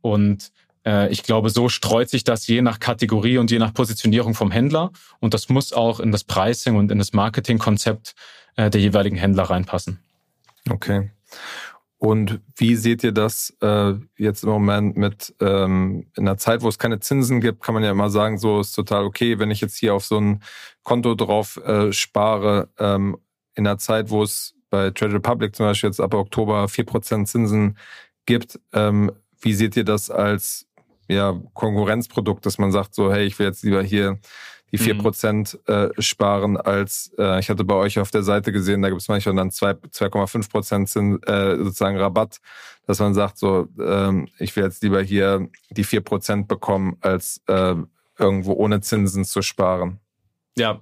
Und 0.00 0.52
äh, 0.84 1.10
ich 1.10 1.22
glaube, 1.22 1.50
so 1.50 1.68
streut 1.68 2.10
sich 2.10 2.24
das 2.24 2.46
je 2.46 2.62
nach 2.62 2.80
Kategorie 2.80 3.38
und 3.38 3.50
je 3.50 3.58
nach 3.58 3.72
Positionierung 3.72 4.34
vom 4.34 4.50
Händler. 4.50 4.90
Und 5.20 5.34
das 5.34 5.48
muss 5.48 5.72
auch 5.72 6.00
in 6.00 6.12
das 6.12 6.24
Pricing 6.24 6.76
und 6.76 6.90
in 6.90 6.98
das 6.98 7.12
Marketingkonzept 7.12 8.14
äh, 8.56 8.70
der 8.70 8.80
jeweiligen 8.80 9.16
Händler 9.16 9.44
reinpassen. 9.44 10.00
Okay. 10.68 11.10
Und 11.98 12.40
wie 12.56 12.76
seht 12.76 13.02
ihr 13.02 13.12
das 13.12 13.56
äh, 13.62 13.94
jetzt 14.18 14.44
im 14.44 14.50
Moment 14.50 14.96
mit 14.96 15.34
ähm, 15.40 16.06
in 16.16 16.28
einer 16.28 16.36
Zeit, 16.36 16.62
wo 16.62 16.68
es 16.68 16.78
keine 16.78 17.00
Zinsen 17.00 17.40
gibt, 17.40 17.62
kann 17.62 17.74
man 17.74 17.84
ja 17.84 17.90
immer 17.90 18.10
sagen, 18.10 18.36
so 18.38 18.60
ist 18.60 18.72
total 18.72 19.04
okay, 19.04 19.38
wenn 19.38 19.50
ich 19.50 19.60
jetzt 19.60 19.78
hier 19.78 19.94
auf 19.94 20.04
so 20.04 20.18
ein 20.18 20.42
Konto 20.82 21.14
drauf 21.14 21.56
äh, 21.64 21.92
spare, 21.92 22.68
ähm, 22.78 23.16
in 23.54 23.66
einer 23.66 23.78
Zeit, 23.78 24.10
wo 24.10 24.22
es 24.22 24.54
bei 24.70 24.90
Trade 24.90 25.14
Republic 25.14 25.54
zum 25.54 25.66
Beispiel 25.66 25.88
jetzt 25.88 26.00
ab 26.00 26.14
Oktober 26.14 26.68
vier 26.68 26.84
Prozent 26.84 27.28
Zinsen 27.28 27.78
gibt, 28.26 28.58
ähm, 28.72 29.12
wie 29.40 29.54
seht 29.54 29.76
ihr 29.76 29.84
das 29.84 30.10
als 30.10 30.66
ja, 31.08 31.38
Konkurrenzprodukt, 31.52 32.44
dass 32.46 32.58
man 32.58 32.72
sagt 32.72 32.94
so, 32.94 33.12
hey, 33.12 33.24
ich 33.24 33.38
will 33.38 33.46
jetzt 33.46 33.62
lieber 33.62 33.82
hier 33.82 34.18
die 34.72 34.78
vier 34.78 34.94
mhm. 34.94 34.98
Prozent 34.98 35.58
äh, 35.66 35.88
sparen, 36.00 36.56
als 36.56 37.12
äh, 37.16 37.38
ich 37.38 37.48
hatte 37.48 37.62
bei 37.62 37.76
euch 37.76 38.00
auf 38.00 38.10
der 38.10 38.24
Seite 38.24 38.50
gesehen, 38.50 38.82
da 38.82 38.88
gibt 38.88 39.00
es 39.00 39.08
manchmal 39.08 39.36
dann 39.36 39.50
2,5 39.50 40.50
Prozent 40.50 40.88
äh, 41.28 41.56
sozusagen 41.56 41.96
Rabatt, 41.96 42.40
dass 42.86 42.98
man 42.98 43.14
sagt 43.14 43.38
so, 43.38 43.68
ähm, 43.80 44.28
ich 44.38 44.56
will 44.56 44.64
jetzt 44.64 44.82
lieber 44.82 45.00
hier 45.00 45.48
die 45.70 45.84
vier 45.84 46.00
Prozent 46.00 46.48
bekommen, 46.48 46.96
als 47.02 47.40
äh, 47.46 47.76
irgendwo 48.18 48.52
ohne 48.54 48.80
Zinsen 48.80 49.24
zu 49.24 49.42
sparen. 49.42 50.00
Ja, 50.56 50.80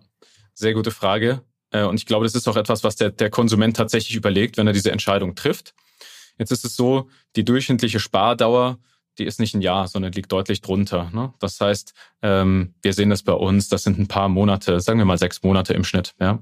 sehr 0.54 0.72
gute 0.72 0.90
Frage. 0.90 1.42
Äh, 1.70 1.84
und 1.84 1.96
ich 1.96 2.06
glaube, 2.06 2.24
das 2.24 2.34
ist 2.34 2.48
auch 2.48 2.56
etwas, 2.56 2.84
was 2.84 2.96
der, 2.96 3.10
der 3.10 3.28
Konsument 3.28 3.76
tatsächlich 3.76 4.16
überlegt, 4.16 4.56
wenn 4.56 4.66
er 4.66 4.72
diese 4.72 4.92
Entscheidung 4.92 5.34
trifft. 5.34 5.74
Jetzt 6.38 6.50
ist 6.50 6.64
es 6.64 6.76
so, 6.76 7.10
die 7.36 7.44
durchschnittliche 7.44 8.00
Spardauer 8.00 8.78
die 9.18 9.24
ist 9.24 9.40
nicht 9.40 9.54
ein 9.54 9.60
Jahr, 9.60 9.88
sondern 9.88 10.12
liegt 10.12 10.32
deutlich 10.32 10.60
drunter. 10.60 11.10
Ne? 11.12 11.32
Das 11.38 11.60
heißt, 11.60 11.92
ähm, 12.22 12.74
wir 12.82 12.92
sehen 12.92 13.10
das 13.10 13.22
bei 13.22 13.32
uns, 13.32 13.68
das 13.68 13.82
sind 13.82 13.98
ein 13.98 14.08
paar 14.08 14.28
Monate, 14.28 14.80
sagen 14.80 14.98
wir 14.98 15.04
mal 15.04 15.18
sechs 15.18 15.42
Monate 15.42 15.74
im 15.74 15.84
Schnitt. 15.84 16.14
Ja? 16.20 16.40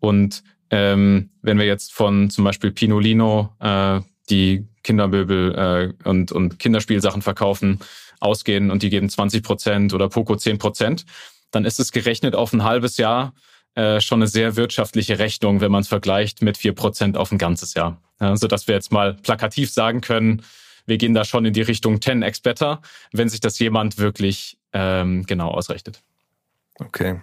Und 0.00 0.42
ähm, 0.70 1.30
wenn 1.42 1.58
wir 1.58 1.66
jetzt 1.66 1.92
von 1.92 2.30
zum 2.30 2.44
Beispiel 2.44 2.72
Pinolino, 2.72 3.52
äh, 3.60 4.00
die 4.30 4.66
Kindermöbel 4.82 5.94
äh, 6.04 6.08
und, 6.08 6.32
und 6.32 6.58
Kinderspielsachen 6.58 7.22
verkaufen, 7.22 7.80
ausgehen 8.20 8.70
und 8.70 8.82
die 8.82 8.90
geben 8.90 9.08
20 9.08 9.42
Prozent 9.42 9.94
oder 9.94 10.08
Poco 10.08 10.36
10 10.36 10.58
Prozent, 10.58 11.04
dann 11.50 11.64
ist 11.64 11.78
es 11.78 11.92
gerechnet 11.92 12.34
auf 12.34 12.52
ein 12.52 12.64
halbes 12.64 12.96
Jahr 12.96 13.34
äh, 13.74 14.00
schon 14.00 14.20
eine 14.20 14.26
sehr 14.26 14.56
wirtschaftliche 14.56 15.18
Rechnung, 15.18 15.60
wenn 15.60 15.70
man 15.70 15.82
es 15.82 15.88
vergleicht 15.88 16.42
mit 16.42 16.56
vier 16.56 16.74
Prozent 16.74 17.16
auf 17.16 17.30
ein 17.30 17.38
ganzes 17.38 17.74
Jahr. 17.74 18.00
Ja, 18.20 18.34
sodass 18.36 18.66
wir 18.66 18.74
jetzt 18.74 18.90
mal 18.90 19.14
plakativ 19.14 19.70
sagen 19.70 20.00
können, 20.00 20.42
wir 20.86 20.98
gehen 20.98 21.14
da 21.14 21.24
schon 21.24 21.44
in 21.44 21.52
die 21.52 21.62
Richtung 21.62 21.96
10x 21.96 22.42
better, 22.42 22.80
wenn 23.12 23.28
sich 23.28 23.40
das 23.40 23.58
jemand 23.58 23.98
wirklich 23.98 24.58
ähm, 24.72 25.26
genau 25.26 25.50
ausrechnet. 25.50 26.02
Okay. 26.78 27.20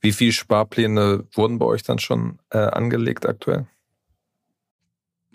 Wie 0.00 0.12
viele 0.12 0.32
Sparpläne 0.32 1.24
wurden 1.32 1.58
bei 1.58 1.66
euch 1.66 1.82
dann 1.82 1.98
schon 1.98 2.38
äh, 2.50 2.58
angelegt 2.58 3.26
aktuell? 3.26 3.66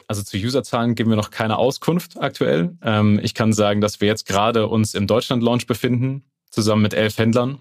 Also 0.08 0.24
zu 0.24 0.38
Userzahlen 0.38 0.96
geben 0.96 1.10
wir 1.10 1.16
noch 1.16 1.32
keine 1.32 1.58
Auskunft 1.58 2.22
aktuell. 2.22 2.76
Ähm, 2.82 3.20
ich 3.24 3.34
kann 3.34 3.54
sagen, 3.54 3.80
dass 3.80 4.02
wir 4.02 4.08
jetzt 4.08 4.26
gerade 4.26 4.68
uns 4.68 4.94
im 4.94 5.08
Deutschland-Launch 5.08 5.68
befinden, 5.68 6.24
zusammen 6.50 6.82
mit 6.82 6.94
elf 6.94 7.18
Händlern. 7.18 7.60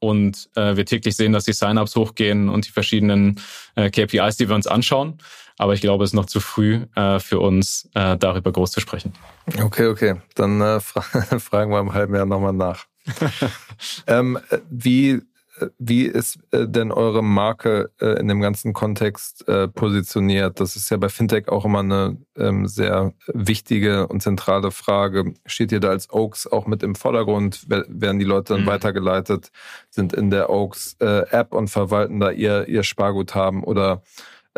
Und 0.00 0.48
äh, 0.54 0.76
wir 0.76 0.86
täglich 0.86 1.16
sehen, 1.16 1.32
dass 1.32 1.44
die 1.44 1.52
Sign-ups 1.52 1.96
hochgehen 1.96 2.48
und 2.48 2.66
die 2.66 2.70
verschiedenen 2.70 3.40
äh, 3.74 3.90
KPIs, 3.90 4.36
die 4.36 4.48
wir 4.48 4.54
uns 4.54 4.66
anschauen. 4.66 5.18
Aber 5.58 5.74
ich 5.74 5.80
glaube, 5.80 6.04
es 6.04 6.10
ist 6.10 6.14
noch 6.14 6.26
zu 6.26 6.40
früh 6.40 6.86
äh, 6.94 7.18
für 7.18 7.40
uns, 7.40 7.90
äh, 7.94 8.16
darüber 8.16 8.52
groß 8.52 8.70
zu 8.70 8.80
sprechen. 8.80 9.12
Okay, 9.60 9.86
okay. 9.88 10.14
Dann 10.36 10.60
äh, 10.60 10.80
fra 10.80 11.02
fragen 11.38 11.72
wir 11.72 11.80
im 11.80 11.92
halben 11.92 12.14
Jahr 12.14 12.26
nochmal 12.26 12.52
nach. 12.52 12.86
ähm, 14.06 14.38
wie, 14.70 15.20
wie 15.78 16.04
ist 16.04 16.38
äh, 16.52 16.68
denn 16.68 16.92
eure 16.92 17.24
Marke 17.24 17.90
äh, 18.00 18.20
in 18.20 18.28
dem 18.28 18.40
ganzen 18.40 18.72
Kontext 18.72 19.48
äh, 19.48 19.66
positioniert? 19.66 20.60
Das 20.60 20.76
ist 20.76 20.90
ja 20.90 20.96
bei 20.96 21.08
Fintech 21.08 21.48
auch 21.48 21.64
immer 21.64 21.80
eine 21.80 22.18
ähm, 22.36 22.68
sehr 22.68 23.14
wichtige 23.26 24.06
und 24.06 24.22
zentrale 24.22 24.70
Frage. 24.70 25.34
Steht 25.46 25.72
ihr 25.72 25.80
da 25.80 25.88
als 25.88 26.10
Oaks 26.12 26.46
auch 26.46 26.66
mit 26.66 26.84
im 26.84 26.94
Vordergrund? 26.94 27.66
Werden 27.68 28.20
die 28.20 28.24
Leute 28.24 28.54
dann 28.54 28.62
mhm. 28.62 28.68
weitergeleitet, 28.68 29.50
sind 29.90 30.12
in 30.12 30.30
der 30.30 30.50
Oaks 30.50 30.96
äh, 31.00 31.28
App 31.30 31.52
und 31.52 31.68
verwalten 31.68 32.20
da 32.20 32.30
ihr, 32.30 32.68
ihr 32.68 32.84
Sparguthaben 32.84 33.64
oder 33.64 34.02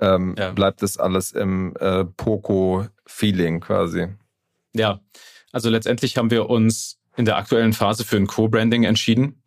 ähm, 0.00 0.34
ja. 0.38 0.50
bleibt 0.52 0.82
es 0.82 0.98
alles 0.98 1.32
im 1.32 1.74
äh, 1.78 2.04
Poco-Feeling 2.04 3.60
quasi. 3.60 4.08
Ja, 4.74 5.00
also 5.52 5.68
letztendlich 5.68 6.16
haben 6.16 6.30
wir 6.30 6.48
uns 6.48 6.98
in 7.16 7.24
der 7.24 7.36
aktuellen 7.36 7.72
Phase 7.72 8.04
für 8.04 8.16
ein 8.16 8.26
Co-Branding 8.26 8.84
entschieden. 8.84 9.42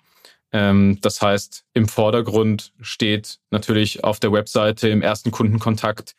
Ähm, 0.51 0.99
das 1.01 1.21
heißt, 1.21 1.65
im 1.73 1.87
Vordergrund 1.87 2.73
steht 2.79 3.39
natürlich 3.49 4.03
auf 4.03 4.19
der 4.19 4.31
Webseite 4.31 4.89
im 4.89 5.01
ersten 5.01 5.31
Kundenkontakt 5.31 6.15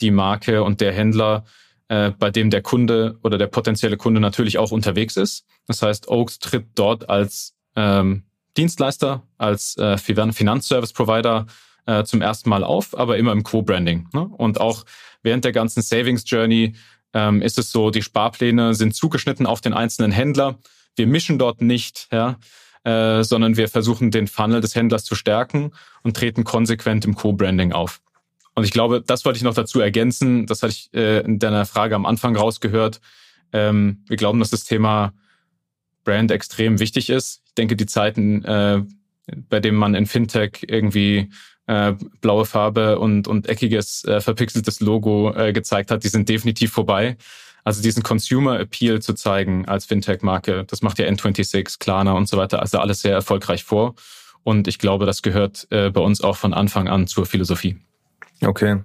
die 0.00 0.10
Marke 0.10 0.62
und 0.62 0.80
der 0.80 0.92
Händler, 0.92 1.44
äh, 1.88 2.10
bei 2.10 2.30
dem 2.30 2.50
der 2.50 2.62
Kunde 2.62 3.18
oder 3.22 3.38
der 3.38 3.46
potenzielle 3.46 3.96
Kunde 3.96 4.20
natürlich 4.20 4.58
auch 4.58 4.72
unterwegs 4.72 5.16
ist. 5.16 5.46
Das 5.66 5.82
heißt, 5.82 6.08
Oaks 6.08 6.40
tritt 6.40 6.66
dort 6.74 7.08
als 7.08 7.54
ähm, 7.76 8.24
Dienstleister, 8.56 9.22
als 9.38 9.76
äh, 9.76 9.96
Finanzservice-Provider 9.98 11.46
äh, 11.86 12.04
zum 12.04 12.22
ersten 12.22 12.50
Mal 12.50 12.64
auf, 12.64 12.96
aber 12.96 13.16
immer 13.16 13.32
im 13.32 13.42
Co-Branding. 13.42 14.08
Ne? 14.12 14.22
Und 14.22 14.60
auch 14.60 14.84
während 15.22 15.44
der 15.44 15.52
ganzen 15.52 15.82
Savings 15.82 16.24
Journey 16.26 16.74
ähm, 17.14 17.42
ist 17.42 17.58
es 17.58 17.72
so, 17.72 17.90
die 17.90 18.02
Sparpläne 18.02 18.74
sind 18.74 18.94
zugeschnitten 18.94 19.46
auf 19.46 19.60
den 19.60 19.72
einzelnen 19.72 20.12
Händler. 20.12 20.58
Wir 20.96 21.06
mischen 21.06 21.38
dort 21.38 21.60
nicht, 21.60 22.08
ja, 22.12 22.36
äh, 22.84 23.22
sondern 23.22 23.56
wir 23.56 23.68
versuchen 23.68 24.10
den 24.10 24.26
Funnel 24.26 24.60
des 24.60 24.74
Händlers 24.74 25.04
zu 25.04 25.14
stärken 25.14 25.72
und 26.02 26.16
treten 26.16 26.44
konsequent 26.44 27.04
im 27.04 27.14
Co-Branding 27.14 27.72
auf. 27.72 28.00
Und 28.54 28.64
ich 28.64 28.70
glaube, 28.70 29.02
das 29.06 29.24
wollte 29.24 29.36
ich 29.36 29.42
noch 29.42 29.54
dazu 29.54 29.80
ergänzen. 29.80 30.46
Das 30.46 30.62
hatte 30.62 30.72
ich 30.72 30.92
äh, 30.94 31.20
in 31.20 31.38
deiner 31.38 31.66
Frage 31.66 31.94
am 31.94 32.06
Anfang 32.06 32.36
rausgehört. 32.36 33.00
Ähm, 33.52 34.02
wir 34.06 34.16
glauben, 34.16 34.38
dass 34.38 34.50
das 34.50 34.64
Thema 34.64 35.12
Brand 36.04 36.30
extrem 36.30 36.78
wichtig 36.78 37.10
ist. 37.10 37.42
Ich 37.46 37.54
denke, 37.54 37.76
die 37.76 37.86
Zeiten, 37.86 38.44
äh, 38.44 38.82
bei 39.48 39.60
denen 39.60 39.76
man 39.76 39.94
in 39.94 40.06
Fintech 40.06 40.64
irgendwie 40.68 41.30
äh, 41.66 41.94
blaue 42.20 42.44
Farbe 42.44 42.98
und, 42.98 43.28
und 43.28 43.48
eckiges, 43.48 44.04
äh, 44.04 44.20
verpixeltes 44.20 44.80
Logo 44.80 45.32
äh, 45.34 45.52
gezeigt 45.52 45.90
hat, 45.90 46.04
die 46.04 46.08
sind 46.08 46.28
definitiv 46.28 46.72
vorbei. 46.72 47.16
Also 47.64 47.82
diesen 47.82 48.04
Consumer 48.04 48.60
Appeal 48.60 49.02
zu 49.02 49.14
zeigen 49.14 49.66
als 49.66 49.86
Fintech-Marke, 49.86 50.64
das 50.64 50.82
macht 50.82 51.00
ja 51.00 51.06
N26, 51.06 51.80
Klarna 51.80 52.12
und 52.12 52.28
so 52.28 52.36
weiter, 52.36 52.60
also 52.60 52.78
alles 52.78 53.00
sehr 53.00 53.12
erfolgreich 53.12 53.64
vor. 53.64 53.94
Und 54.44 54.68
ich 54.68 54.78
glaube, 54.78 55.06
das 55.06 55.22
gehört 55.22 55.66
äh, 55.70 55.90
bei 55.90 56.00
uns 56.00 56.20
auch 56.20 56.36
von 56.36 56.54
Anfang 56.54 56.86
an 56.86 57.08
zur 57.08 57.26
Philosophie. 57.26 57.80
Okay. 58.44 58.82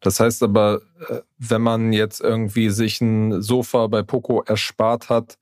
Das 0.00 0.18
heißt 0.18 0.42
aber, 0.42 0.80
äh, 1.08 1.20
wenn 1.38 1.62
man 1.62 1.92
jetzt 1.92 2.20
irgendwie 2.20 2.70
sich 2.70 3.00
ein 3.00 3.40
Sofa 3.42 3.86
bei 3.86 4.02
Poco 4.02 4.42
erspart 4.42 5.08
hat, 5.08 5.38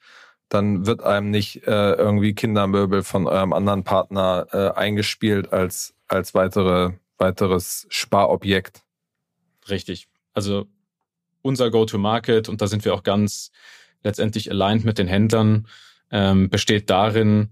dann 0.50 0.86
wird 0.86 1.02
einem 1.02 1.30
nicht 1.30 1.66
äh, 1.66 1.92
irgendwie 1.94 2.34
Kindermöbel 2.34 3.02
von 3.02 3.26
eurem 3.26 3.52
anderen 3.52 3.84
Partner 3.84 4.46
äh, 4.52 4.78
eingespielt 4.78 5.52
als 5.52 5.94
als 6.14 6.35
weitere, 6.35 6.92
weiteres 7.18 7.87
Sparobjekt. 7.90 8.83
Richtig. 9.68 10.09
Also 10.33 10.66
unser 11.42 11.70
Go-to-Market, 11.70 12.48
und 12.48 12.62
da 12.62 12.66
sind 12.66 12.85
wir 12.85 12.94
auch 12.94 13.03
ganz 13.03 13.50
letztendlich 14.03 14.50
aligned 14.50 14.85
mit 14.85 14.98
den 14.98 15.09
Händlern, 15.09 15.66
ähm, 16.11 16.48
besteht 16.48 16.90
darin, 16.90 17.50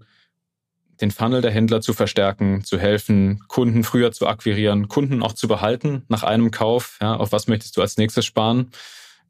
den 1.01 1.11
Funnel 1.11 1.41
der 1.41 1.51
Händler 1.51 1.81
zu 1.81 1.93
verstärken, 1.93 2.63
zu 2.63 2.79
helfen, 2.79 3.43
Kunden 3.47 3.83
früher 3.83 4.11
zu 4.11 4.27
akquirieren, 4.27 4.87
Kunden 4.87 5.21
auch 5.21 5.33
zu 5.33 5.47
behalten 5.47 6.03
nach 6.07 6.23
einem 6.23 6.51
Kauf. 6.51 6.97
Ja, 7.01 7.15
auf 7.15 7.31
was 7.31 7.47
möchtest 7.47 7.75
du 7.77 7.81
als 7.81 7.97
nächstes 7.97 8.25
sparen? 8.25 8.71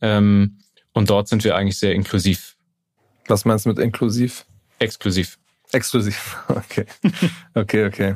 Ähm, 0.01 0.59
und 0.93 1.09
dort 1.09 1.27
sind 1.27 1.43
wir 1.43 1.55
eigentlich 1.55 1.79
sehr 1.79 1.93
inklusiv. 1.93 2.55
Was 3.27 3.45
meinst 3.45 3.65
du 3.65 3.69
mit 3.69 3.79
inklusiv? 3.79 4.45
Exklusiv. 4.79 5.39
Exklusiv. 5.71 6.37
Okay. 6.49 6.85
Okay, 7.55 7.85
okay. 7.85 8.15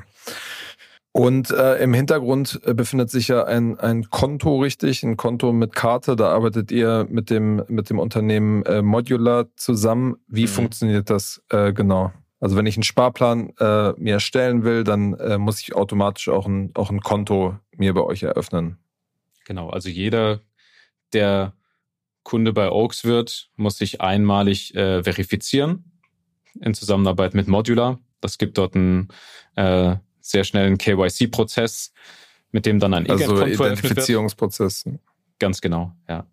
Und 1.17 1.49
äh, 1.49 1.81
im 1.81 1.95
Hintergrund 1.95 2.59
äh, 2.63 2.75
befindet 2.75 3.09
sich 3.09 3.29
ja 3.29 3.43
ein, 3.43 3.79
ein 3.79 4.11
Konto, 4.11 4.59
richtig, 4.59 5.01
ein 5.01 5.17
Konto 5.17 5.51
mit 5.51 5.73
Karte. 5.73 6.15
Da 6.15 6.29
arbeitet 6.29 6.71
ihr 6.71 7.07
mit 7.09 7.31
dem, 7.31 7.63
mit 7.69 7.89
dem 7.89 7.97
Unternehmen 7.97 8.61
äh, 8.67 8.83
Modular 8.83 9.47
zusammen. 9.55 10.17
Wie 10.27 10.43
mhm. 10.43 10.49
funktioniert 10.49 11.09
das 11.09 11.41
äh, 11.49 11.73
genau? 11.73 12.13
Also 12.39 12.55
wenn 12.55 12.67
ich 12.67 12.75
einen 12.75 12.83
Sparplan 12.83 13.51
äh, 13.59 13.93
mir 13.97 14.13
erstellen 14.13 14.63
will, 14.63 14.83
dann 14.83 15.15
äh, 15.15 15.39
muss 15.39 15.59
ich 15.59 15.75
automatisch 15.75 16.29
auch 16.29 16.45
ein, 16.45 16.69
auch 16.75 16.91
ein 16.91 17.01
Konto 17.01 17.57
mir 17.75 17.95
bei 17.95 18.01
euch 18.01 18.21
eröffnen. 18.21 18.77
Genau, 19.43 19.71
also 19.71 19.89
jeder, 19.89 20.41
der 21.13 21.53
Kunde 22.21 22.53
bei 22.53 22.69
Oaks 22.69 23.05
wird, 23.05 23.49
muss 23.55 23.79
sich 23.79 24.01
einmalig 24.01 24.75
äh, 24.75 25.03
verifizieren 25.03 25.99
in 26.61 26.75
Zusammenarbeit 26.75 27.33
mit 27.33 27.47
Modular. 27.47 27.97
Das 28.21 28.37
gibt 28.37 28.59
dort 28.59 28.75
ein 28.75 29.07
äh, 29.55 29.95
sehr 30.29 30.43
schnellen 30.43 30.77
KYC-Prozess, 30.77 31.91
mit 32.51 32.65
dem 32.65 32.79
dann 32.79 32.93
ein 32.93 33.05
E-Geldkonto 33.05 33.41
also 33.41 33.63
Identifizierungsprozess. 33.65 34.85
Ganz 35.39 35.61
genau, 35.61 35.93
ja. 36.07 36.25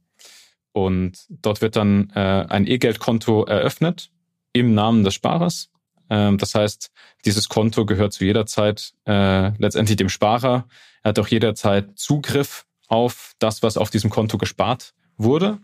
Und 0.73 1.27
dort 1.29 1.61
wird 1.61 1.77
dann 1.77 2.11
äh, 2.15 2.47
ein 2.49 2.67
E-Geldkonto 2.67 3.45
eröffnet 3.45 4.11
im 4.53 4.75
Namen 4.75 5.05
des 5.05 5.15
Sparers. 5.15 5.71
Ähm, 6.11 6.39
das 6.39 6.55
heißt, 6.55 6.91
dieses 7.25 7.49
Konto 7.49 7.87
gehört 7.87 8.13
zu 8.13 8.25
jeder 8.25 8.47
Zeit 8.47 8.93
äh, 9.07 9.57
letztendlich 9.59 9.97
dem 9.97 10.09
Sparer. 10.09 10.67
Er 11.03 11.11
hat 11.11 11.19
auch 11.19 11.29
jederzeit 11.29 11.97
Zugriff 11.97 12.67
auf 12.89 13.35
das, 13.39 13.63
was 13.63 13.77
auf 13.77 13.91
diesem 13.91 14.11
Konto 14.11 14.37
gespart 14.37 14.95
wurde 15.17 15.59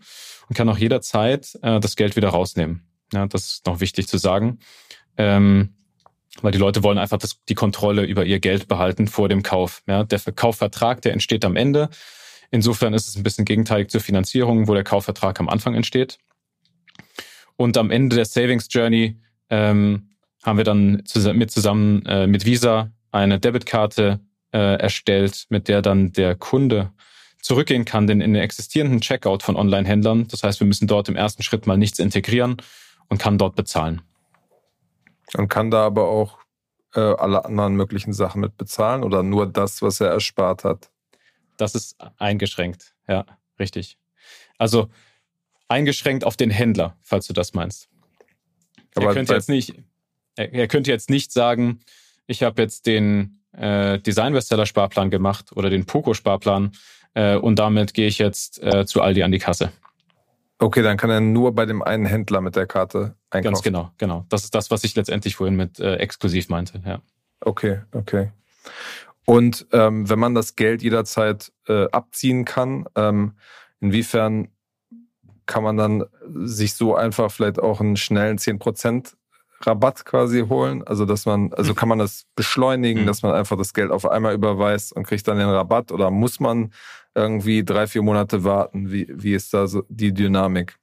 und 0.47 0.55
kann 0.55 0.69
auch 0.69 0.77
jederzeit 0.77 1.57
äh, 1.61 1.79
das 1.79 1.95
Geld 1.95 2.15
wieder 2.15 2.29
rausnehmen. 2.29 2.87
Ja, 3.13 3.25
das 3.25 3.47
ist 3.47 3.65
noch 3.65 3.79
wichtig 3.79 4.07
zu 4.07 4.17
sagen. 4.17 4.59
Ähm, 5.17 5.75
weil 6.41 6.51
die 6.51 6.57
Leute 6.57 6.83
wollen 6.83 6.97
einfach 6.97 7.17
das, 7.17 7.43
die 7.49 7.55
Kontrolle 7.55 8.03
über 8.03 8.25
ihr 8.25 8.39
Geld 8.39 8.67
behalten 8.67 9.07
vor 9.07 9.29
dem 9.29 9.43
Kauf. 9.43 9.83
Ja, 9.87 10.03
der 10.03 10.19
Kaufvertrag, 10.19 11.01
der 11.01 11.13
entsteht 11.13 11.43
am 11.45 11.55
Ende. 11.55 11.89
Insofern 12.51 12.93
ist 12.93 13.07
es 13.07 13.15
ein 13.15 13.23
bisschen 13.23 13.45
gegenteilig 13.45 13.89
zur 13.89 14.01
Finanzierung, 14.01 14.67
wo 14.67 14.73
der 14.73 14.83
Kaufvertrag 14.83 15.39
am 15.39 15.49
Anfang 15.49 15.75
entsteht. 15.75 16.17
Und 17.55 17.77
am 17.77 17.91
Ende 17.91 18.15
der 18.15 18.25
Savings 18.25 18.67
Journey 18.69 19.19
ähm, 19.49 20.09
haben 20.43 20.57
wir 20.57 20.63
dann 20.63 21.03
zusammen, 21.05 21.39
mit 21.39 21.51
zusammen 21.51 22.05
äh, 22.05 22.27
mit 22.27 22.45
Visa 22.45 22.91
eine 23.11 23.39
Debitkarte 23.39 24.19
äh, 24.51 24.79
erstellt, 24.79 25.45
mit 25.49 25.67
der 25.67 25.81
dann 25.81 26.11
der 26.11 26.35
Kunde 26.35 26.91
zurückgehen 27.41 27.85
kann 27.85 28.07
denn 28.07 28.21
in 28.21 28.33
den 28.33 28.43
existierenden 28.43 29.01
Checkout 29.01 29.43
von 29.43 29.55
Online-Händlern. 29.55 30.27
Das 30.27 30.43
heißt, 30.43 30.59
wir 30.59 30.67
müssen 30.67 30.87
dort 30.87 31.09
im 31.09 31.15
ersten 31.15 31.43
Schritt 31.43 31.67
mal 31.67 31.77
nichts 31.77 31.99
integrieren 31.99 32.57
und 33.09 33.17
kann 33.17 33.37
dort 33.37 33.55
bezahlen. 33.55 34.01
Und 35.37 35.47
kann 35.47 35.71
da 35.71 35.85
aber 35.85 36.07
auch 36.07 36.39
äh, 36.95 36.99
alle 36.99 37.45
anderen 37.45 37.75
möglichen 37.75 38.13
Sachen 38.13 38.41
mit 38.41 38.57
bezahlen 38.57 39.03
oder 39.03 39.23
nur 39.23 39.47
das, 39.47 39.81
was 39.81 40.01
er 40.01 40.09
erspart 40.09 40.63
hat? 40.63 40.89
Das 41.57 41.75
ist 41.75 41.95
eingeschränkt, 42.17 42.95
ja, 43.07 43.25
richtig. 43.59 43.97
Also 44.57 44.89
eingeschränkt 45.67 46.25
auf 46.25 46.35
den 46.35 46.49
Händler, 46.49 46.97
falls 47.01 47.27
du 47.27 47.33
das 47.33 47.53
meinst. 47.53 47.87
Aber 48.95 49.07
er 49.07 49.13
könnte 49.13 49.33
jetzt 49.33 49.49
nicht, 49.49 49.73
er, 50.35 50.53
er, 50.53 50.67
könnte 50.67 50.91
jetzt 50.91 51.09
nicht 51.09 51.31
sagen, 51.31 51.79
ich 52.27 52.43
habe 52.43 52.61
jetzt 52.61 52.85
den 52.87 53.41
äh, 53.53 53.99
Design-Bestseller-Sparplan 53.99 55.09
gemacht 55.09 55.51
oder 55.55 55.69
den 55.69 55.85
Poco-Sparplan 55.85 56.73
äh, 57.13 57.35
und 57.35 57.57
damit 57.57 57.93
gehe 57.93 58.07
ich 58.07 58.17
jetzt 58.17 58.61
äh, 58.61 58.85
zu 58.85 59.01
Aldi 59.01 59.23
an 59.23 59.31
die 59.31 59.39
Kasse. 59.39 59.71
Okay, 60.61 60.83
dann 60.83 60.95
kann 60.95 61.09
er 61.09 61.21
nur 61.21 61.55
bei 61.55 61.65
dem 61.65 61.81
einen 61.81 62.05
Händler 62.05 62.39
mit 62.39 62.55
der 62.55 62.67
Karte 62.67 63.15
einkaufen. 63.31 63.53
Ganz 63.53 63.63
genau, 63.63 63.91
genau. 63.97 64.25
Das 64.29 64.43
ist 64.43 64.53
das, 64.53 64.69
was 64.69 64.83
ich 64.83 64.95
letztendlich 64.95 65.35
vorhin 65.35 65.55
mit 65.55 65.79
äh, 65.79 65.95
exklusiv 65.95 66.49
meinte, 66.49 66.79
ja. 66.85 67.01
Okay, 67.39 67.79
okay. 67.93 68.31
Und 69.25 69.65
ähm, 69.71 70.07
wenn 70.07 70.19
man 70.19 70.35
das 70.35 70.55
Geld 70.55 70.83
jederzeit 70.83 71.51
äh, 71.67 71.87
abziehen 71.91 72.45
kann, 72.45 72.85
ähm, 72.95 73.33
inwiefern 73.79 74.49
kann 75.47 75.63
man 75.63 75.77
dann 75.77 76.03
sich 76.43 76.75
so 76.75 76.95
einfach 76.95 77.31
vielleicht 77.31 77.57
auch 77.59 77.81
einen 77.81 77.97
schnellen 77.97 78.37
10% 78.37 79.15
Rabatt 79.61 80.05
quasi 80.05 80.45
holen? 80.47 80.83
Also 80.83 81.05
dass 81.05 81.25
man, 81.25 81.53
also 81.53 81.73
kann 81.73 81.89
man 81.89 81.97
das 81.97 82.25
beschleunigen, 82.35 83.03
mhm. 83.03 83.07
dass 83.07 83.23
man 83.23 83.33
einfach 83.33 83.57
das 83.57 83.73
Geld 83.73 83.89
auf 83.89 84.07
einmal 84.07 84.35
überweist 84.35 84.93
und 84.93 85.07
kriegt 85.07 85.27
dann 85.27 85.39
den 85.39 85.49
Rabatt 85.49 85.91
oder 85.91 86.11
muss 86.11 86.39
man 86.39 86.71
irgendwie 87.15 87.63
drei, 87.63 87.87
vier 87.87 88.01
Monate 88.01 88.43
warten? 88.43 88.91
Wie, 88.91 89.07
wie 89.09 89.33
ist 89.33 89.53
da 89.53 89.67
so 89.67 89.83
die 89.89 90.13
Dynamik? 90.13 90.77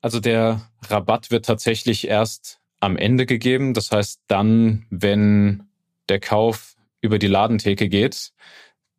Also 0.00 0.20
der 0.20 0.62
Rabatt 0.88 1.30
wird 1.30 1.44
tatsächlich 1.44 2.08
erst 2.08 2.60
am 2.80 2.96
Ende 2.96 3.26
gegeben. 3.26 3.74
Das 3.74 3.90
heißt, 3.92 4.20
dann, 4.26 4.86
wenn 4.90 5.64
der 6.08 6.20
Kauf 6.20 6.74
über 7.00 7.18
die 7.18 7.26
Ladentheke 7.26 7.88
geht, 7.88 8.32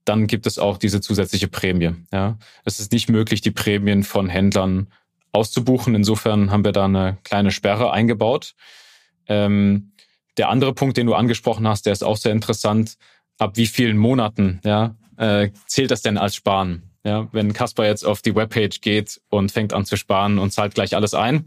dann 0.06 0.28
gibt 0.28 0.48
es 0.48 0.60
auch 0.60 0.78
diese 0.78 1.02
zusätzliche 1.02 1.48
Prämie. 1.48 1.96
Ja, 2.12 2.38
es 2.66 2.80
ist 2.80 2.92
nicht 2.92 3.10
möglich, 3.10 3.42
die 3.42 3.52
Prämien 3.52 4.04
von 4.04 4.30
Händlern 4.30 4.92
auszubuchen. 5.32 5.96
Insofern 5.96 6.52
haben 6.52 6.66
wir 6.66 6.72
da 6.72 6.86
eine 6.86 7.18
kleine 7.24 7.52
Sperre 7.52 7.92
eingebaut. 7.92 8.54
Ähm, 9.28 9.92
der 10.38 10.50
andere 10.50 10.74
Punkt, 10.74 10.98
den 10.98 11.08
du 11.08 11.14
angesprochen 11.14 11.68
hast, 11.68 11.86
der 11.86 11.94
ist 11.94 12.04
auch 12.04 12.18
sehr 12.18 12.32
interessant. 12.32 12.98
Ab 13.38 13.58
wie 13.58 13.68
vielen 13.68 13.98
Monaten 13.98 14.60
ja, 14.64 14.96
äh, 15.18 15.50
zählt 15.68 15.92
das 15.92 16.02
denn 16.02 16.18
als 16.18 16.36
Sparen? 16.36 16.84
Ja, 17.04 17.28
wenn 17.32 17.54
Kasper 17.54 17.86
jetzt 17.86 18.04
auf 18.06 18.22
die 18.22 18.36
Webpage 18.36 18.80
geht 18.82 19.20
und 19.30 19.52
fängt 19.52 19.74
an 19.74 19.86
zu 19.86 19.98
sparen 19.98 20.38
und 20.38 20.52
zahlt 20.52 20.76
gleich 20.76 20.96
alles 20.96 21.16
ein, 21.16 21.46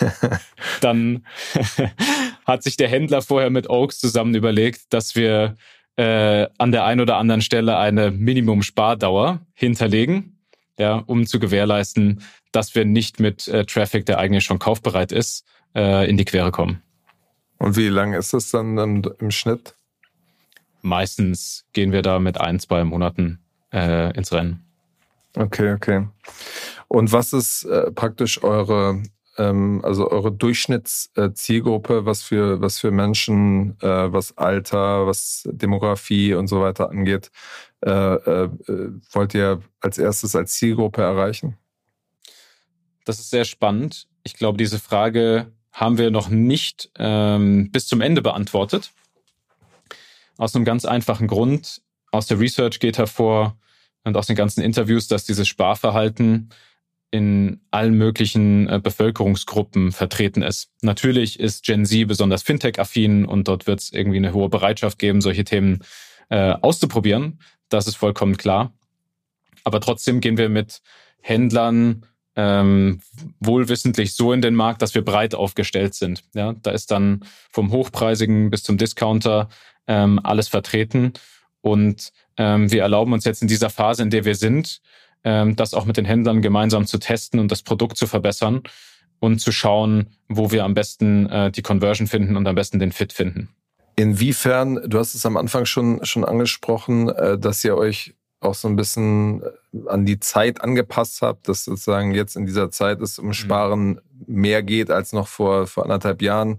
dann 0.80 1.26
hat 2.46 2.62
sich 2.62 2.76
der 2.76 2.88
Händler 2.88 3.20
vorher 3.20 3.50
mit 3.50 3.68
Oaks 3.68 3.98
zusammen 3.98 4.34
überlegt, 4.34 4.92
dass 4.94 5.14
wir 5.14 5.56
äh, 5.96 6.46
an 6.56 6.72
der 6.72 6.84
einen 6.84 7.02
oder 7.02 7.18
anderen 7.18 7.42
Stelle 7.42 7.76
eine 7.76 8.10
Minimum-Spardauer 8.10 9.40
hinterlegen, 9.52 10.38
ja, 10.78 11.02
um 11.06 11.26
zu 11.26 11.38
gewährleisten, 11.38 12.22
dass 12.52 12.74
wir 12.74 12.86
nicht 12.86 13.20
mit 13.20 13.46
äh, 13.48 13.66
Traffic, 13.66 14.06
der 14.06 14.18
eigentlich 14.18 14.44
schon 14.44 14.58
kaufbereit 14.58 15.12
ist, 15.12 15.44
äh, 15.74 16.08
in 16.08 16.16
die 16.16 16.24
Quere 16.24 16.50
kommen. 16.50 16.82
Und 17.58 17.76
wie 17.76 17.88
lang 17.88 18.14
ist 18.14 18.32
das 18.32 18.50
dann 18.50 19.04
im 19.18 19.30
Schnitt? 19.30 19.74
Meistens 20.82 21.66
gehen 21.72 21.92
wir 21.92 22.02
da 22.02 22.18
mit 22.18 22.40
ein, 22.40 22.58
zwei 22.58 22.84
Monaten 22.84 23.38
äh, 23.72 24.16
ins 24.16 24.32
Rennen. 24.32 24.64
Okay, 25.36 25.72
okay. 25.72 26.08
Und 26.88 27.12
was 27.12 27.32
ist 27.32 27.64
äh, 27.64 27.90
praktisch 27.92 28.42
eure 28.42 29.02
ähm, 29.38 29.80
also 29.84 30.10
eure 30.10 30.32
Durchschnittszielgruppe, 30.32 32.04
was 32.04 32.22
für, 32.22 32.60
was 32.60 32.78
für 32.78 32.90
Menschen, 32.90 33.80
äh, 33.80 34.12
was 34.12 34.36
Alter, 34.36 35.06
was 35.06 35.48
Demografie 35.50 36.34
und 36.34 36.48
so 36.48 36.60
weiter 36.60 36.90
angeht, 36.90 37.30
äh, 37.80 37.90
äh, 37.90 38.50
wollt 39.12 39.34
ihr 39.34 39.62
als 39.80 39.98
erstes 39.98 40.34
als 40.34 40.54
Zielgruppe 40.54 41.02
erreichen? 41.02 41.56
Das 43.04 43.20
ist 43.20 43.30
sehr 43.30 43.44
spannend. 43.44 44.08
Ich 44.24 44.34
glaube, 44.34 44.58
diese 44.58 44.78
Frage 44.78 45.52
haben 45.72 45.96
wir 45.96 46.10
noch 46.10 46.28
nicht 46.28 46.90
ähm, 46.98 47.70
bis 47.70 47.86
zum 47.86 48.00
Ende 48.00 48.20
beantwortet. 48.20 48.92
Aus 50.38 50.54
einem 50.54 50.64
ganz 50.64 50.86
einfachen 50.86 51.26
Grund. 51.26 51.82
Aus 52.10 52.26
der 52.26 52.40
Research 52.40 52.80
geht 52.80 52.96
hervor 52.96 53.58
und 54.04 54.16
aus 54.16 54.28
den 54.28 54.36
ganzen 54.36 54.62
Interviews, 54.62 55.08
dass 55.08 55.24
dieses 55.24 55.46
Sparverhalten 55.46 56.48
in 57.10 57.60
allen 57.70 57.94
möglichen 57.94 58.68
äh, 58.68 58.80
Bevölkerungsgruppen 58.82 59.92
vertreten 59.92 60.42
ist. 60.42 60.70
Natürlich 60.82 61.40
ist 61.40 61.64
Gen 61.64 61.84
Z 61.84 62.06
besonders 62.06 62.42
Fintech-affin 62.42 63.24
und 63.24 63.48
dort 63.48 63.66
wird 63.66 63.80
es 63.80 63.92
irgendwie 63.92 64.18
eine 64.18 64.32
hohe 64.32 64.48
Bereitschaft 64.48 64.98
geben, 64.98 65.20
solche 65.20 65.44
Themen 65.44 65.80
äh, 66.28 66.52
auszuprobieren. 66.52 67.40
Das 67.68 67.86
ist 67.86 67.96
vollkommen 67.96 68.36
klar. 68.36 68.72
Aber 69.64 69.80
trotzdem 69.80 70.20
gehen 70.20 70.36
wir 70.36 70.48
mit 70.48 70.82
Händlern 71.20 72.06
ähm, 72.38 73.00
wohlwissentlich 73.40 74.14
so 74.14 74.32
in 74.32 74.40
den 74.40 74.54
Markt, 74.54 74.80
dass 74.80 74.94
wir 74.94 75.04
breit 75.04 75.34
aufgestellt 75.34 75.94
sind. 75.94 76.22
Ja, 76.34 76.54
da 76.62 76.70
ist 76.70 76.92
dann 76.92 77.24
vom 77.50 77.72
Hochpreisigen 77.72 78.48
bis 78.48 78.62
zum 78.62 78.78
Discounter 78.78 79.48
ähm, 79.88 80.20
alles 80.22 80.46
vertreten. 80.46 81.14
Und 81.62 82.12
ähm, 82.36 82.70
wir 82.70 82.82
erlauben 82.82 83.12
uns 83.12 83.24
jetzt 83.24 83.42
in 83.42 83.48
dieser 83.48 83.70
Phase, 83.70 84.04
in 84.04 84.10
der 84.10 84.24
wir 84.24 84.36
sind, 84.36 84.80
ähm, 85.24 85.56
das 85.56 85.74
auch 85.74 85.84
mit 85.84 85.96
den 85.96 86.04
Händlern 86.04 86.40
gemeinsam 86.40 86.86
zu 86.86 86.98
testen 86.98 87.40
und 87.40 87.50
das 87.50 87.62
Produkt 87.62 87.96
zu 87.96 88.06
verbessern 88.06 88.62
und 89.18 89.40
zu 89.40 89.50
schauen, 89.50 90.06
wo 90.28 90.52
wir 90.52 90.62
am 90.62 90.74
besten 90.74 91.28
äh, 91.28 91.50
die 91.50 91.62
Conversion 91.62 92.06
finden 92.06 92.36
und 92.36 92.46
am 92.46 92.54
besten 92.54 92.78
den 92.78 92.92
Fit 92.92 93.12
finden. 93.12 93.48
Inwiefern, 93.96 94.78
du 94.86 95.00
hast 95.00 95.16
es 95.16 95.26
am 95.26 95.36
Anfang 95.36 95.66
schon, 95.66 96.04
schon 96.04 96.24
angesprochen, 96.24 97.08
äh, 97.08 97.36
dass 97.36 97.64
ihr 97.64 97.76
euch 97.76 98.14
auch 98.40 98.54
so 98.54 98.68
ein 98.68 98.76
bisschen 98.76 99.42
äh, 99.42 99.88
an 99.88 100.06
die 100.06 100.20
Zeit 100.20 100.60
angepasst 100.60 101.22
habt, 101.22 101.48
dass 101.48 101.64
sozusagen 101.64 102.14
jetzt 102.14 102.36
in 102.36 102.46
dieser 102.46 102.70
Zeit 102.70 103.00
es 103.00 103.18
um 103.18 103.26
mhm. 103.26 103.32
Sparen 103.32 104.00
mehr 104.26 104.62
geht 104.62 104.90
als 104.90 105.12
noch 105.12 105.28
vor, 105.28 105.66
vor 105.66 105.84
anderthalb 105.84 106.22
Jahren, 106.22 106.58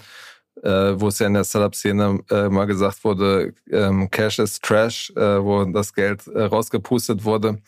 äh, 0.63 0.93
wo 0.95 1.07
es 1.07 1.19
ja 1.19 1.27
in 1.27 1.33
der 1.33 1.43
Startup-Szene 1.43 2.19
äh, 2.29 2.49
mal 2.49 2.65
gesagt 2.65 3.03
wurde, 3.03 3.53
ähm, 3.71 4.09
Cash 4.11 4.39
is 4.39 4.59
Trash, 4.59 5.11
äh, 5.15 5.43
wo 5.43 5.63
das 5.65 5.93
Geld 5.93 6.27
äh, 6.27 6.43
rausgepustet 6.43 7.23
wurde. 7.23 7.59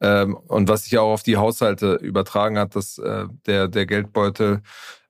Ähm, 0.00 0.36
und 0.36 0.68
was 0.68 0.84
sich 0.84 0.96
auch 0.98 1.12
auf 1.12 1.22
die 1.22 1.36
Haushalte 1.36 1.94
übertragen 1.94 2.58
hat, 2.58 2.76
dass 2.76 2.98
äh, 2.98 3.26
der, 3.46 3.68
der 3.68 3.86
Geldbeutel 3.86 4.62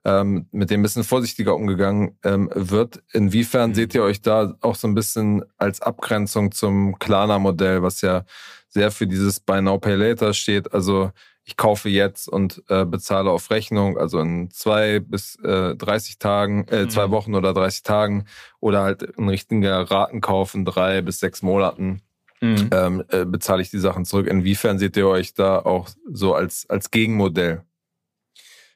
ähm, 0.05 0.47
mit 0.53 0.71
dem 0.71 0.81
ein 0.81 0.83
bisschen 0.83 1.05
vorsichtiger 1.05 1.55
umgegangen 1.55 2.19
ähm, 2.23 2.51
wird. 2.55 3.03
Inwiefern 3.13 3.71
mhm. 3.71 3.75
seht 3.75 3.95
ihr 3.95 4.03
euch 4.03 4.23
da 4.23 4.55
auch 4.61 4.75
so 4.75 4.89
ein 4.89 4.95
bisschen 4.95 5.45
als 5.57 5.81
Abgrenzung 5.81 6.53
zum 6.53 6.99
Klarna-Modell, 6.99 7.83
was 7.83 8.01
ja 8.01 8.25
sehr 8.69 8.91
für 8.91 9.07
dieses 9.07 9.41
Buy 9.41 9.63
Now 9.63 9.79
Pay 9.79 9.97
Later 9.97 10.35
steht? 10.35 10.73
Also 10.73 11.11
ich 11.49 11.57
kaufe 11.57 11.89
jetzt 11.89 12.29
und 12.29 12.63
äh, 12.69 12.85
bezahle 12.85 13.31
auf 13.31 13.51
Rechnung, 13.51 13.97
also 13.97 14.21
in 14.21 14.51
zwei 14.51 15.01
bis 15.01 15.37
äh, 15.37 15.75
30 15.75 16.19
Tagen, 16.19 16.69
äh, 16.69 16.85
mhm. 16.85 16.91
zwei 16.91 17.11
Wochen 17.11 17.35
oder 17.35 17.55
30 17.55 17.83
Tagen 17.85 18.27
oder 18.61 18.83
halt 18.83 19.19
ein 19.19 19.29
richtiger 19.29 19.91
Ratenkauf 19.91 20.55
in 20.55 20.67
drei 20.67 21.01
bis 21.01 21.21
sechs 21.21 21.41
Monaten. 21.43 22.03
Mhm. 22.41 22.71
Ähm, 22.71 23.05
äh, 23.09 23.25
bezahle 23.25 23.63
ich 23.63 23.71
die 23.71 23.79
Sachen 23.79 24.05
zurück. 24.05 24.27
Inwiefern 24.27 24.79
seht 24.79 24.97
ihr 24.97 25.09
euch 25.09 25.35
da 25.35 25.59
auch 25.59 25.89
so 26.07 26.35
als, 26.35 26.69
als 26.69 26.91
Gegenmodell? 26.91 27.63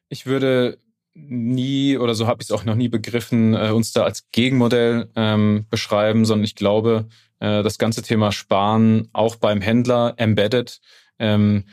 Ich 0.08 0.26
würde 0.26 0.78
nie 1.14 1.96
oder 1.98 2.14
so 2.14 2.26
habe 2.26 2.42
ich 2.42 2.48
es 2.48 2.52
auch 2.52 2.64
noch 2.64 2.74
nie 2.74 2.88
begriffen, 2.88 3.54
äh, 3.54 3.70
uns 3.70 3.92
da 3.92 4.04
als 4.04 4.30
Gegenmodell 4.32 5.10
ähm, 5.14 5.66
beschreiben, 5.68 6.24
sondern 6.24 6.44
ich 6.44 6.54
glaube, 6.54 7.06
äh, 7.40 7.62
das 7.62 7.78
ganze 7.78 8.02
Thema 8.02 8.32
Sparen 8.32 9.08
auch 9.12 9.36
beim 9.36 9.60
Händler 9.60 10.14
embedded, 10.16 10.80
ähm, 11.18 11.64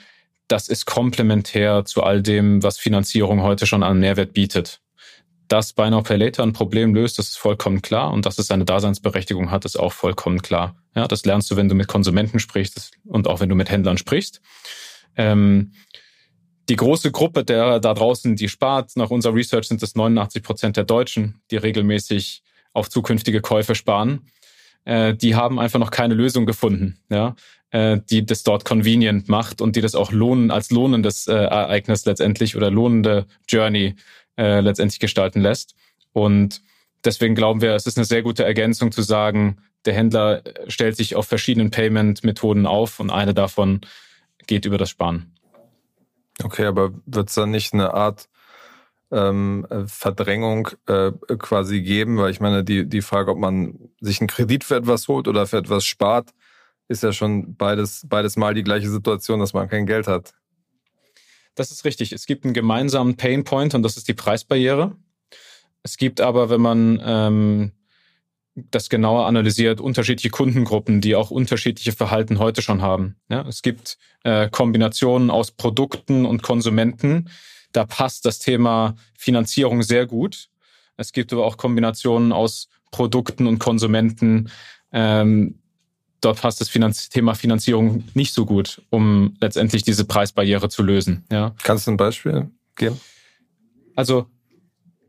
das 0.47 0.67
ist 0.67 0.85
komplementär 0.85 1.85
zu 1.85 2.03
all 2.03 2.21
dem, 2.21 2.63
was 2.63 2.79
Finanzierung 2.79 3.43
heute 3.43 3.67
schon 3.67 3.83
an 3.83 3.99
Mehrwert 3.99 4.33
bietet. 4.33 4.81
Dass 5.47 5.73
Buy 5.73 5.89
Now 5.89 6.01
Pay 6.01 6.17
Later 6.17 6.43
ein 6.43 6.53
Problem 6.53 6.93
löst, 6.93 7.17
das 7.17 7.29
ist 7.29 7.37
vollkommen 7.37 7.81
klar 7.81 8.11
und 8.11 8.25
dass 8.25 8.39
es 8.39 8.47
seine 8.47 8.65
Daseinsberechtigung 8.65 9.51
hat, 9.51 9.65
ist 9.65 9.79
auch 9.79 9.93
vollkommen 9.93 10.41
klar. 10.41 10.75
Ja, 10.95 11.07
das 11.07 11.23
lernst 11.25 11.49
du, 11.49 11.55
wenn 11.55 11.69
du 11.69 11.75
mit 11.75 11.87
Konsumenten 11.87 12.39
sprichst 12.39 12.91
und 13.05 13.27
auch 13.27 13.39
wenn 13.39 13.49
du 13.49 13.55
mit 13.55 13.69
Händlern 13.69 13.97
sprichst. 13.97 14.41
Ähm, 15.15 15.73
die 16.69 16.75
große 16.75 17.11
Gruppe 17.11 17.43
der 17.43 17.79
da 17.79 17.93
draußen, 17.93 18.35
die 18.35 18.47
spart, 18.47 18.91
nach 18.95 19.09
unserer 19.09 19.33
Research 19.33 19.67
sind 19.67 19.81
es 19.81 19.95
89 19.95 20.43
Prozent 20.43 20.77
der 20.77 20.83
Deutschen, 20.83 21.41
die 21.51 21.57
regelmäßig 21.57 22.43
auf 22.73 22.89
zukünftige 22.89 23.41
Käufe 23.41 23.73
sparen. 23.73 24.29
Äh, 24.85 25.15
die 25.15 25.35
haben 25.35 25.59
einfach 25.59 25.79
noch 25.79 25.91
keine 25.91 26.13
Lösung 26.13 26.45
gefunden, 26.45 26.99
ja, 27.09 27.35
äh, 27.71 27.99
die 28.09 28.25
das 28.25 28.43
dort 28.43 28.65
convenient 28.65 29.27
macht 29.27 29.61
und 29.61 29.75
die 29.75 29.81
das 29.81 29.95
auch 29.95 30.11
lohnen 30.11 30.51
als 30.51 30.69
lohnendes 30.69 31.27
äh, 31.27 31.33
Ereignis 31.33 32.05
letztendlich 32.05 32.55
oder 32.55 32.69
lohnende 32.69 33.25
Journey 33.47 33.95
äh, 34.37 34.61
letztendlich 34.61 34.99
gestalten 34.99 35.41
lässt. 35.41 35.75
Und 36.13 36.61
deswegen 37.03 37.33
glauben 37.33 37.61
wir, 37.61 37.73
es 37.73 37.87
ist 37.87 37.97
eine 37.97 38.05
sehr 38.05 38.21
gute 38.21 38.45
Ergänzung 38.45 38.91
zu 38.91 39.01
sagen, 39.01 39.57
der 39.85 39.93
Händler 39.93 40.43
stellt 40.67 40.97
sich 40.97 41.15
auf 41.15 41.25
verschiedenen 41.25 41.71
Payment-Methoden 41.71 42.65
auf 42.65 42.99
und 42.99 43.09
eine 43.09 43.33
davon 43.33 43.81
geht 44.45 44.65
über 44.65 44.77
das 44.77 44.89
Sparen. 44.89 45.33
Okay, 46.43 46.65
aber 46.65 46.93
wird 47.05 47.29
es 47.29 47.35
dann 47.35 47.51
nicht 47.51 47.73
eine 47.73 47.93
Art 47.93 48.29
ähm, 49.11 49.67
Verdrängung 49.87 50.69
äh, 50.87 51.11
quasi 51.37 51.81
geben? 51.81 52.17
Weil 52.17 52.31
ich 52.31 52.39
meine, 52.39 52.63
die, 52.63 52.87
die 52.87 53.01
Frage, 53.01 53.31
ob 53.31 53.37
man 53.37 53.89
sich 53.99 54.21
einen 54.21 54.27
Kredit 54.27 54.63
für 54.63 54.75
etwas 54.75 55.07
holt 55.07 55.27
oder 55.27 55.45
für 55.47 55.57
etwas 55.57 55.85
spart, 55.85 56.31
ist 56.87 57.03
ja 57.03 57.13
schon 57.13 57.55
beides, 57.55 58.05
beides 58.07 58.35
mal 58.35 58.53
die 58.53 58.63
gleiche 58.63 58.89
Situation, 58.89 59.39
dass 59.39 59.53
man 59.53 59.69
kein 59.69 59.85
Geld 59.85 60.07
hat. 60.07 60.33
Das 61.55 61.71
ist 61.71 61.85
richtig. 61.85 62.13
Es 62.13 62.25
gibt 62.25 62.45
einen 62.45 62.53
gemeinsamen 62.53 63.17
Pain 63.17 63.43
Point 63.43 63.75
und 63.75 63.83
das 63.83 63.97
ist 63.97 64.07
die 64.07 64.13
Preisbarriere. 64.13 64.95
Es 65.83 65.97
gibt 65.97 66.21
aber, 66.21 66.49
wenn 66.49 66.61
man 66.61 67.01
ähm, 67.03 67.71
das 68.71 68.89
genauer 68.89 69.25
analysiert, 69.25 69.81
unterschiedliche 69.81 70.29
Kundengruppen, 70.29 71.01
die 71.01 71.15
auch 71.15 71.31
unterschiedliche 71.31 71.91
Verhalten 71.91 72.39
heute 72.39 72.61
schon 72.61 72.81
haben. 72.81 73.15
Ja, 73.29 73.45
es 73.47 73.61
gibt 73.61 73.97
äh, 74.23 74.49
Kombinationen 74.49 75.29
aus 75.29 75.51
Produkten 75.51 76.25
und 76.25 76.43
Konsumenten. 76.43 77.29
Da 77.71 77.85
passt 77.85 78.25
das 78.25 78.39
Thema 78.39 78.95
Finanzierung 79.17 79.83
sehr 79.83 80.05
gut. 80.05 80.49
Es 80.97 81.13
gibt 81.13 81.31
aber 81.31 81.45
auch 81.45 81.57
Kombinationen 81.57 82.31
aus 82.31 82.69
Produkten 82.91 83.47
und 83.47 83.59
Konsumenten. 83.59 84.49
Ähm, 84.91 85.59
dort 86.21 86.41
passt 86.41 86.59
das 86.61 86.69
Finanz 86.69 87.09
Thema 87.09 87.35
Finanzierung 87.35 88.03
nicht 88.13 88.33
so 88.33 88.45
gut, 88.45 88.81
um 88.89 89.35
letztendlich 89.39 89.83
diese 89.83 90.05
Preisbarriere 90.05 90.69
zu 90.69 90.83
lösen. 90.83 91.25
Ja. 91.31 91.55
Kannst 91.63 91.87
du 91.87 91.91
ein 91.91 91.97
Beispiel 91.97 92.49
geben? 92.75 92.99
Also 93.95 94.27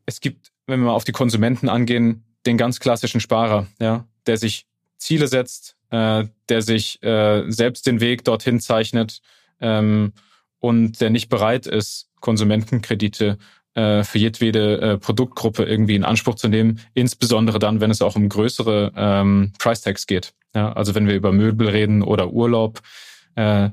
es 0.06 0.20
gibt, 0.20 0.52
wenn 0.66 0.80
wir 0.80 0.86
mal 0.86 0.92
auf 0.92 1.04
die 1.04 1.12
Konsumenten 1.12 1.68
angehen, 1.68 2.24
den 2.46 2.56
ganz 2.56 2.80
klassischen 2.80 3.20
Sparer, 3.20 3.66
ja, 3.80 4.06
der 4.26 4.36
sich 4.36 4.66
Ziele 4.96 5.28
setzt, 5.28 5.76
äh, 5.90 6.24
der 6.48 6.62
sich 6.62 7.02
äh, 7.02 7.50
selbst 7.50 7.86
den 7.86 8.00
Weg 8.00 8.24
dorthin 8.24 8.60
zeichnet 8.60 9.20
ähm, 9.60 10.12
und 10.58 11.00
der 11.00 11.10
nicht 11.10 11.28
bereit 11.28 11.66
ist, 11.66 12.08
Konsumentenkredite 12.20 13.38
äh, 13.74 14.04
für 14.04 14.18
jedwede 14.18 14.80
äh, 14.80 14.98
Produktgruppe 14.98 15.64
irgendwie 15.64 15.96
in 15.96 16.04
Anspruch 16.04 16.34
zu 16.34 16.48
nehmen, 16.48 16.80
insbesondere 16.94 17.58
dann, 17.58 17.80
wenn 17.80 17.90
es 17.90 18.02
auch 18.02 18.16
um 18.16 18.28
größere 18.28 18.92
ähm, 18.96 19.52
Price 19.58 19.82
Tags 19.82 20.06
geht. 20.06 20.34
Ja, 20.54 20.72
also 20.72 20.94
wenn 20.94 21.06
wir 21.06 21.14
über 21.14 21.32
Möbel 21.32 21.68
reden 21.68 22.02
oder 22.02 22.32
Urlaub, 22.32 22.80
äh, 23.36 23.70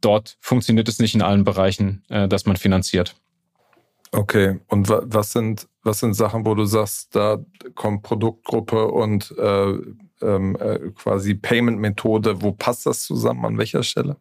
dort 0.00 0.36
funktioniert 0.40 0.88
es 0.88 0.98
nicht 0.98 1.14
in 1.14 1.22
allen 1.22 1.44
Bereichen, 1.44 2.02
äh, 2.08 2.28
dass 2.28 2.46
man 2.46 2.56
finanziert. 2.56 3.16
Okay, 4.12 4.58
und 4.66 4.88
was 4.88 5.32
sind, 5.32 5.68
was 5.82 6.00
sind 6.00 6.14
Sachen, 6.14 6.44
wo 6.44 6.54
du 6.54 6.64
sagst, 6.64 7.14
da 7.14 7.38
kommt 7.74 8.02
Produktgruppe 8.02 8.88
und 8.88 9.34
äh, 9.38 9.74
ähm, 10.22 10.56
äh, 10.60 10.90
quasi 10.94 11.34
Payment-Methode, 11.34 12.42
wo 12.42 12.52
passt 12.52 12.86
das 12.86 13.02
zusammen, 13.02 13.44
an 13.44 13.58
welcher 13.58 13.82
Stelle? 13.82 14.16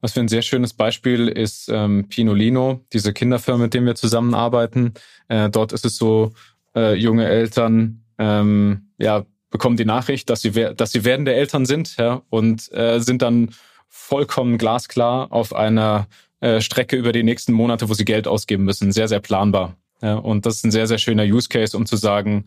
Was 0.00 0.12
für 0.12 0.20
ein 0.20 0.28
sehr 0.28 0.42
schönes 0.42 0.74
Beispiel 0.74 1.28
ist 1.28 1.70
ähm, 1.72 2.08
Pinolino, 2.08 2.84
diese 2.92 3.12
Kinderfirma, 3.12 3.64
mit 3.64 3.74
dem 3.74 3.86
wir 3.86 3.94
zusammenarbeiten. 3.94 4.92
Äh, 5.28 5.48
dort 5.48 5.72
ist 5.72 5.86
es 5.86 5.96
so, 5.96 6.32
äh, 6.74 6.94
junge 6.94 7.26
Eltern 7.26 8.04
ähm, 8.18 8.90
ja, 8.98 9.24
bekommen 9.50 9.76
die 9.76 9.86
Nachricht, 9.86 10.28
dass 10.28 10.42
sie, 10.42 10.50
dass 10.50 10.92
sie 10.92 11.04
werdende 11.04 11.34
Eltern 11.34 11.64
sind 11.64 11.96
ja, 11.96 12.22
und 12.28 12.70
äh, 12.72 13.00
sind 13.00 13.22
dann 13.22 13.54
vollkommen 13.88 14.58
glasklar 14.58 15.32
auf 15.32 15.54
einer 15.54 16.06
äh, 16.40 16.60
Strecke 16.60 16.96
über 16.96 17.12
die 17.12 17.22
nächsten 17.22 17.54
Monate, 17.54 17.88
wo 17.88 17.94
sie 17.94 18.04
Geld 18.04 18.28
ausgeben 18.28 18.64
müssen. 18.64 18.92
Sehr, 18.92 19.08
sehr 19.08 19.20
planbar. 19.20 19.76
Ja, 20.02 20.14
und 20.14 20.46
das 20.46 20.56
ist 20.56 20.64
ein 20.64 20.70
sehr, 20.70 20.86
sehr 20.86 20.98
schöner 20.98 21.24
Use 21.24 21.48
Case, 21.48 21.76
um 21.76 21.86
zu 21.86 21.96
sagen, 21.96 22.46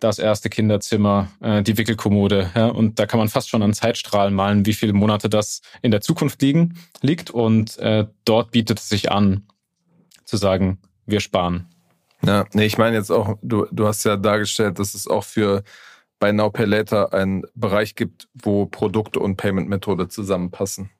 das 0.00 0.18
erste 0.18 0.50
Kinderzimmer, 0.50 1.28
äh, 1.40 1.62
die 1.62 1.78
Wickelkommode. 1.78 2.50
Und 2.74 2.98
da 2.98 3.06
kann 3.06 3.18
man 3.18 3.28
fast 3.28 3.48
schon 3.48 3.62
an 3.62 3.72
Zeitstrahlen 3.72 4.34
malen, 4.34 4.66
wie 4.66 4.72
viele 4.72 4.92
Monate 4.92 5.28
das 5.28 5.62
in 5.80 5.90
der 5.90 6.00
Zukunft 6.00 6.42
liegen, 6.42 6.78
liegt. 7.02 7.30
Und 7.30 7.78
äh, 7.78 8.06
dort 8.24 8.50
bietet 8.50 8.80
es 8.80 8.88
sich 8.88 9.12
an, 9.12 9.46
zu 10.24 10.36
sagen, 10.36 10.78
wir 11.06 11.20
sparen. 11.20 11.68
Ja, 12.24 12.46
nee, 12.52 12.66
ich 12.66 12.78
meine 12.78 12.96
jetzt 12.96 13.10
auch, 13.10 13.36
du, 13.42 13.66
du 13.70 13.86
hast 13.86 14.04
ja 14.04 14.16
dargestellt, 14.16 14.78
dass 14.78 14.94
es 14.94 15.06
auch 15.06 15.24
für 15.24 15.62
bei 16.18 16.30
Now 16.30 16.50
Pay 16.50 16.66
Later 16.66 17.12
einen 17.12 17.42
Bereich 17.54 17.96
gibt, 17.96 18.28
wo 18.32 18.66
Produkte 18.66 19.18
und 19.18 19.36
Payment-Methode 19.36 20.08
zusammenpassen. 20.08 20.90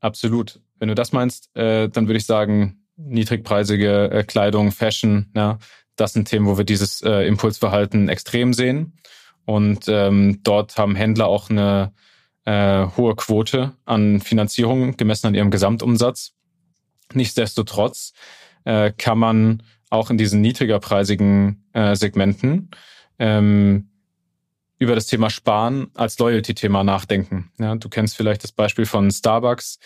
Absolut. 0.00 0.60
Wenn 0.78 0.88
du 0.88 0.94
das 0.94 1.12
meinst, 1.12 1.54
äh, 1.56 1.88
dann 1.88 2.06
würde 2.06 2.18
ich 2.18 2.26
sagen, 2.26 2.81
niedrigpreisige 2.96 4.10
äh, 4.10 4.22
Kleidung, 4.24 4.72
Fashion, 4.72 5.30
ja, 5.34 5.58
das 5.96 6.12
sind 6.12 6.28
Themen, 6.28 6.46
wo 6.46 6.56
wir 6.56 6.64
dieses 6.64 7.02
äh, 7.02 7.26
Impulsverhalten 7.26 8.08
extrem 8.08 8.54
sehen. 8.54 8.98
Und 9.44 9.86
ähm, 9.88 10.40
dort 10.42 10.78
haben 10.78 10.94
Händler 10.94 11.26
auch 11.26 11.50
eine 11.50 11.92
äh, 12.44 12.86
hohe 12.96 13.14
Quote 13.16 13.72
an 13.84 14.20
Finanzierung 14.20 14.96
gemessen 14.96 15.28
an 15.28 15.34
ihrem 15.34 15.50
Gesamtumsatz. 15.50 16.32
Nichtsdestotrotz 17.12 18.12
äh, 18.64 18.92
kann 18.96 19.18
man 19.18 19.62
auch 19.90 20.10
in 20.10 20.18
diesen 20.18 20.40
niedrigerpreisigen 20.40 21.64
äh, 21.72 21.94
Segmenten 21.94 22.70
ähm, 23.18 23.90
über 24.78 24.94
das 24.94 25.06
Thema 25.06 25.30
Sparen 25.30 25.88
als 25.94 26.18
Loyalty-Thema 26.18 26.82
nachdenken. 26.82 27.52
Ja, 27.58 27.74
du 27.74 27.88
kennst 27.88 28.16
vielleicht 28.16 28.42
das 28.42 28.52
Beispiel 28.52 28.86
von 28.86 29.10
Starbucks, 29.10 29.78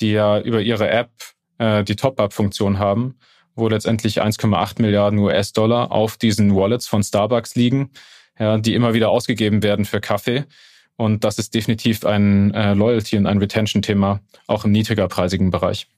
die 0.00 0.12
ja 0.12 0.40
über 0.40 0.60
ihre 0.60 0.88
App 0.90 1.10
äh, 1.58 1.84
die 1.84 1.96
Top-Up-Funktion 1.96 2.78
haben, 2.78 3.16
wo 3.54 3.68
letztendlich 3.68 4.22
1,8 4.22 4.80
Milliarden 4.82 5.18
US-Dollar 5.18 5.92
auf 5.92 6.16
diesen 6.16 6.54
Wallets 6.54 6.86
von 6.86 7.02
Starbucks 7.02 7.54
liegen, 7.54 7.90
ja, 8.38 8.58
die 8.58 8.74
immer 8.74 8.94
wieder 8.94 9.10
ausgegeben 9.10 9.62
werden 9.62 9.84
für 9.84 10.00
Kaffee. 10.00 10.44
Und 10.96 11.24
das 11.24 11.38
ist 11.38 11.54
definitiv 11.54 12.04
ein 12.04 12.54
äh, 12.54 12.74
Loyalty- 12.74 13.16
und 13.16 13.26
ein 13.26 13.38
Retention-Thema, 13.38 14.20
auch 14.46 14.64
im 14.64 14.72
niedrigerpreisigen 14.72 15.50
Bereich. 15.50 15.88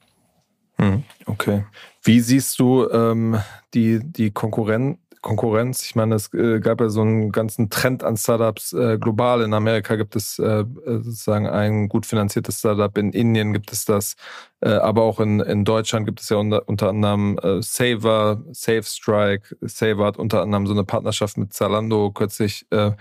Hm, 0.79 1.05
okay. 1.27 1.65
Wie 2.03 2.21
siehst 2.21 2.59
du 2.59 2.89
ähm, 2.91 3.41
die, 3.75 4.01
die 4.03 4.31
Konkurren 4.31 4.99
Konkurrenz? 5.23 5.85
Ich 5.85 5.95
meine, 5.95 6.15
es 6.15 6.33
äh, 6.35 6.61
gab 6.61 6.81
ja 6.81 6.89
so 6.89 7.01
einen 7.01 7.33
ganzen 7.33 7.71
Trend 7.71 8.05
an 8.05 8.17
Startups 8.17 8.73
äh, 8.73 8.99
global. 8.99 9.43
In 9.43 9.55
Amerika 9.55 9.97
gibt 9.97 10.17
es 10.17 10.39
äh, 10.39 10.65
sozusagen 10.85 11.47
ein 11.47 11.89
gut 11.89 12.07
finanziertes 12.07 12.59
Startup, 12.59 12.97
in 12.99 13.13
Indien 13.13 13.53
gibt 13.53 13.73
es 13.73 13.85
das, 13.85 14.17
äh, 14.61 14.71
aber 14.71 15.03
auch 15.03 15.21
in, 15.21 15.41
in 15.41 15.65
Deutschland 15.65 16.07
gibt 16.07 16.21
es 16.21 16.29
ja 16.29 16.37
unter, 16.37 16.69
unter 16.69 16.89
anderem 16.89 17.39
äh, 17.43 17.63
Saver, 17.63 18.43
SafeStrike. 18.53 19.57
Saver 19.63 20.07
hat 20.07 20.19
unter 20.19 20.43
anderem 20.43 20.67
so 20.67 20.73
eine 20.73 20.85
Partnerschaft 20.85 21.37
mit 21.39 21.53
Zalando 21.53 22.11
kürzlich 22.13 22.67
äh, 22.71 22.93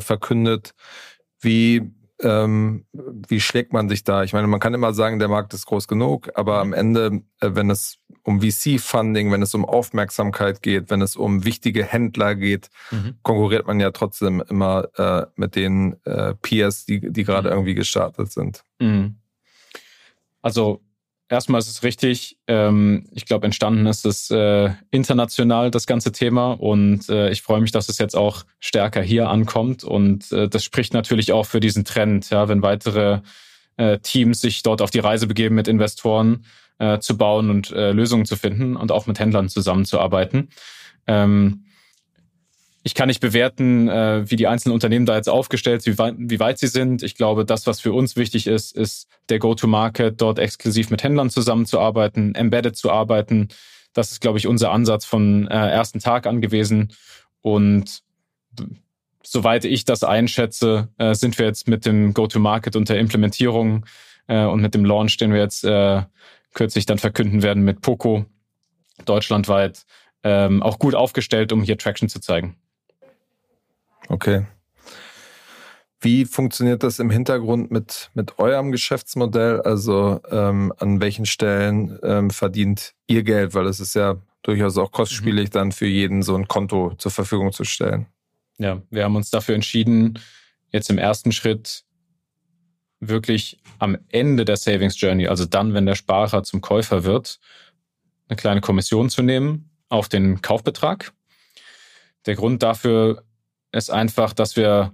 verkündet. 0.00 0.74
Wie 1.40 1.92
ähm, 2.24 2.86
wie 2.92 3.40
schlägt 3.40 3.72
man 3.72 3.88
sich 3.88 4.02
da? 4.02 4.24
Ich 4.24 4.32
meine, 4.32 4.46
man 4.46 4.60
kann 4.60 4.74
immer 4.74 4.94
sagen, 4.94 5.18
der 5.18 5.28
Markt 5.28 5.54
ist 5.54 5.66
groß 5.66 5.86
genug, 5.86 6.30
aber 6.34 6.58
am 6.58 6.72
Ende, 6.72 7.22
äh, 7.40 7.50
wenn 7.52 7.70
es 7.70 7.98
um 8.22 8.40
VC-Funding, 8.40 9.30
wenn 9.30 9.42
es 9.42 9.54
um 9.54 9.64
Aufmerksamkeit 9.64 10.62
geht, 10.62 10.90
wenn 10.90 11.02
es 11.02 11.14
um 11.14 11.44
wichtige 11.44 11.84
Händler 11.84 12.34
geht, 12.34 12.70
mhm. 12.90 13.16
konkurriert 13.22 13.66
man 13.66 13.78
ja 13.78 13.90
trotzdem 13.90 14.42
immer 14.48 14.88
äh, 14.96 15.26
mit 15.36 15.54
den 15.54 15.96
äh, 16.04 16.34
Peers, 16.34 16.86
die, 16.86 17.12
die 17.12 17.24
gerade 17.24 17.50
mhm. 17.50 17.54
irgendwie 17.54 17.74
gestartet 17.74 18.32
sind. 18.32 18.64
Mhm. 18.80 19.16
Also 20.40 20.80
erstmal 21.34 21.58
ist 21.58 21.68
es 21.68 21.82
richtig. 21.82 22.38
Ähm, 22.46 23.06
ich 23.12 23.26
glaube, 23.26 23.44
entstanden 23.44 23.86
ist 23.86 24.06
es 24.06 24.30
äh, 24.30 24.70
international, 24.90 25.70
das 25.70 25.86
ganze 25.86 26.12
Thema. 26.12 26.52
Und 26.52 27.08
äh, 27.08 27.30
ich 27.30 27.42
freue 27.42 27.60
mich, 27.60 27.72
dass 27.72 27.88
es 27.88 27.98
jetzt 27.98 28.16
auch 28.16 28.44
stärker 28.60 29.02
hier 29.02 29.28
ankommt. 29.28 29.84
Und 29.84 30.32
äh, 30.32 30.48
das 30.48 30.64
spricht 30.64 30.94
natürlich 30.94 31.32
auch 31.32 31.46
für 31.46 31.60
diesen 31.60 31.84
Trend, 31.84 32.30
ja, 32.30 32.48
wenn 32.48 32.62
weitere 32.62 33.20
äh, 33.76 33.98
Teams 33.98 34.40
sich 34.40 34.62
dort 34.62 34.80
auf 34.80 34.90
die 34.90 35.00
Reise 35.00 35.26
begeben 35.26 35.54
mit 35.54 35.68
Investoren 35.68 36.44
äh, 36.78 36.98
zu 36.98 37.16
bauen 37.18 37.50
und 37.50 37.70
äh, 37.72 37.92
Lösungen 37.92 38.24
zu 38.24 38.36
finden 38.36 38.76
und 38.76 38.92
auch 38.92 39.06
mit 39.06 39.18
Händlern 39.18 39.48
zusammenzuarbeiten. 39.48 40.48
Ähm, 41.06 41.64
ich 42.86 42.94
kann 42.94 43.08
nicht 43.08 43.20
bewerten, 43.20 43.88
äh, 43.88 44.30
wie 44.30 44.36
die 44.36 44.46
einzelnen 44.46 44.74
Unternehmen 44.74 45.06
da 45.06 45.16
jetzt 45.16 45.30
aufgestellt 45.30 45.80
sind, 45.80 45.94
wie 45.94 45.98
weit, 45.98 46.14
wie 46.18 46.38
weit 46.38 46.58
sie 46.58 46.66
sind. 46.66 47.02
Ich 47.02 47.14
glaube, 47.14 47.46
das, 47.46 47.66
was 47.66 47.80
für 47.80 47.94
uns 47.94 48.14
wichtig 48.14 48.46
ist, 48.46 48.76
ist 48.76 49.08
der 49.30 49.38
Go-to-Market, 49.38 50.20
dort 50.20 50.38
exklusiv 50.38 50.90
mit 50.90 51.02
Händlern 51.02 51.30
zusammenzuarbeiten, 51.30 52.34
embedded 52.34 52.76
zu 52.76 52.90
arbeiten. 52.90 53.48
Das 53.94 54.12
ist, 54.12 54.20
glaube 54.20 54.36
ich, 54.36 54.46
unser 54.46 54.70
Ansatz 54.70 55.06
von 55.06 55.48
äh, 55.48 55.54
ersten 55.54 55.98
Tag 55.98 56.26
an 56.26 56.42
gewesen. 56.42 56.92
Und 57.40 58.02
soweit 59.22 59.64
ich 59.64 59.86
das 59.86 60.04
einschätze, 60.04 60.88
äh, 60.98 61.14
sind 61.14 61.38
wir 61.38 61.46
jetzt 61.46 61.66
mit 61.66 61.86
dem 61.86 62.12
Go-to-Market 62.12 62.76
und 62.76 62.90
der 62.90 62.98
Implementierung 62.98 63.86
äh, 64.26 64.44
und 64.44 64.60
mit 64.60 64.74
dem 64.74 64.84
Launch, 64.84 65.16
den 65.16 65.32
wir 65.32 65.40
jetzt 65.40 65.64
äh, 65.64 66.02
kürzlich 66.52 66.84
dann 66.84 66.98
verkünden 66.98 67.42
werden 67.42 67.64
mit 67.64 67.80
Poco 67.80 68.26
deutschlandweit, 69.06 69.86
ähm, 70.22 70.62
auch 70.62 70.78
gut 70.78 70.94
aufgestellt, 70.94 71.50
um 71.50 71.62
hier 71.62 71.78
Traction 71.78 72.10
zu 72.10 72.20
zeigen. 72.20 72.56
Okay. 74.08 74.46
Wie 76.00 76.26
funktioniert 76.26 76.82
das 76.82 76.98
im 76.98 77.08
Hintergrund 77.08 77.70
mit, 77.70 78.10
mit 78.12 78.38
eurem 78.38 78.72
Geschäftsmodell? 78.72 79.62
Also 79.62 80.20
ähm, 80.30 80.72
an 80.76 81.00
welchen 81.00 81.24
Stellen 81.24 81.98
ähm, 82.02 82.30
verdient 82.30 82.94
ihr 83.06 83.22
Geld? 83.22 83.54
Weil 83.54 83.66
es 83.66 83.80
ist 83.80 83.94
ja 83.94 84.16
durchaus 84.42 84.76
auch 84.76 84.92
kostspielig, 84.92 85.48
mhm. 85.48 85.52
dann 85.52 85.72
für 85.72 85.86
jeden 85.86 86.22
so 86.22 86.36
ein 86.36 86.46
Konto 86.46 86.94
zur 86.98 87.10
Verfügung 87.10 87.52
zu 87.52 87.64
stellen. 87.64 88.06
Ja, 88.58 88.82
wir 88.90 89.04
haben 89.04 89.16
uns 89.16 89.30
dafür 89.30 89.54
entschieden, 89.54 90.18
jetzt 90.70 90.90
im 90.90 90.98
ersten 90.98 91.32
Schritt 91.32 91.84
wirklich 93.00 93.58
am 93.78 93.96
Ende 94.10 94.44
der 94.44 94.56
Savings 94.56 95.00
Journey, 95.00 95.26
also 95.26 95.44
dann, 95.46 95.74
wenn 95.74 95.86
der 95.86 95.94
Sparer 95.94 96.42
zum 96.42 96.60
Käufer 96.60 97.04
wird, 97.04 97.40
eine 98.28 98.36
kleine 98.36 98.60
Kommission 98.60 99.10
zu 99.10 99.22
nehmen 99.22 99.70
auf 99.88 100.08
den 100.08 100.42
Kaufbetrag. 100.42 101.12
Der 102.26 102.34
Grund 102.34 102.62
dafür 102.62 103.24
ist 103.74 103.90
einfach, 103.90 104.32
dass 104.32 104.56
wir 104.56 104.92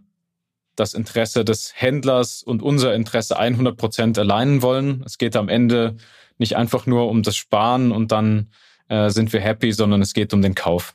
das 0.76 0.94
Interesse 0.94 1.44
des 1.44 1.72
Händlers 1.74 2.42
und 2.42 2.62
unser 2.62 2.94
Interesse 2.94 3.38
100 3.38 3.76
Prozent 3.76 4.18
alignen 4.18 4.62
wollen. 4.62 5.02
Es 5.04 5.18
geht 5.18 5.36
am 5.36 5.48
Ende 5.48 5.96
nicht 6.38 6.56
einfach 6.56 6.86
nur 6.86 7.08
um 7.08 7.22
das 7.22 7.36
Sparen 7.36 7.92
und 7.92 8.12
dann 8.12 8.50
äh, 8.88 9.10
sind 9.10 9.32
wir 9.32 9.40
happy, 9.40 9.72
sondern 9.72 10.00
es 10.00 10.14
geht 10.14 10.32
um 10.32 10.40
den 10.40 10.54
Kauf. 10.54 10.94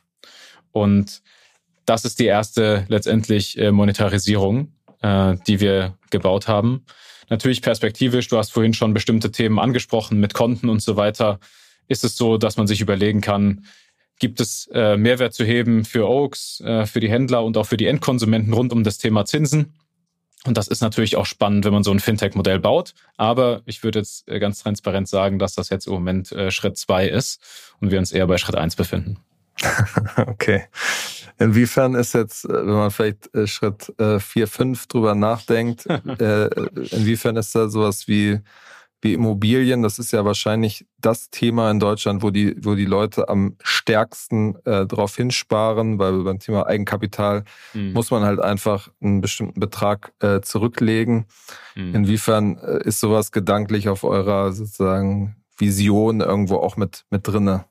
Und 0.72 1.22
das 1.84 2.04
ist 2.04 2.18
die 2.18 2.26
erste 2.26 2.84
letztendlich 2.88 3.56
äh, 3.58 3.70
Monetarisierung, 3.70 4.72
äh, 5.02 5.36
die 5.46 5.60
wir 5.60 5.96
gebaut 6.10 6.48
haben. 6.48 6.84
Natürlich 7.28 7.62
perspektivisch, 7.62 8.28
du 8.28 8.38
hast 8.38 8.52
vorhin 8.52 8.74
schon 8.74 8.94
bestimmte 8.94 9.30
Themen 9.30 9.58
angesprochen 9.58 10.18
mit 10.18 10.34
Konten 10.34 10.68
und 10.68 10.82
so 10.82 10.96
weiter, 10.96 11.38
ist 11.86 12.02
es 12.02 12.16
so, 12.16 12.38
dass 12.38 12.56
man 12.56 12.66
sich 12.66 12.80
überlegen 12.80 13.20
kann, 13.20 13.64
gibt 14.18 14.40
es 14.40 14.68
äh, 14.72 14.96
Mehrwert 14.96 15.34
zu 15.34 15.44
heben 15.44 15.84
für 15.84 16.08
Oaks, 16.08 16.60
äh, 16.60 16.86
für 16.86 17.00
die 17.00 17.10
Händler 17.10 17.44
und 17.44 17.56
auch 17.56 17.66
für 17.66 17.76
die 17.76 17.86
Endkonsumenten 17.86 18.52
rund 18.52 18.72
um 18.72 18.84
das 18.84 18.98
Thema 18.98 19.24
Zinsen. 19.24 19.74
Und 20.46 20.56
das 20.56 20.68
ist 20.68 20.80
natürlich 20.80 21.16
auch 21.16 21.26
spannend, 21.26 21.64
wenn 21.64 21.72
man 21.72 21.82
so 21.82 21.90
ein 21.90 22.00
Fintech-Modell 22.00 22.60
baut. 22.60 22.94
Aber 23.16 23.62
ich 23.66 23.82
würde 23.82 23.98
jetzt 23.98 24.28
äh, 24.28 24.38
ganz 24.38 24.62
transparent 24.62 25.08
sagen, 25.08 25.38
dass 25.38 25.54
das 25.54 25.70
jetzt 25.70 25.86
im 25.86 25.94
Moment 25.94 26.32
äh, 26.32 26.50
Schritt 26.50 26.78
zwei 26.78 27.08
ist 27.08 27.40
und 27.80 27.90
wir 27.90 27.98
uns 27.98 28.12
eher 28.12 28.26
bei 28.26 28.38
Schritt 28.38 28.54
eins 28.54 28.76
befinden. 28.76 29.18
okay. 30.26 30.64
Inwiefern 31.38 31.94
ist 31.94 32.14
jetzt, 32.14 32.44
äh, 32.44 32.52
wenn 32.52 32.74
man 32.74 32.90
vielleicht 32.90 33.34
äh, 33.34 33.46
Schritt 33.46 33.92
vier, 34.18 34.46
fünf 34.46 34.86
drüber 34.86 35.14
nachdenkt, 35.14 35.86
inwiefern 36.20 37.36
ist 37.36 37.54
da 37.54 37.68
sowas 37.68 38.06
wie 38.08 38.40
wie 39.06 39.14
Immobilien, 39.14 39.82
das 39.82 39.98
ist 39.98 40.12
ja 40.12 40.24
wahrscheinlich 40.24 40.84
das 40.98 41.30
Thema 41.30 41.70
in 41.70 41.78
Deutschland, 41.78 42.22
wo 42.22 42.30
die, 42.30 42.56
wo 42.64 42.74
die 42.74 42.84
Leute 42.84 43.28
am 43.28 43.56
stärksten 43.62 44.56
äh, 44.64 44.86
darauf 44.86 45.16
hinsparen, 45.16 45.98
weil 45.98 46.24
beim 46.24 46.38
Thema 46.38 46.66
Eigenkapital 46.66 47.44
mhm. 47.72 47.92
muss 47.92 48.10
man 48.10 48.24
halt 48.24 48.40
einfach 48.40 48.88
einen 49.00 49.20
bestimmten 49.20 49.60
Betrag 49.60 50.12
äh, 50.20 50.40
zurücklegen. 50.40 51.26
Mhm. 51.74 51.94
Inwiefern 51.94 52.58
äh, 52.58 52.82
ist 52.84 53.00
sowas 53.00 53.30
gedanklich 53.32 53.88
auf 53.88 54.02
eurer 54.02 54.52
sozusagen 54.52 55.36
Vision 55.56 56.20
irgendwo 56.20 56.56
auch 56.56 56.76
mit, 56.76 57.04
mit 57.10 57.26
drinne? 57.26 57.64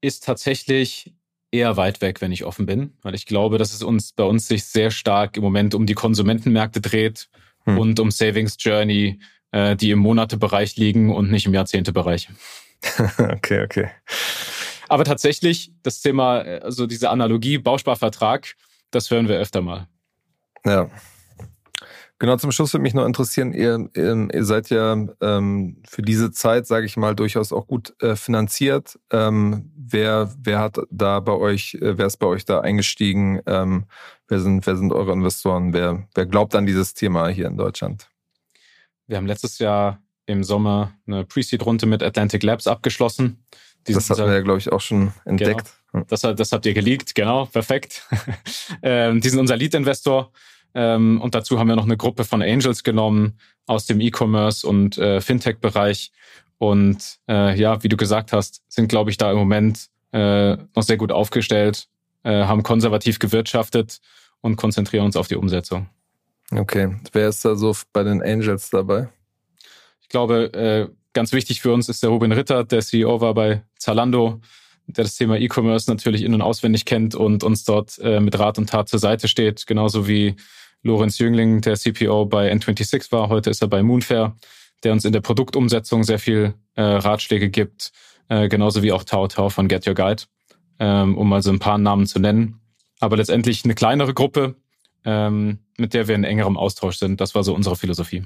Ist 0.00 0.24
tatsächlich 0.24 1.14
eher 1.52 1.76
weit 1.76 2.00
weg, 2.00 2.20
wenn 2.20 2.32
ich 2.32 2.44
offen 2.44 2.66
bin, 2.66 2.94
weil 3.02 3.14
ich 3.14 3.26
glaube, 3.26 3.58
dass 3.58 3.72
es 3.72 3.82
uns 3.82 4.12
bei 4.12 4.24
uns 4.24 4.48
sich 4.48 4.64
sehr 4.64 4.90
stark 4.90 5.36
im 5.36 5.42
Moment 5.42 5.74
um 5.74 5.86
die 5.86 5.94
Konsumentenmärkte 5.94 6.80
dreht 6.80 7.28
hm. 7.64 7.78
und 7.78 8.00
um 8.00 8.10
Savings 8.10 8.56
Journey 8.58 9.18
äh, 9.52 9.76
die 9.76 9.90
im 9.90 9.98
Monatebereich 9.98 10.76
liegen 10.76 11.12
und 11.14 11.30
nicht 11.30 11.46
im 11.46 11.54
Jahrzehntebereich. 11.54 12.28
okay, 13.18 13.64
okay. 13.64 13.90
Aber 14.88 15.04
tatsächlich, 15.04 15.72
das 15.82 16.00
Thema, 16.00 16.38
also 16.38 16.86
diese 16.86 17.10
Analogie, 17.10 17.58
Bausparvertrag, 17.58 18.56
das 18.90 19.10
hören 19.10 19.28
wir 19.28 19.38
öfter 19.38 19.60
mal. 19.60 19.86
Ja. 20.64 20.90
Genau, 22.18 22.36
zum 22.36 22.52
Schluss 22.52 22.74
würde 22.74 22.82
mich 22.82 22.92
noch 22.92 23.06
interessieren, 23.06 23.54
ihr, 23.54 23.88
ihr 23.94 24.44
seid 24.44 24.68
ja 24.68 25.06
ähm, 25.22 25.82
für 25.88 26.02
diese 26.02 26.30
Zeit, 26.30 26.66
sage 26.66 26.84
ich 26.84 26.98
mal, 26.98 27.14
durchaus 27.14 27.50
auch 27.50 27.66
gut 27.66 27.94
äh, 28.02 28.14
finanziert. 28.14 28.98
Ähm, 29.10 29.70
wer, 29.74 30.30
wer 30.38 30.58
hat 30.58 30.78
da 30.90 31.20
bei 31.20 31.32
euch, 31.32 31.78
äh, 31.80 31.96
wer 31.96 32.04
ist 32.04 32.18
bei 32.18 32.26
euch 32.26 32.44
da 32.44 32.60
eingestiegen? 32.60 33.40
Ähm, 33.46 33.86
wer, 34.28 34.40
sind, 34.40 34.66
wer 34.66 34.76
sind 34.76 34.92
eure 34.92 35.12
Investoren? 35.12 35.72
Wer, 35.72 36.06
wer 36.14 36.26
glaubt 36.26 36.54
an 36.54 36.66
dieses 36.66 36.92
Thema 36.92 37.28
hier 37.28 37.46
in 37.46 37.56
Deutschland? 37.56 38.10
Wir 39.10 39.16
haben 39.16 39.26
letztes 39.26 39.58
Jahr 39.58 40.00
im 40.26 40.44
Sommer 40.44 40.92
eine 41.04 41.24
Pre-Seed-Runde 41.24 41.86
mit 41.86 42.00
Atlantic 42.00 42.44
Labs 42.44 42.68
abgeschlossen. 42.68 43.44
Die 43.88 43.92
das 43.92 44.08
hatten 44.08 44.24
wir 44.24 44.34
ja, 44.34 44.40
glaube 44.40 44.60
ich, 44.60 44.70
auch 44.70 44.80
schon 44.80 45.12
entdeckt. 45.24 45.72
Genau. 45.90 46.04
Das, 46.08 46.20
das 46.20 46.52
habt 46.52 46.64
ihr 46.64 46.74
geleakt, 46.74 47.16
genau, 47.16 47.46
perfekt. 47.46 48.08
ähm, 48.84 49.20
die 49.20 49.28
sind 49.28 49.40
unser 49.40 49.56
Lead-Investor. 49.56 50.30
Ähm, 50.74 51.20
und 51.20 51.34
dazu 51.34 51.58
haben 51.58 51.66
wir 51.66 51.74
noch 51.74 51.86
eine 51.86 51.96
Gruppe 51.96 52.22
von 52.22 52.40
Angels 52.40 52.84
genommen 52.84 53.36
aus 53.66 53.86
dem 53.86 54.00
E-Commerce 54.00 54.64
und 54.64 54.96
äh, 54.96 55.20
Fintech-Bereich. 55.20 56.12
Und 56.58 57.18
äh, 57.28 57.58
ja, 57.58 57.82
wie 57.82 57.88
du 57.88 57.96
gesagt 57.96 58.32
hast, 58.32 58.62
sind, 58.68 58.86
glaube 58.86 59.10
ich, 59.10 59.16
da 59.16 59.32
im 59.32 59.38
Moment 59.38 59.88
äh, 60.12 60.56
noch 60.76 60.84
sehr 60.84 60.98
gut 60.98 61.10
aufgestellt, 61.10 61.88
äh, 62.22 62.44
haben 62.44 62.62
konservativ 62.62 63.18
gewirtschaftet 63.18 63.98
und 64.40 64.54
konzentrieren 64.54 65.06
uns 65.06 65.16
auf 65.16 65.26
die 65.26 65.34
Umsetzung. 65.34 65.88
Okay, 66.52 66.96
wer 67.12 67.28
ist 67.28 67.44
da 67.44 67.54
so 67.54 67.74
bei 67.92 68.02
den 68.02 68.22
Angels 68.22 68.70
dabei? 68.70 69.08
Ich 70.02 70.08
glaube, 70.08 70.52
äh, 70.52 70.88
ganz 71.12 71.32
wichtig 71.32 71.60
für 71.60 71.72
uns 71.72 71.88
ist 71.88 72.02
der 72.02 72.10
Ruben 72.10 72.32
Ritter, 72.32 72.64
der 72.64 72.80
CEO 72.80 73.20
war 73.20 73.34
bei 73.34 73.62
Zalando, 73.78 74.40
der 74.86 75.04
das 75.04 75.14
Thema 75.14 75.38
E-Commerce 75.38 75.88
natürlich 75.88 76.22
in- 76.22 76.34
und 76.34 76.42
auswendig 76.42 76.84
kennt 76.84 77.14
und 77.14 77.44
uns 77.44 77.64
dort 77.64 77.98
äh, 78.00 78.18
mit 78.18 78.36
Rat 78.36 78.58
und 78.58 78.68
Tat 78.68 78.88
zur 78.88 78.98
Seite 78.98 79.28
steht, 79.28 79.66
genauso 79.66 80.08
wie 80.08 80.34
Lorenz 80.82 81.18
Jüngling, 81.18 81.60
der 81.60 81.76
CPO 81.76 82.26
bei 82.26 82.52
N26 82.52 83.12
war. 83.12 83.28
Heute 83.28 83.50
ist 83.50 83.62
er 83.62 83.68
bei 83.68 83.82
Moonfair, 83.82 84.36
der 84.82 84.92
uns 84.92 85.04
in 85.04 85.12
der 85.12 85.20
Produktumsetzung 85.20 86.02
sehr 86.02 86.18
viel 86.18 86.54
äh, 86.74 86.82
Ratschläge 86.82 87.50
gibt, 87.50 87.92
äh, 88.28 88.48
genauso 88.48 88.82
wie 88.82 88.90
auch 88.90 89.04
Tao 89.04 89.28
Tao 89.28 89.50
von 89.50 89.68
Get 89.68 89.86
Your 89.86 89.94
Guide, 89.94 90.24
ähm, 90.80 91.16
um 91.16 91.28
mal 91.28 91.42
so 91.42 91.50
ein 91.50 91.60
paar 91.60 91.78
Namen 91.78 92.06
zu 92.06 92.18
nennen. 92.18 92.60
Aber 92.98 93.16
letztendlich 93.16 93.64
eine 93.64 93.74
kleinere 93.74 94.14
Gruppe, 94.14 94.56
ähm, 95.04 95.60
mit 95.80 95.94
der 95.94 96.08
wir 96.08 96.14
in 96.14 96.24
engerem 96.24 96.56
Austausch 96.56 96.96
sind. 96.96 97.20
Das 97.20 97.34
war 97.34 97.42
so 97.42 97.54
unsere 97.54 97.76
Philosophie. 97.76 98.24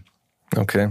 Okay. 0.57 0.91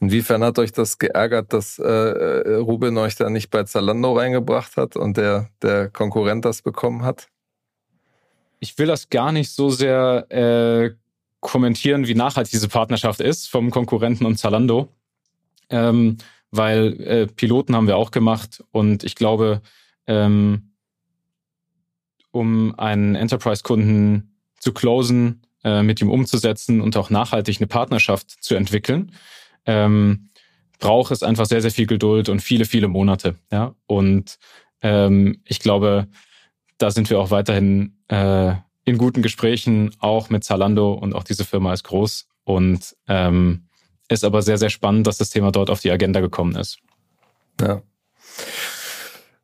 Inwiefern 0.00 0.44
hat 0.44 0.58
euch 0.58 0.72
das 0.72 0.98
geärgert, 0.98 1.52
dass 1.52 1.78
äh, 1.78 1.84
äh 1.84 2.56
Ruben 2.56 2.98
euch 2.98 3.16
da 3.16 3.30
nicht 3.30 3.50
bei 3.50 3.64
Zalando 3.64 4.12
reingebracht 4.12 4.76
hat 4.76 4.96
und 4.96 5.16
der, 5.16 5.48
der 5.62 5.88
Konkurrent 5.88 6.44
das 6.44 6.60
bekommen 6.60 7.02
hat? 7.02 7.28
ich 8.60 8.78
will 8.78 8.86
das 8.86 9.10
gar 9.10 9.32
nicht 9.32 9.50
so 9.50 9.70
sehr 9.70 10.26
äh, 10.30 10.94
kommentieren, 11.40 12.06
wie 12.06 12.14
nachhaltig 12.14 12.50
diese 12.50 12.68
Partnerschaft 12.68 13.20
ist 13.20 13.48
vom 13.48 13.70
Konkurrenten 13.70 14.26
und 14.26 14.38
Zalando, 14.38 14.88
ähm, 15.70 16.16
weil 16.50 17.00
äh, 17.00 17.26
Piloten 17.26 17.76
haben 17.76 17.86
wir 17.86 17.96
auch 17.96 18.10
gemacht 18.10 18.64
und 18.72 19.04
ich 19.04 19.14
glaube, 19.14 19.60
ähm, 20.06 20.72
um 22.30 22.78
einen 22.78 23.14
Enterprise-Kunden 23.14 24.36
zu 24.58 24.72
closen, 24.72 25.42
äh, 25.66 25.82
mit 25.82 26.00
ihm 26.00 26.12
umzusetzen 26.12 26.80
und 26.80 26.96
auch 26.96 27.10
nachhaltig 27.10 27.56
eine 27.58 27.66
Partnerschaft 27.66 28.30
zu 28.40 28.54
entwickeln, 28.54 29.10
ähm, 29.66 30.30
braucht 30.78 31.10
es 31.10 31.24
einfach 31.24 31.46
sehr, 31.46 31.60
sehr 31.60 31.72
viel 31.72 31.88
Geduld 31.88 32.28
und 32.28 32.40
viele, 32.40 32.66
viele 32.66 32.86
Monate. 32.86 33.34
Ja? 33.50 33.74
Und 33.86 34.38
ähm, 34.80 35.42
ich 35.44 35.58
glaube, 35.58 36.06
da 36.78 36.92
sind 36.92 37.10
wir 37.10 37.18
auch 37.18 37.32
weiterhin 37.32 37.98
äh, 38.06 38.54
in 38.84 38.96
guten 38.96 39.22
Gesprächen, 39.22 39.90
auch 39.98 40.30
mit 40.30 40.44
Zalando 40.44 40.92
und 40.92 41.14
auch 41.16 41.24
diese 41.24 41.44
Firma 41.44 41.72
ist 41.72 41.82
groß 41.82 42.28
und 42.44 42.94
ähm, 43.08 43.66
ist 44.08 44.22
aber 44.22 44.42
sehr, 44.42 44.58
sehr 44.58 44.70
spannend, 44.70 45.08
dass 45.08 45.18
das 45.18 45.30
Thema 45.30 45.50
dort 45.50 45.68
auf 45.68 45.80
die 45.80 45.90
Agenda 45.90 46.20
gekommen 46.20 46.54
ist. 46.54 46.78
Ja. 47.60 47.82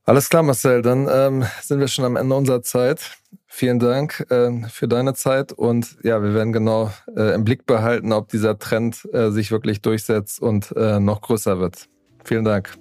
Alles 0.05 0.29
klar, 0.29 0.45
Marcel, 0.45 0.83
dann 0.83 1.09
ähm, 1.11 1.45
sind 1.63 1.81
wir 1.81 1.89
schon 1.89 2.05
am 2.05 2.15
Ende 2.15 2.37
unserer 2.37 2.63
Zeit. 2.63 3.11
Vielen 3.55 3.79
Dank 3.79 4.27
äh, 4.31 4.67
für 4.71 4.89
deine 4.89 5.13
Zeit 5.13 5.53
und 5.53 5.99
ja, 6.03 6.23
wir 6.23 6.33
werden 6.33 6.55
genau 6.55 6.91
äh, 7.15 7.35
im 7.35 7.45
Blick 7.45 7.67
behalten, 7.67 8.11
ob 8.15 8.29
dieser 8.29 8.59
Trend 8.59 9.07
äh, 9.13 9.31
sich 9.31 9.51
wirklich 9.51 9.83
durchsetzt 9.83 10.41
und 10.41 10.75
äh, 10.75 10.99
noch 10.99 11.21
größer 11.21 11.61
wird. 11.61 11.87
Vielen 12.25 12.45
Dank 12.47 12.73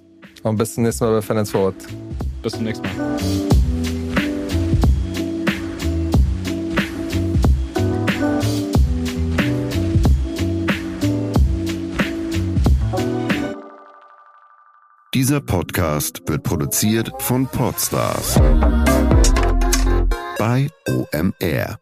und 0.42 0.56
bis 0.56 0.74
zum 0.74 0.84
nächsten 0.84 1.04
Mal 1.04 1.12
bei 1.12 1.22
Finance 1.22 1.52
Forward. 1.52 1.74
Bis 2.42 2.52
zum 2.54 2.64
nächsten 2.64 2.86
Mal. 2.96 3.18
Dieser 15.12 15.42
Podcast 15.42 16.22
wird 16.26 16.42
produziert 16.42 17.12
von 17.18 17.46
Podstars 17.46 18.40
bei 20.42 20.66
OMR. 20.88 21.78